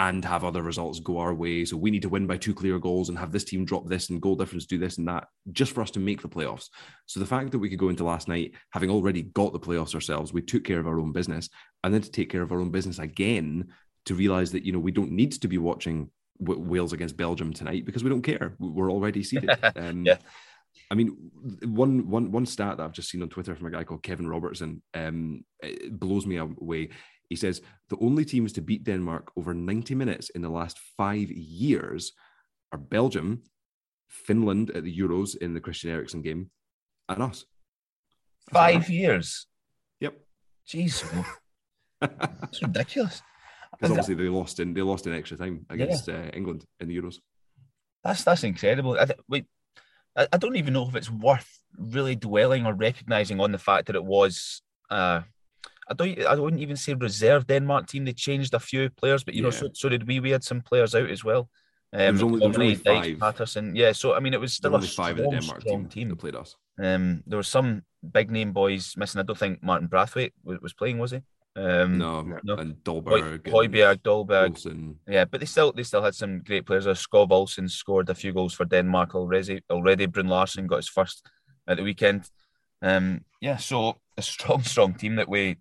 and 0.00 0.24
have 0.24 0.44
other 0.44 0.62
results 0.62 0.98
go 0.98 1.18
our 1.18 1.34
way. 1.34 1.62
So 1.66 1.76
we 1.76 1.90
need 1.90 2.02
to 2.02 2.08
win 2.08 2.26
by 2.26 2.38
two 2.38 2.54
clear 2.54 2.78
goals 2.78 3.10
and 3.10 3.18
have 3.18 3.32
this 3.32 3.44
team 3.44 3.66
drop 3.66 3.86
this 3.86 4.08
and 4.08 4.20
goal 4.20 4.34
difference 4.34 4.64
do 4.64 4.78
this 4.78 4.96
and 4.96 5.06
that 5.06 5.28
just 5.52 5.72
for 5.72 5.82
us 5.82 5.90
to 5.92 6.00
make 6.00 6.22
the 6.22 6.28
playoffs. 6.28 6.68
So 7.04 7.20
the 7.20 7.26
fact 7.26 7.52
that 7.52 7.58
we 7.58 7.68
could 7.68 7.78
go 7.78 7.90
into 7.90 8.02
last 8.02 8.26
night 8.26 8.54
having 8.72 8.90
already 8.90 9.24
got 9.24 9.52
the 9.52 9.60
playoffs 9.60 9.94
ourselves, 9.94 10.32
we 10.32 10.40
took 10.40 10.64
care 10.64 10.80
of 10.80 10.86
our 10.86 10.98
own 10.98 11.12
business, 11.12 11.50
and 11.84 11.92
then 11.92 12.00
to 12.00 12.10
take 12.10 12.30
care 12.30 12.40
of 12.40 12.50
our 12.50 12.60
own 12.60 12.70
business 12.70 12.98
again 12.98 13.68
to 14.06 14.14
realize 14.14 14.50
that 14.52 14.64
you 14.64 14.72
know 14.72 14.78
we 14.78 14.90
don't 14.90 15.12
need 15.12 15.32
to 15.32 15.48
be 15.48 15.58
watching 15.58 16.10
Wales 16.38 16.94
against 16.94 17.18
Belgium 17.18 17.52
tonight 17.52 17.84
because 17.84 18.02
we 18.02 18.08
don't 18.08 18.22
care. 18.22 18.54
We're 18.58 18.90
already 18.90 19.22
seeded. 19.22 19.50
Um, 19.76 20.06
yeah. 20.06 20.16
I 20.90 20.94
mean, 20.94 21.30
one 21.64 22.08
one 22.08 22.32
one 22.32 22.46
stat 22.46 22.76
that 22.76 22.82
I've 22.82 22.92
just 22.92 23.10
seen 23.10 23.22
on 23.22 23.28
Twitter 23.28 23.54
from 23.54 23.66
a 23.66 23.70
guy 23.70 23.84
called 23.84 24.02
Kevin 24.02 24.28
Robertson 24.28 24.82
um, 24.94 25.44
blows 25.90 26.26
me 26.26 26.36
away. 26.36 26.88
He 27.30 27.36
says 27.36 27.62
the 27.88 27.96
only 28.00 28.24
teams 28.24 28.52
to 28.54 28.60
beat 28.60 28.84
Denmark 28.84 29.30
over 29.36 29.54
90 29.54 29.94
minutes 29.94 30.30
in 30.30 30.42
the 30.42 30.50
last 30.50 30.78
five 30.96 31.30
years 31.30 32.12
are 32.72 32.78
Belgium, 32.78 33.44
Finland 34.08 34.70
at 34.70 34.82
the 34.82 34.98
Euros 34.98 35.36
in 35.36 35.54
the 35.54 35.60
Christian 35.60 35.90
Eriksen 35.90 36.22
game, 36.22 36.50
and 37.08 37.22
us. 37.22 37.44
Five 38.52 38.90
years. 38.90 39.46
Yep. 40.00 40.14
Jeez, 40.68 41.04
it's 42.02 42.62
ridiculous. 42.62 43.22
Because 43.72 43.90
obviously 43.92 44.16
they 44.16 44.28
lost 44.28 44.58
in 44.58 44.74
they 44.74 44.82
lost 44.82 45.06
in 45.06 45.14
extra 45.14 45.36
time 45.36 45.64
against 45.70 46.08
yeah. 46.08 46.14
uh, 46.14 46.30
England 46.34 46.64
in 46.80 46.88
the 46.88 46.96
Euros. 46.96 47.18
That's 48.02 48.24
that's 48.24 48.42
incredible. 48.42 48.98
I, 48.98 49.06
wait, 49.28 49.46
I, 50.16 50.26
I 50.32 50.36
don't 50.36 50.56
even 50.56 50.72
know 50.72 50.88
if 50.88 50.96
it's 50.96 51.10
worth 51.10 51.48
really 51.78 52.16
dwelling 52.16 52.66
or 52.66 52.74
recognizing 52.74 53.40
on 53.40 53.52
the 53.52 53.58
fact 53.58 53.86
that 53.86 53.96
it 53.96 54.04
was 54.04 54.62
uh, 54.90 55.20
I 55.90 55.94
don't. 55.94 56.24
I 56.24 56.34
wouldn't 56.36 56.62
even 56.62 56.76
say 56.76 56.94
reserve 56.94 57.46
Denmark 57.46 57.88
team. 57.88 58.04
They 58.04 58.12
changed 58.12 58.54
a 58.54 58.60
few 58.60 58.88
players, 58.90 59.24
but 59.24 59.34
you 59.34 59.42
yeah. 59.42 59.46
know, 59.46 59.50
so, 59.50 59.68
so 59.74 59.88
did 59.88 60.06
we. 60.06 60.20
We 60.20 60.30
had 60.30 60.44
some 60.44 60.60
players 60.60 60.94
out 60.94 61.10
as 61.10 61.24
well. 61.24 61.48
Um, 61.92 61.98
there 61.98 62.12
was 62.12 62.22
only, 62.22 62.38
there 62.38 62.48
was 62.48 62.56
only 62.56 62.74
five. 62.76 63.18
Patterson. 63.18 63.74
Yeah, 63.74 63.92
so 63.92 64.14
I 64.14 64.20
mean, 64.20 64.32
it 64.32 64.40
was 64.40 64.52
still 64.52 64.76
a 64.76 64.82
strong, 64.82 65.08
five 65.08 65.18
of 65.18 65.24
the 65.24 65.38
Denmark 65.38 65.64
team, 65.64 65.86
team 65.86 66.08
that 66.10 66.16
played 66.16 66.36
us. 66.36 66.56
Um, 66.80 67.24
there 67.26 67.36
were 67.36 67.42
some 67.42 67.82
big 68.12 68.30
name 68.30 68.52
boys 68.52 68.94
missing. 68.96 69.20
I 69.20 69.24
don't 69.24 69.36
think 69.36 69.62
Martin 69.62 69.88
Braithwaite 69.88 70.32
was, 70.44 70.60
was 70.60 70.72
playing, 70.72 70.98
was 70.98 71.10
he? 71.10 71.20
Um, 71.56 71.98
no, 71.98 72.22
no, 72.44 72.54
and 72.54 72.76
Dolberg, 72.84 73.42
Højbjerg, 73.42 74.02
Dolberg. 74.02 74.50
Olsen. 74.50 74.96
Yeah, 75.08 75.24
but 75.24 75.40
they 75.40 75.46
still 75.46 75.72
they 75.72 75.82
still 75.82 76.02
had 76.02 76.14
some 76.14 76.42
great 76.44 76.64
players. 76.64 76.86
Skov 76.86 77.32
Olsen 77.32 77.68
scored 77.68 78.08
a 78.08 78.14
few 78.14 78.32
goals 78.32 78.54
for 78.54 78.64
Denmark 78.64 79.16
already. 79.16 79.60
Already, 79.68 80.06
Bruun 80.06 80.28
Larsen 80.28 80.68
got 80.68 80.76
his 80.76 80.88
first 80.88 81.28
at 81.66 81.76
the 81.76 81.82
weekend. 81.82 82.30
Um, 82.80 83.24
yeah, 83.40 83.56
so 83.56 83.96
a 84.16 84.22
strong, 84.22 84.62
strong 84.72 84.94
team 84.94 85.16
that 85.16 85.28
we 85.28 85.56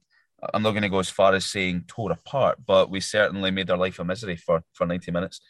I'm 0.53 0.63
not 0.63 0.71
going 0.71 0.83
to 0.83 0.89
go 0.89 0.99
as 0.99 1.09
far 1.09 1.33
as 1.33 1.45
saying 1.45 1.85
tore 1.87 2.11
apart, 2.11 2.59
but 2.65 2.89
we 2.89 2.99
certainly 2.99 3.51
made 3.51 3.67
their 3.67 3.77
life 3.77 3.99
a 3.99 4.05
misery 4.05 4.35
for 4.35 4.63
for 4.73 4.85
90 4.85 5.11
minutes. 5.11 5.41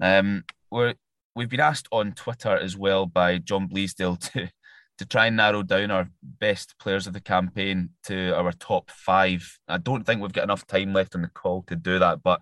Um, 0.00 0.44
we're 0.70 0.94
we've 1.34 1.48
been 1.48 1.60
asked 1.60 1.88
on 1.90 2.12
Twitter 2.12 2.56
as 2.56 2.76
well 2.76 3.06
by 3.06 3.38
John 3.38 3.68
Bleasdale 3.68 4.18
to 4.32 4.50
to 4.98 5.06
try 5.06 5.26
and 5.26 5.36
narrow 5.36 5.62
down 5.62 5.90
our 5.90 6.08
best 6.22 6.78
players 6.78 7.06
of 7.06 7.12
the 7.12 7.20
campaign 7.20 7.90
to 8.04 8.30
our 8.36 8.52
top 8.52 8.90
five. 8.90 9.58
I 9.66 9.78
don't 9.78 10.04
think 10.04 10.20
we've 10.20 10.32
got 10.32 10.44
enough 10.44 10.66
time 10.66 10.92
left 10.92 11.16
on 11.16 11.22
the 11.22 11.28
call 11.28 11.64
to 11.66 11.76
do 11.76 11.98
that, 11.98 12.22
but 12.22 12.40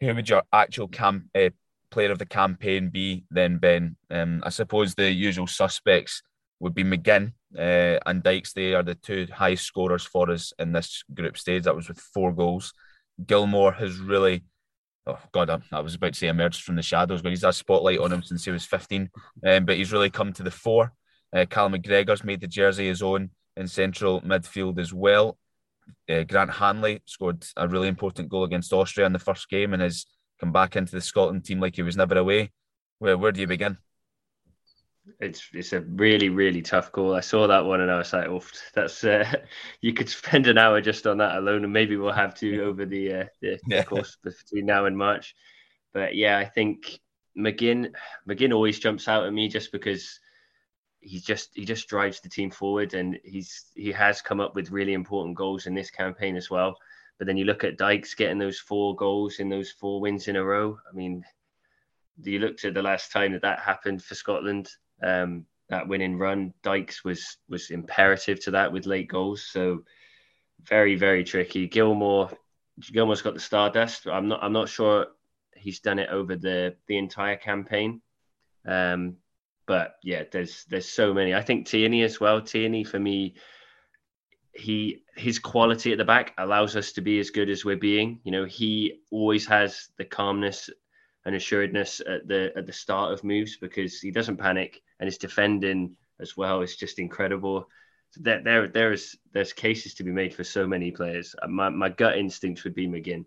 who 0.00 0.14
would 0.14 0.28
your 0.28 0.44
actual 0.52 0.86
camp 0.88 1.24
uh, 1.34 1.50
player 1.90 2.12
of 2.12 2.18
the 2.18 2.26
campaign 2.26 2.90
be 2.90 3.24
then, 3.30 3.58
Ben? 3.58 3.96
Um, 4.10 4.42
I 4.44 4.50
suppose 4.50 4.94
the 4.94 5.10
usual 5.10 5.48
suspects 5.48 6.22
would 6.60 6.74
be 6.74 6.84
McGinn 6.84 7.32
uh, 7.56 7.98
and 8.06 8.22
Dykes. 8.22 8.52
They 8.52 8.74
are 8.74 8.82
the 8.82 8.94
two 8.94 9.26
highest 9.32 9.64
scorers 9.64 10.04
for 10.04 10.30
us 10.30 10.52
in 10.58 10.72
this 10.72 11.02
group 11.12 11.36
stage. 11.38 11.64
That 11.64 11.76
was 11.76 11.88
with 11.88 12.00
four 12.00 12.32
goals. 12.32 12.72
Gilmour 13.24 13.72
has 13.72 13.98
really, 13.98 14.44
oh 15.06 15.18
God, 15.32 15.50
I, 15.50 15.60
I 15.72 15.80
was 15.80 15.94
about 15.94 16.14
to 16.14 16.18
say 16.18 16.28
emerged 16.28 16.62
from 16.62 16.76
the 16.76 16.82
shadows, 16.82 17.22
but 17.22 17.30
he's 17.30 17.44
had 17.44 17.54
spotlight 17.54 17.98
on 17.98 18.12
him 18.12 18.22
since 18.22 18.44
he 18.44 18.50
was 18.50 18.64
15. 18.64 19.10
Um, 19.46 19.64
but 19.64 19.76
he's 19.76 19.92
really 19.92 20.10
come 20.10 20.32
to 20.34 20.42
the 20.42 20.50
fore. 20.50 20.92
Uh, 21.34 21.44
Cal 21.48 21.68
McGregor's 21.68 22.24
made 22.24 22.40
the 22.40 22.46
jersey 22.46 22.86
his 22.86 23.02
own 23.02 23.30
in 23.56 23.68
central 23.68 24.20
midfield 24.20 24.78
as 24.78 24.92
well. 24.92 25.38
Uh, 26.08 26.22
Grant 26.24 26.50
Hanley 26.50 27.02
scored 27.06 27.44
a 27.56 27.68
really 27.68 27.88
important 27.88 28.28
goal 28.28 28.44
against 28.44 28.72
Austria 28.72 29.06
in 29.06 29.12
the 29.12 29.18
first 29.18 29.48
game 29.48 29.72
and 29.72 29.82
has 29.82 30.06
come 30.40 30.52
back 30.52 30.76
into 30.76 30.92
the 30.92 31.00
Scotland 31.00 31.44
team 31.44 31.60
like 31.60 31.76
he 31.76 31.82
was 31.82 31.96
never 31.96 32.18
away. 32.18 32.50
Where 32.98 33.16
where 33.18 33.32
do 33.32 33.40
you 33.40 33.46
begin? 33.46 33.78
It's 35.20 35.48
it's 35.52 35.72
a 35.72 35.80
really 35.80 36.28
really 36.28 36.62
tough 36.62 36.92
call. 36.92 37.14
I 37.14 37.20
saw 37.20 37.46
that 37.46 37.64
one 37.64 37.80
and 37.80 37.90
I 37.90 37.98
was 37.98 38.12
like, 38.12 38.28
"Oh, 38.28 38.42
that's 38.74 39.04
uh, 39.04 39.30
you 39.80 39.92
could 39.92 40.08
spend 40.08 40.46
an 40.46 40.58
hour 40.58 40.80
just 40.80 41.06
on 41.06 41.18
that 41.18 41.36
alone, 41.36 41.64
and 41.64 41.72
maybe 41.72 41.96
we'll 41.96 42.12
have 42.12 42.34
to 42.36 42.62
over 42.64 42.84
the 42.84 43.12
uh, 43.12 43.24
the, 43.40 43.58
yeah. 43.68 43.82
course 43.82 44.16
between 44.22 44.66
now 44.66 44.86
and 44.86 44.96
March." 44.96 45.34
But 45.92 46.14
yeah, 46.14 46.38
I 46.38 46.44
think 46.44 47.00
McGinn 47.36 47.92
McGinn 48.28 48.54
always 48.54 48.78
jumps 48.78 49.08
out 49.08 49.26
at 49.26 49.32
me 49.32 49.48
just 49.48 49.72
because 49.72 50.20
he's 51.00 51.24
just 51.24 51.50
he 51.54 51.64
just 51.64 51.88
drives 51.88 52.20
the 52.20 52.28
team 52.28 52.50
forward, 52.50 52.94
and 52.94 53.18
he's 53.24 53.66
he 53.74 53.92
has 53.92 54.20
come 54.20 54.40
up 54.40 54.54
with 54.54 54.70
really 54.70 54.92
important 54.92 55.36
goals 55.36 55.66
in 55.66 55.74
this 55.74 55.90
campaign 55.90 56.36
as 56.36 56.50
well. 56.50 56.76
But 57.18 57.26
then 57.26 57.38
you 57.38 57.44
look 57.46 57.64
at 57.64 57.78
Dykes 57.78 58.14
getting 58.14 58.38
those 58.38 58.58
four 58.58 58.94
goals 58.94 59.38
in 59.38 59.48
those 59.48 59.70
four 59.70 60.00
wins 60.00 60.28
in 60.28 60.36
a 60.36 60.44
row. 60.44 60.78
I 60.90 60.94
mean, 60.94 61.24
do 62.20 62.30
you 62.30 62.40
looked 62.40 62.64
at 62.66 62.74
the 62.74 62.82
last 62.82 63.10
time 63.10 63.32
that 63.32 63.42
that 63.42 63.60
happened 63.60 64.02
for 64.02 64.14
Scotland 64.14 64.68
um, 65.02 65.46
that 65.68 65.88
winning 65.88 66.18
run. 66.18 66.52
Dykes 66.62 67.04
was 67.04 67.38
was 67.48 67.70
imperative 67.70 68.42
to 68.44 68.52
that 68.52 68.72
with 68.72 68.86
late 68.86 69.08
goals. 69.08 69.46
So 69.50 69.84
very 70.62 70.96
very 70.96 71.24
tricky. 71.24 71.68
Gilmour 71.68 72.30
Gilmour's 72.80 73.22
got 73.22 73.34
the 73.34 73.40
stardust. 73.40 74.06
I'm 74.06 74.28
not 74.28 74.42
I'm 74.42 74.52
not 74.52 74.68
sure 74.68 75.08
he's 75.56 75.80
done 75.80 75.98
it 75.98 76.10
over 76.10 76.36
the 76.36 76.76
the 76.86 76.98
entire 76.98 77.36
campaign. 77.36 78.00
Um, 78.66 79.16
but 79.66 79.96
yeah, 80.02 80.24
there's 80.30 80.64
there's 80.64 80.88
so 80.88 81.12
many. 81.12 81.34
I 81.34 81.42
think 81.42 81.66
Tierney 81.66 82.02
as 82.02 82.20
well. 82.20 82.40
Tierney 82.40 82.84
for 82.84 82.98
me, 82.98 83.34
he 84.52 85.02
his 85.16 85.38
quality 85.38 85.92
at 85.92 85.98
the 85.98 86.04
back 86.04 86.32
allows 86.38 86.76
us 86.76 86.92
to 86.92 87.00
be 87.00 87.18
as 87.18 87.30
good 87.30 87.50
as 87.50 87.64
we're 87.64 87.76
being. 87.76 88.20
You 88.24 88.32
know, 88.32 88.44
he 88.44 89.00
always 89.10 89.46
has 89.46 89.88
the 89.98 90.04
calmness 90.04 90.70
and 91.24 91.34
assuredness 91.34 92.00
at 92.00 92.28
the 92.28 92.52
at 92.56 92.66
the 92.66 92.72
start 92.72 93.12
of 93.12 93.24
moves 93.24 93.56
because 93.56 94.00
he 94.00 94.10
doesn't 94.10 94.36
panic 94.36 94.82
and 95.00 95.06
his 95.06 95.18
defending 95.18 95.96
as 96.20 96.36
well 96.36 96.62
is 96.62 96.76
just 96.76 96.98
incredible. 96.98 97.68
So 98.10 98.20
there 98.22 98.42
there 98.42 98.68
there's 98.68 99.16
there's 99.32 99.52
cases 99.52 99.94
to 99.94 100.04
be 100.04 100.12
made 100.12 100.34
for 100.34 100.44
so 100.44 100.66
many 100.66 100.90
players. 100.90 101.34
Uh, 101.40 101.48
my 101.48 101.68
my 101.68 101.88
gut 101.88 102.16
instinct 102.16 102.64
would 102.64 102.74
be 102.74 102.86
McGinn. 102.86 103.24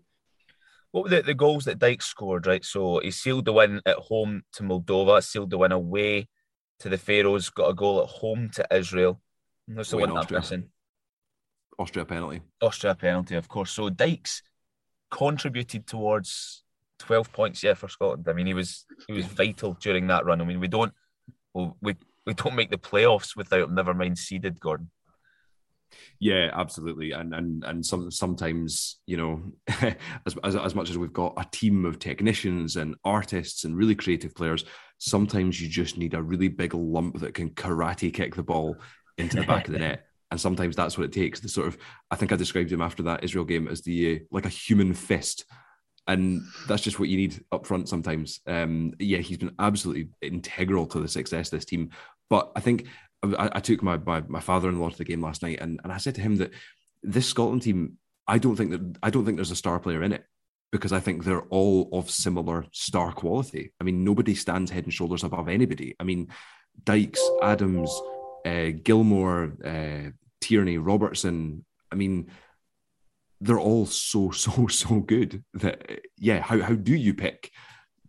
What 0.92 1.04
were 1.04 1.10
the, 1.10 1.22
the 1.22 1.34
goals 1.34 1.66
that 1.66 1.78
Dyke 1.78 2.02
scored, 2.02 2.46
right? 2.46 2.64
So 2.64 2.98
he 2.98 3.12
sealed 3.12 3.44
the 3.44 3.52
win 3.52 3.80
at 3.86 3.96
home 3.96 4.42
to 4.54 4.64
Moldova, 4.64 5.22
sealed 5.22 5.50
the 5.50 5.58
win 5.58 5.70
away 5.70 6.28
to 6.80 6.88
the 6.88 6.98
Faroes, 6.98 7.50
got 7.50 7.68
a 7.68 7.74
goal 7.74 8.02
at 8.02 8.08
home 8.08 8.50
to 8.54 8.66
Israel. 8.72 9.20
That's 9.68 9.90
the 9.90 9.98
Wait, 9.98 10.02
one 10.02 10.10
I'm 10.10 10.16
Austria. 10.16 10.40
missing. 10.40 10.64
Austria 11.78 12.04
penalty. 12.04 12.40
Austria 12.60 12.94
penalty, 12.96 13.36
of 13.36 13.48
course. 13.48 13.70
So 13.70 13.88
Dykes 13.88 14.42
contributed 15.10 15.86
towards 15.86 16.64
12 16.98 17.32
points, 17.32 17.62
yeah, 17.62 17.74
for 17.74 17.88
Scotland. 17.88 18.26
I 18.28 18.32
mean, 18.32 18.46
he 18.46 18.54
was 18.54 18.84
he 19.06 19.12
was 19.12 19.26
vital 19.26 19.74
during 19.80 20.08
that 20.08 20.24
run. 20.24 20.40
I 20.40 20.44
mean, 20.44 20.60
we 20.60 20.68
don't 20.68 20.92
well, 21.54 21.76
we 21.80 21.96
we 22.26 22.34
don't 22.34 22.54
make 22.54 22.70
the 22.70 22.78
playoffs 22.78 23.36
without 23.36 23.72
never 23.72 23.94
mind 23.94 24.18
seeded 24.18 24.60
Gordon. 24.60 24.90
Yeah, 26.18 26.50
absolutely. 26.52 27.12
And 27.12 27.34
and 27.34 27.64
and 27.64 27.84
some 27.84 28.10
sometimes, 28.10 29.00
you 29.06 29.16
know, 29.16 29.42
as, 30.26 30.36
as 30.44 30.56
as 30.56 30.74
much 30.74 30.90
as 30.90 30.98
we've 30.98 31.12
got 31.12 31.34
a 31.36 31.46
team 31.50 31.84
of 31.84 31.98
technicians 31.98 32.76
and 32.76 32.94
artists 33.04 33.64
and 33.64 33.76
really 33.76 33.94
creative 33.94 34.34
players, 34.34 34.64
sometimes 34.98 35.60
you 35.60 35.68
just 35.68 35.96
need 35.96 36.14
a 36.14 36.22
really 36.22 36.48
big 36.48 36.74
lump 36.74 37.18
that 37.20 37.34
can 37.34 37.50
karate 37.50 38.12
kick 38.12 38.34
the 38.34 38.42
ball 38.42 38.76
into 39.18 39.36
the 39.36 39.46
back 39.46 39.66
of 39.66 39.72
the 39.72 39.80
net. 39.80 40.06
And 40.32 40.40
sometimes 40.40 40.76
that's 40.76 40.96
what 40.96 41.06
it 41.06 41.12
takes. 41.12 41.40
The 41.40 41.48
sort 41.48 41.66
of 41.66 41.76
I 42.08 42.14
think 42.14 42.30
I 42.30 42.36
described 42.36 42.70
him 42.70 42.80
after 42.80 43.02
that 43.02 43.24
Israel 43.24 43.44
game 43.44 43.66
as 43.66 43.82
the 43.82 44.14
uh, 44.14 44.18
like 44.30 44.46
a 44.46 44.48
human 44.48 44.94
fist. 44.94 45.44
And 46.10 46.42
that's 46.66 46.82
just 46.82 46.98
what 46.98 47.08
you 47.08 47.16
need 47.16 47.44
up 47.52 47.66
front 47.66 47.88
sometimes. 47.88 48.40
Um, 48.46 48.94
yeah, 48.98 49.18
he's 49.18 49.38
been 49.38 49.54
absolutely 49.60 50.08
integral 50.20 50.86
to 50.88 51.00
the 51.00 51.08
success 51.08 51.46
of 51.46 51.58
this 51.58 51.64
team. 51.64 51.90
But 52.28 52.50
I 52.56 52.60
think 52.60 52.86
I, 53.22 53.50
I 53.52 53.60
took 53.60 53.82
my, 53.82 53.96
my 53.96 54.22
my 54.26 54.40
father-in-law 54.40 54.90
to 54.90 54.98
the 54.98 55.04
game 55.04 55.22
last 55.22 55.42
night, 55.42 55.60
and, 55.60 55.80
and 55.84 55.92
I 55.92 55.98
said 55.98 56.16
to 56.16 56.20
him 56.20 56.36
that 56.36 56.50
this 57.02 57.26
Scotland 57.28 57.62
team, 57.62 57.98
I 58.26 58.38
don't 58.38 58.56
think 58.56 58.70
that 58.72 58.98
I 59.02 59.10
don't 59.10 59.24
think 59.24 59.36
there's 59.36 59.52
a 59.52 59.56
star 59.56 59.78
player 59.78 60.02
in 60.02 60.12
it 60.12 60.24
because 60.72 60.92
I 60.92 61.00
think 61.00 61.24
they're 61.24 61.42
all 61.42 61.88
of 61.92 62.10
similar 62.10 62.64
star 62.72 63.12
quality. 63.12 63.72
I 63.80 63.84
mean, 63.84 64.04
nobody 64.04 64.34
stands 64.34 64.70
head 64.70 64.84
and 64.84 64.92
shoulders 64.92 65.24
above 65.24 65.48
anybody. 65.48 65.94
I 66.00 66.04
mean, 66.04 66.28
Dykes, 66.84 67.22
Adams, 67.42 67.90
uh, 68.44 68.72
Gilmour, 68.82 69.52
uh, 69.64 70.10
Tierney, 70.40 70.78
Robertson. 70.78 71.64
I 71.92 71.96
mean, 71.96 72.30
they're 73.40 73.58
all 73.58 73.86
so 73.86 74.30
so 74.32 74.66
so 74.68 75.00
good 75.00 75.44
that 75.54 76.00
yeah. 76.16 76.40
How 76.40 76.60
how 76.60 76.74
do 76.74 76.94
you 76.94 77.14
pick? 77.14 77.50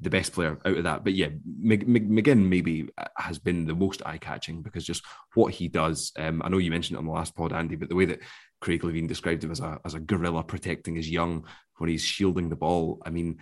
the 0.02 0.10
best 0.10 0.34
player 0.34 0.58
out 0.66 0.78
of 0.78 0.84
that. 0.84 1.04
But 1.04 1.14
yeah, 1.14 1.30
Mc- 1.46 1.88
McGinn 1.88 2.50
maybe 2.50 2.90
has 3.18 3.38
been 3.38 3.68
the 3.68 3.76
most 3.76 4.02
eye 4.04 4.18
catching 4.18 4.64
because 4.64 4.84
just 4.84 5.04
what 5.36 5.54
he 5.54 5.68
does. 5.68 6.12
Um, 6.18 6.42
I 6.44 6.50
know 6.50 6.58
you 6.58 6.72
mentioned 6.72 6.96
it 6.96 7.00
on 7.00 7.06
the 7.06 7.12
last 7.12 7.36
pod, 7.36 7.54
Andy, 7.54 7.76
but 7.76 7.88
the 7.88 7.96
way 7.96 8.06
that 8.06 8.20
Craig 8.62 8.82
Levein 8.82 9.08
described 9.08 9.44
him 9.44 9.52
as 9.52 9.60
a 9.60 9.80
as 9.86 9.94
a 9.94 10.00
gorilla 10.00 10.44
protecting 10.44 10.96
his 10.96 11.10
young 11.10 11.46
when 11.78 11.90
he's 11.90 12.04
shielding 12.04 12.50
the 12.50 12.56
ball. 12.56 13.00
I 13.06 13.12
mean, 13.12 13.38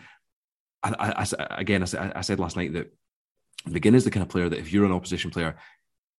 I, 0.83 0.93
I, 0.99 1.25
I 1.39 1.59
again, 1.61 1.81
I 1.83 2.21
said 2.21 2.39
last 2.39 2.57
night 2.57 2.73
that 2.73 2.93
McGinn 3.67 3.95
is 3.95 4.03
the 4.03 4.11
kind 4.11 4.23
of 4.23 4.29
player 4.29 4.49
that 4.49 4.59
if 4.59 4.71
you're 4.73 4.85
an 4.85 4.91
opposition 4.91 5.31
player, 5.31 5.57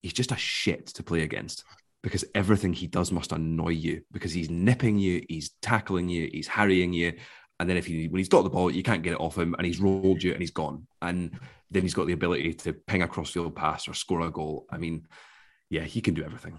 he's 0.03 0.15
just 0.15 0.33
a 0.33 0.37
shit 0.37 0.87
to 0.89 1.03
play 1.03 1.23
against 1.23 1.65
because 2.03 2.25
everything 2.35 2.73
he 2.73 2.87
does 2.87 3.13
must 3.13 3.33
annoy 3.33 3.71
you 3.71 4.03
because 4.13 4.33
he's 4.33 4.51
nipping 4.51 4.99
you, 4.99 5.25
he's 5.29 5.51
tackling 5.63 6.09
you, 6.09 6.29
he's 6.33 6.49
harrying 6.49 6.93
you. 6.93 7.13
And 7.59 7.69
then 7.69 7.77
if 7.77 7.87
he 7.87 8.09
when 8.09 8.19
he's 8.19 8.29
got 8.29 8.43
the 8.43 8.51
ball, 8.51 8.71
you 8.71 8.83
can't 8.83 9.03
get 9.03 9.13
it 9.13 9.21
off 9.21 9.37
him, 9.37 9.55
and 9.59 9.67
he's 9.67 9.81
rolled 9.81 10.23
you 10.23 10.33
and 10.33 10.41
he's 10.41 10.51
gone. 10.51 10.87
And 11.03 11.39
then 11.71 11.83
he's 11.83 11.95
got 11.95 12.07
the 12.07 12.15
ability 12.15 12.55
to 12.55 12.73
ping 12.73 13.03
a 13.03 13.09
crossfield 13.09 13.55
pass 13.55 13.87
or 13.87 13.95
score 13.95 14.23
a 14.23 14.31
goal. 14.31 14.67
I 14.71 14.79
mean, 14.79 15.07
yeah, 15.69 15.83
he 15.83 16.01
can 16.01 16.15
do 16.15 16.25
everything. 16.25 16.59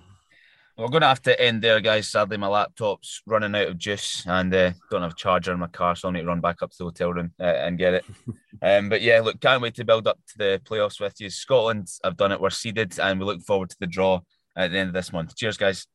We're 0.77 0.87
going 0.87 1.01
to 1.01 1.07
have 1.07 1.21
to 1.23 1.39
end 1.39 1.61
there, 1.61 1.79
guys. 1.81 2.07
Sadly, 2.07 2.37
my 2.37 2.47
laptop's 2.47 3.21
running 3.27 3.53
out 3.53 3.67
of 3.67 3.77
juice 3.77 4.23
and 4.25 4.53
uh, 4.53 4.71
don't 4.89 5.01
have 5.01 5.11
a 5.11 5.15
charger 5.15 5.51
in 5.51 5.59
my 5.59 5.67
car, 5.67 5.95
so 5.95 6.07
I'll 6.07 6.11
need 6.11 6.21
to 6.21 6.27
run 6.27 6.39
back 6.39 6.61
up 6.61 6.71
to 6.71 6.77
the 6.77 6.83
hotel 6.85 7.13
room 7.13 7.31
uh, 7.39 7.43
and 7.43 7.77
get 7.77 7.95
it. 7.95 8.05
um, 8.61 8.89
but 8.89 9.01
yeah, 9.01 9.19
look, 9.19 9.41
can't 9.41 9.61
wait 9.61 9.75
to 9.75 9.85
build 9.85 10.07
up 10.07 10.17
to 10.29 10.37
the 10.37 10.61
playoffs 10.63 10.99
with 10.99 11.19
you. 11.19 11.29
Scotland, 11.29 11.87
I've 12.03 12.17
done 12.17 12.31
it. 12.31 12.39
We're 12.39 12.51
seeded, 12.51 12.99
and 12.99 13.19
we 13.19 13.25
look 13.25 13.41
forward 13.41 13.69
to 13.71 13.77
the 13.79 13.87
draw 13.87 14.21
at 14.55 14.71
the 14.71 14.77
end 14.77 14.89
of 14.89 14.93
this 14.93 15.11
month. 15.13 15.35
Cheers, 15.35 15.57
guys. 15.57 15.87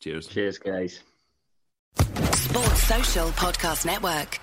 Cheers. 0.00 0.26
Cheers, 0.28 0.58
guys. 0.58 1.00
Sports 2.32 2.82
Social 2.82 3.28
Podcast 3.30 3.84
Network. 3.84 4.40